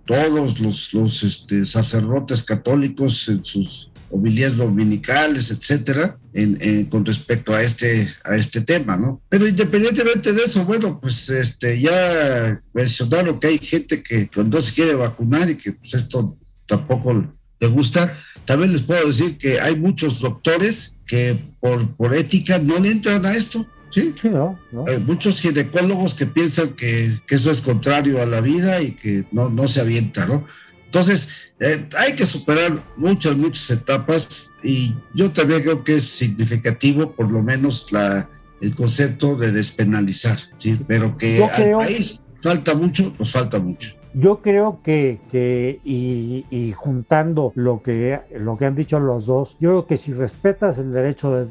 todos 0.04 0.60
los, 0.60 0.92
los 0.92 1.22
este, 1.22 1.64
sacerdotes 1.64 2.42
católicos 2.42 3.28
en 3.28 3.44
sus 3.44 3.90
homilías 4.10 4.56
dominicales, 4.56 5.50
etcétera, 5.50 6.16
en, 6.32 6.84
con 6.86 7.04
respecto 7.04 7.52
a 7.52 7.62
este, 7.62 8.08
a 8.22 8.36
este 8.36 8.60
tema, 8.60 8.96
¿no? 8.96 9.20
Pero 9.28 9.48
independientemente 9.48 10.32
de 10.32 10.44
eso, 10.44 10.64
bueno, 10.64 11.00
pues 11.00 11.28
este, 11.28 11.80
ya 11.80 12.62
mencionaron 12.72 13.40
que 13.40 13.48
hay 13.48 13.58
gente 13.58 14.02
que 14.02 14.28
cuando 14.32 14.60
se 14.60 14.72
quiere 14.72 14.94
vacunar 14.94 15.50
y 15.50 15.56
que 15.56 15.72
pues 15.72 15.94
esto 15.94 16.36
tampoco 16.66 17.26
le 17.58 17.66
gusta. 17.66 18.16
También 18.44 18.72
les 18.72 18.82
puedo 18.82 19.06
decir 19.06 19.38
que 19.38 19.60
hay 19.60 19.74
muchos 19.74 20.20
doctores 20.20 20.94
que 21.06 21.36
por, 21.60 21.96
por 21.96 22.14
ética 22.14 22.58
no 22.58 22.78
le 22.78 22.90
entran 22.90 23.24
a 23.26 23.34
esto. 23.34 23.66
Sí, 23.94 24.12
sí 24.20 24.28
no, 24.28 24.58
Hay 24.88 24.98
muchos 24.98 25.40
ginecólogos 25.40 26.14
que 26.14 26.26
piensan 26.26 26.70
que, 26.70 27.20
que, 27.28 27.36
eso 27.36 27.52
es 27.52 27.60
contrario 27.60 28.20
a 28.20 28.26
la 28.26 28.40
vida 28.40 28.82
y 28.82 28.90
que 28.90 29.24
no, 29.30 29.48
no 29.50 29.68
se 29.68 29.80
avienta, 29.80 30.26
¿no? 30.26 30.44
Entonces, 30.86 31.28
eh, 31.60 31.86
hay 32.00 32.14
que 32.14 32.26
superar 32.26 32.82
muchas, 32.96 33.36
muchas 33.36 33.70
etapas 33.70 34.50
y 34.64 34.96
yo 35.14 35.30
también 35.30 35.62
creo 35.62 35.84
que 35.84 35.96
es 35.96 36.04
significativo, 36.04 37.12
por 37.12 37.30
lo 37.30 37.40
menos, 37.40 37.92
la, 37.92 38.28
el 38.60 38.74
concepto 38.74 39.36
de 39.36 39.52
despenalizar, 39.52 40.40
¿sí? 40.58 40.76
Pero 40.88 41.16
que 41.16 41.44
al 41.44 41.86
país 41.86 42.18
falta 42.40 42.74
mucho, 42.74 43.14
nos 43.16 43.30
falta 43.30 43.60
mucho. 43.60 43.94
Yo 44.14 44.42
creo 44.42 44.80
que, 44.82 45.20
que 45.30 45.80
y, 45.84 46.72
juntando 46.76 47.52
lo 47.56 47.82
que, 47.82 48.20
lo 48.38 48.56
que 48.56 48.66
han 48.66 48.76
dicho 48.76 49.00
los 49.00 49.26
dos, 49.26 49.56
yo 49.58 49.70
creo 49.70 49.86
que 49.86 49.96
si 49.96 50.12
respetas 50.12 50.78
el 50.78 50.92
derecho 50.92 51.32
de, 51.32 51.46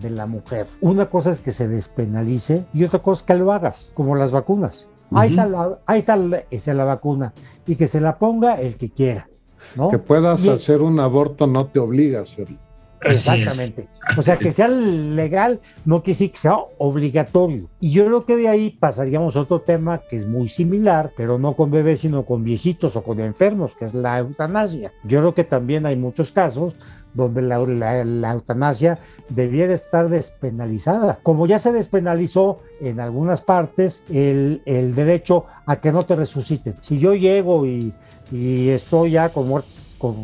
de 0.00 0.10
la 0.10 0.26
mujer, 0.26 0.66
una 0.80 1.06
cosa 1.06 1.30
es 1.30 1.38
que 1.38 1.52
se 1.52 1.66
despenalice 1.66 2.66
y 2.74 2.84
otra 2.84 3.00
cosa 3.00 3.20
es 3.20 3.26
que 3.26 3.34
lo 3.34 3.52
hagas, 3.52 3.90
como 3.94 4.14
las 4.16 4.32
vacunas. 4.32 4.86
Ahí 5.12 5.30
está, 5.30 5.46
la, 5.46 5.78
ahí 5.86 6.00
está 6.00 6.74
la, 6.74 6.84
vacuna 6.84 7.32
y 7.66 7.76
que 7.76 7.86
se 7.86 8.00
la 8.00 8.18
ponga 8.18 8.60
el 8.60 8.76
que 8.76 8.90
quiera. 8.90 9.28
¿no? 9.74 9.90
Que 9.90 9.98
puedas 9.98 10.46
hacer 10.46 10.82
un 10.82 11.00
aborto 11.00 11.46
no 11.46 11.66
te 11.66 11.78
obliga 11.78 12.18
a 12.18 12.22
hacerlo. 12.22 12.58
Exactamente. 13.02 13.88
O 14.16 14.22
sea, 14.22 14.38
que 14.38 14.52
sea 14.52 14.68
legal 14.68 15.60
no 15.84 16.02
quiere 16.02 16.14
decir 16.14 16.32
que 16.32 16.38
sea 16.38 16.56
obligatorio. 16.78 17.68
Y 17.80 17.90
yo 17.90 18.06
creo 18.06 18.24
que 18.24 18.36
de 18.36 18.48
ahí 18.48 18.70
pasaríamos 18.70 19.36
a 19.36 19.40
otro 19.40 19.60
tema 19.60 20.02
que 20.08 20.16
es 20.16 20.26
muy 20.26 20.48
similar, 20.48 21.12
pero 21.16 21.38
no 21.38 21.54
con 21.54 21.70
bebés, 21.70 22.00
sino 22.00 22.24
con 22.24 22.44
viejitos 22.44 22.96
o 22.96 23.02
con 23.02 23.20
enfermos, 23.20 23.76
que 23.76 23.84
es 23.84 23.94
la 23.94 24.18
eutanasia. 24.18 24.92
Yo 25.04 25.20
creo 25.20 25.34
que 25.34 25.44
también 25.44 25.86
hay 25.86 25.96
muchos 25.96 26.32
casos 26.32 26.74
donde 27.14 27.42
la, 27.42 28.32
eutanasia 28.32 28.98
debiera 29.28 29.74
estar 29.74 30.08
despenalizada. 30.08 31.18
Como 31.22 31.46
ya 31.46 31.58
se 31.58 31.72
despenalizó 31.72 32.60
en 32.80 33.00
algunas 33.00 33.40
partes 33.42 34.02
el, 34.08 34.62
derecho 34.94 35.46
a 35.66 35.76
que 35.76 35.92
no 35.92 36.06
te 36.06 36.16
resuciten. 36.16 36.76
Si 36.80 36.98
yo 36.98 37.14
llego 37.14 37.66
y, 37.66 37.92
estoy 38.30 39.12
ya 39.12 39.30
con 39.30 39.48
muertes, 39.48 39.94
con, 39.98 40.16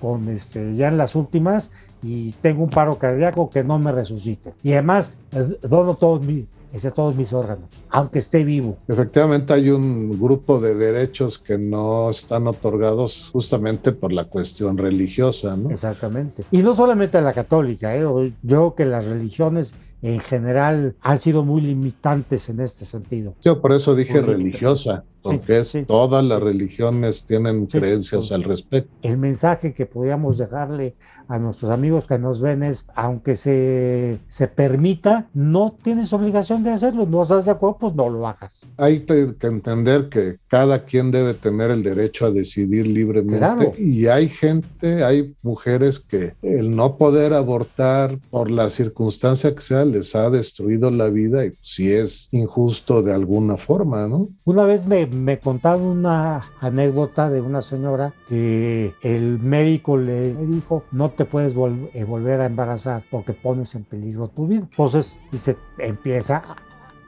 con 0.00 0.28
este, 0.28 0.74
ya 0.74 0.88
en 0.88 0.98
las 0.98 1.14
últimas, 1.14 1.70
y 2.04 2.32
tengo 2.42 2.62
un 2.62 2.70
paro 2.70 2.96
cardíaco 2.96 3.48
que 3.50 3.64
no 3.64 3.78
me 3.78 3.90
resucite. 3.90 4.52
Y 4.62 4.72
además, 4.72 5.16
eh, 5.32 5.58
dono 5.62 5.94
todos 5.94 6.22
mis, 6.22 6.44
ese 6.72 6.90
todos 6.90 7.16
mis 7.16 7.32
órganos, 7.32 7.70
aunque 7.88 8.18
esté 8.18 8.44
vivo. 8.44 8.76
Efectivamente 8.88 9.52
hay 9.52 9.70
un 9.70 10.10
grupo 10.20 10.60
de 10.60 10.74
derechos 10.74 11.38
que 11.38 11.56
no 11.56 12.10
están 12.10 12.46
otorgados 12.48 13.30
justamente 13.32 13.92
por 13.92 14.12
la 14.12 14.24
cuestión 14.24 14.76
religiosa, 14.76 15.56
¿no? 15.56 15.70
Exactamente. 15.70 16.44
Y 16.50 16.58
no 16.58 16.74
solamente 16.74 17.20
la 17.22 17.32
católica, 17.32 17.96
¿eh? 17.96 18.00
yo 18.00 18.30
creo 18.46 18.74
que 18.74 18.84
las 18.84 19.06
religiones 19.06 19.74
en 20.02 20.20
general 20.20 20.96
han 21.00 21.18
sido 21.18 21.44
muy 21.44 21.62
limitantes 21.62 22.48
en 22.50 22.60
este 22.60 22.84
sentido. 22.84 23.34
Yo 23.40 23.60
por 23.62 23.72
eso 23.72 23.94
dije 23.94 24.20
religiosa, 24.20 25.04
porque 25.24 25.58
es, 25.58 25.76
todas 25.86 26.24
las 26.24 26.42
religiones 26.42 27.24
tienen 27.24 27.66
creencias 27.66 28.30
al 28.32 28.44
respecto. 28.44 28.90
El 29.02 29.18
mensaje 29.18 29.74
que 29.74 29.86
podíamos 29.86 30.38
dejarle 30.38 30.94
a 31.28 31.38
nuestros 31.38 31.70
amigos 31.70 32.06
que 32.06 32.18
nos 32.18 32.40
ven 32.40 32.62
es, 32.62 32.86
aunque 32.94 33.36
se, 33.36 34.20
se 34.28 34.48
permita, 34.48 35.28
no 35.32 35.76
tienes 35.82 36.12
obligación 36.12 36.62
de 36.62 36.70
hacerlo, 36.70 37.06
no 37.06 37.22
estás 37.22 37.46
de 37.46 37.52
acuerdo, 37.52 37.78
pues 37.78 37.94
no 37.94 38.08
lo 38.08 38.28
hagas. 38.28 38.68
Hay 38.76 39.00
que 39.00 39.34
entender 39.40 40.08
que 40.08 40.36
cada 40.48 40.84
quien 40.84 41.10
debe 41.10 41.34
tener 41.34 41.70
el 41.70 41.82
derecho 41.82 42.26
a 42.26 42.30
decidir 42.30 42.86
libremente 42.86 43.82
y 43.82 44.06
hay 44.06 44.28
gente, 44.28 45.02
hay 45.02 45.34
mujeres 45.42 45.98
que 45.98 46.34
el 46.42 46.74
no 46.74 46.96
poder 46.96 47.32
abortar 47.32 48.18
por 48.30 48.50
la 48.50 48.70
circunstancia 48.70 49.54
que 49.54 49.60
sea 49.60 49.84
les 49.84 50.14
ha 50.14 50.30
destruido 50.30 50.90
la 50.90 51.08
vida 51.08 51.46
y 51.46 51.52
si 51.62 51.92
es 51.92 52.28
injusto 52.32 53.02
de 53.02 53.12
alguna 53.12 53.56
forma, 53.56 54.06
¿no? 54.06 54.28
Una 54.44 54.64
vez 54.64 54.86
me, 54.86 55.06
me 55.14 55.38
contaron 55.38 55.82
una 55.82 56.50
anécdota 56.60 57.30
de 57.30 57.40
una 57.40 57.62
señora 57.62 58.12
que 58.28 58.94
el 59.02 59.38
médico 59.38 59.96
le 59.96 60.34
dijo, 60.34 60.84
no 60.90 61.10
te 61.10 61.24
puedes 61.24 61.54
eh, 61.54 62.04
volver 62.04 62.40
a 62.40 62.46
embarazar 62.46 63.04
porque 63.10 63.32
pones 63.32 63.74
en 63.74 63.84
peligro 63.84 64.28
tu 64.28 64.46
vida. 64.46 64.66
Entonces 64.70 65.18
se 65.38 65.56
empieza 65.78 66.42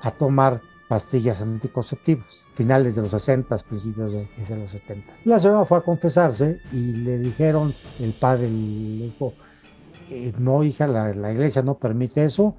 a, 0.00 0.11
tomar 0.12 0.61
pastillas 0.88 1.42
anticonceptivas, 1.42 2.46
finales 2.52 2.94
de 2.94 3.02
los 3.02 3.11
60, 3.11 3.57
principios 3.68 4.12
de, 4.12 4.57
los 4.57 4.70
70. 4.70 5.12
La 5.24 5.40
señora 5.40 5.64
fue 5.64 5.78
a 5.78 5.80
confesarse 5.80 6.61
y 6.72 6.92
le 6.92 7.18
dijeron, 7.18 7.74
el 7.98 8.12
padre 8.12 8.48
le 8.48 9.04
dijo, 9.04 9.34
eh, 10.11 10.32
no 10.38 10.62
hija, 10.62 10.86
la, 10.86 11.32
iglesia 11.32 11.62
no 11.62 11.74
permite 11.78 12.24
eso, 12.24 12.54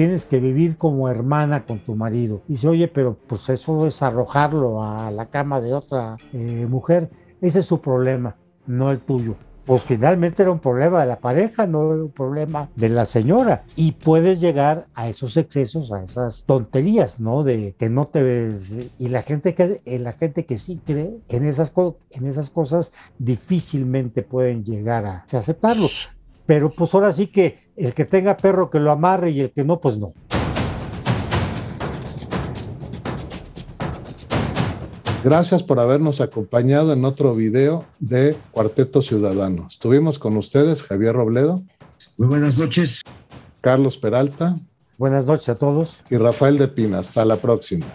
tienes 0.00 0.24
que 0.24 0.40
vivir 0.40 0.78
como 0.78 1.10
hermana 1.10 1.66
con 1.66 1.78
tu 1.78 1.94
marido. 1.94 2.40
Dice, 2.48 2.66
oye, 2.68 2.88
pero 2.88 3.18
pues 3.26 3.50
eso 3.50 3.86
es 3.86 4.00
arrojarlo 4.00 4.82
a 4.82 5.10
la 5.10 5.26
cama 5.26 5.60
de 5.60 5.74
otra 5.74 6.16
eh, 6.32 6.64
mujer. 6.66 7.10
Ese 7.42 7.58
es 7.58 7.66
su 7.66 7.82
problema, 7.82 8.34
no 8.66 8.90
el 8.90 9.00
tuyo 9.00 9.36
pues 9.66 9.82
finalmente 9.82 10.42
era 10.42 10.50
un 10.50 10.58
problema 10.58 11.02
de 11.02 11.06
la 11.06 11.20
pareja, 11.20 11.64
no 11.66 11.92
era 11.92 12.02
un 12.02 12.10
problema 12.10 12.70
de 12.74 12.88
la 12.88 13.04
señora. 13.04 13.62
Y 13.76 13.92
puedes 13.92 14.40
llegar 14.40 14.88
a 14.94 15.08
esos 15.08 15.36
excesos, 15.36 15.92
a 15.92 16.02
esas 16.02 16.44
tonterías, 16.44 17.20
¿no? 17.20 17.44
De 17.44 17.76
que 17.78 17.88
no 17.88 18.08
te... 18.08 18.56
Y 18.98 19.10
la 19.10 19.22
gente 19.22 19.54
que, 19.54 19.80
eh, 19.84 19.98
la 20.00 20.12
gente 20.14 20.44
que 20.44 20.58
sí 20.58 20.80
cree 20.84 21.20
en 21.28 21.44
esas, 21.44 21.72
en 22.10 22.26
esas 22.26 22.50
cosas 22.50 22.92
difícilmente 23.18 24.22
pueden 24.22 24.64
llegar 24.64 25.04
a 25.04 25.24
aceptarlo. 25.30 25.88
Pero 26.50 26.68
pues 26.68 26.92
ahora 26.96 27.12
sí 27.12 27.28
que 27.28 27.60
el 27.76 27.94
que 27.94 28.04
tenga 28.04 28.36
perro 28.36 28.70
que 28.70 28.80
lo 28.80 28.90
amarre 28.90 29.30
y 29.30 29.40
el 29.40 29.52
que 29.52 29.64
no, 29.64 29.80
pues 29.80 29.98
no. 29.98 30.12
Gracias 35.22 35.62
por 35.62 35.78
habernos 35.78 36.20
acompañado 36.20 36.92
en 36.92 37.04
otro 37.04 37.36
video 37.36 37.84
de 38.00 38.36
Cuarteto 38.50 39.00
Ciudadano. 39.00 39.68
Estuvimos 39.70 40.18
con 40.18 40.36
ustedes 40.36 40.82
Javier 40.82 41.14
Robledo. 41.14 41.62
Muy 42.16 42.26
buenas 42.26 42.58
noches. 42.58 43.02
Carlos 43.60 43.96
Peralta. 43.96 44.56
Buenas 44.98 45.26
noches 45.26 45.50
a 45.50 45.54
todos. 45.54 46.02
Y 46.10 46.16
Rafael 46.16 46.58
de 46.58 46.66
Pina. 46.66 46.98
Hasta 46.98 47.24
la 47.24 47.36
próxima. 47.36 47.86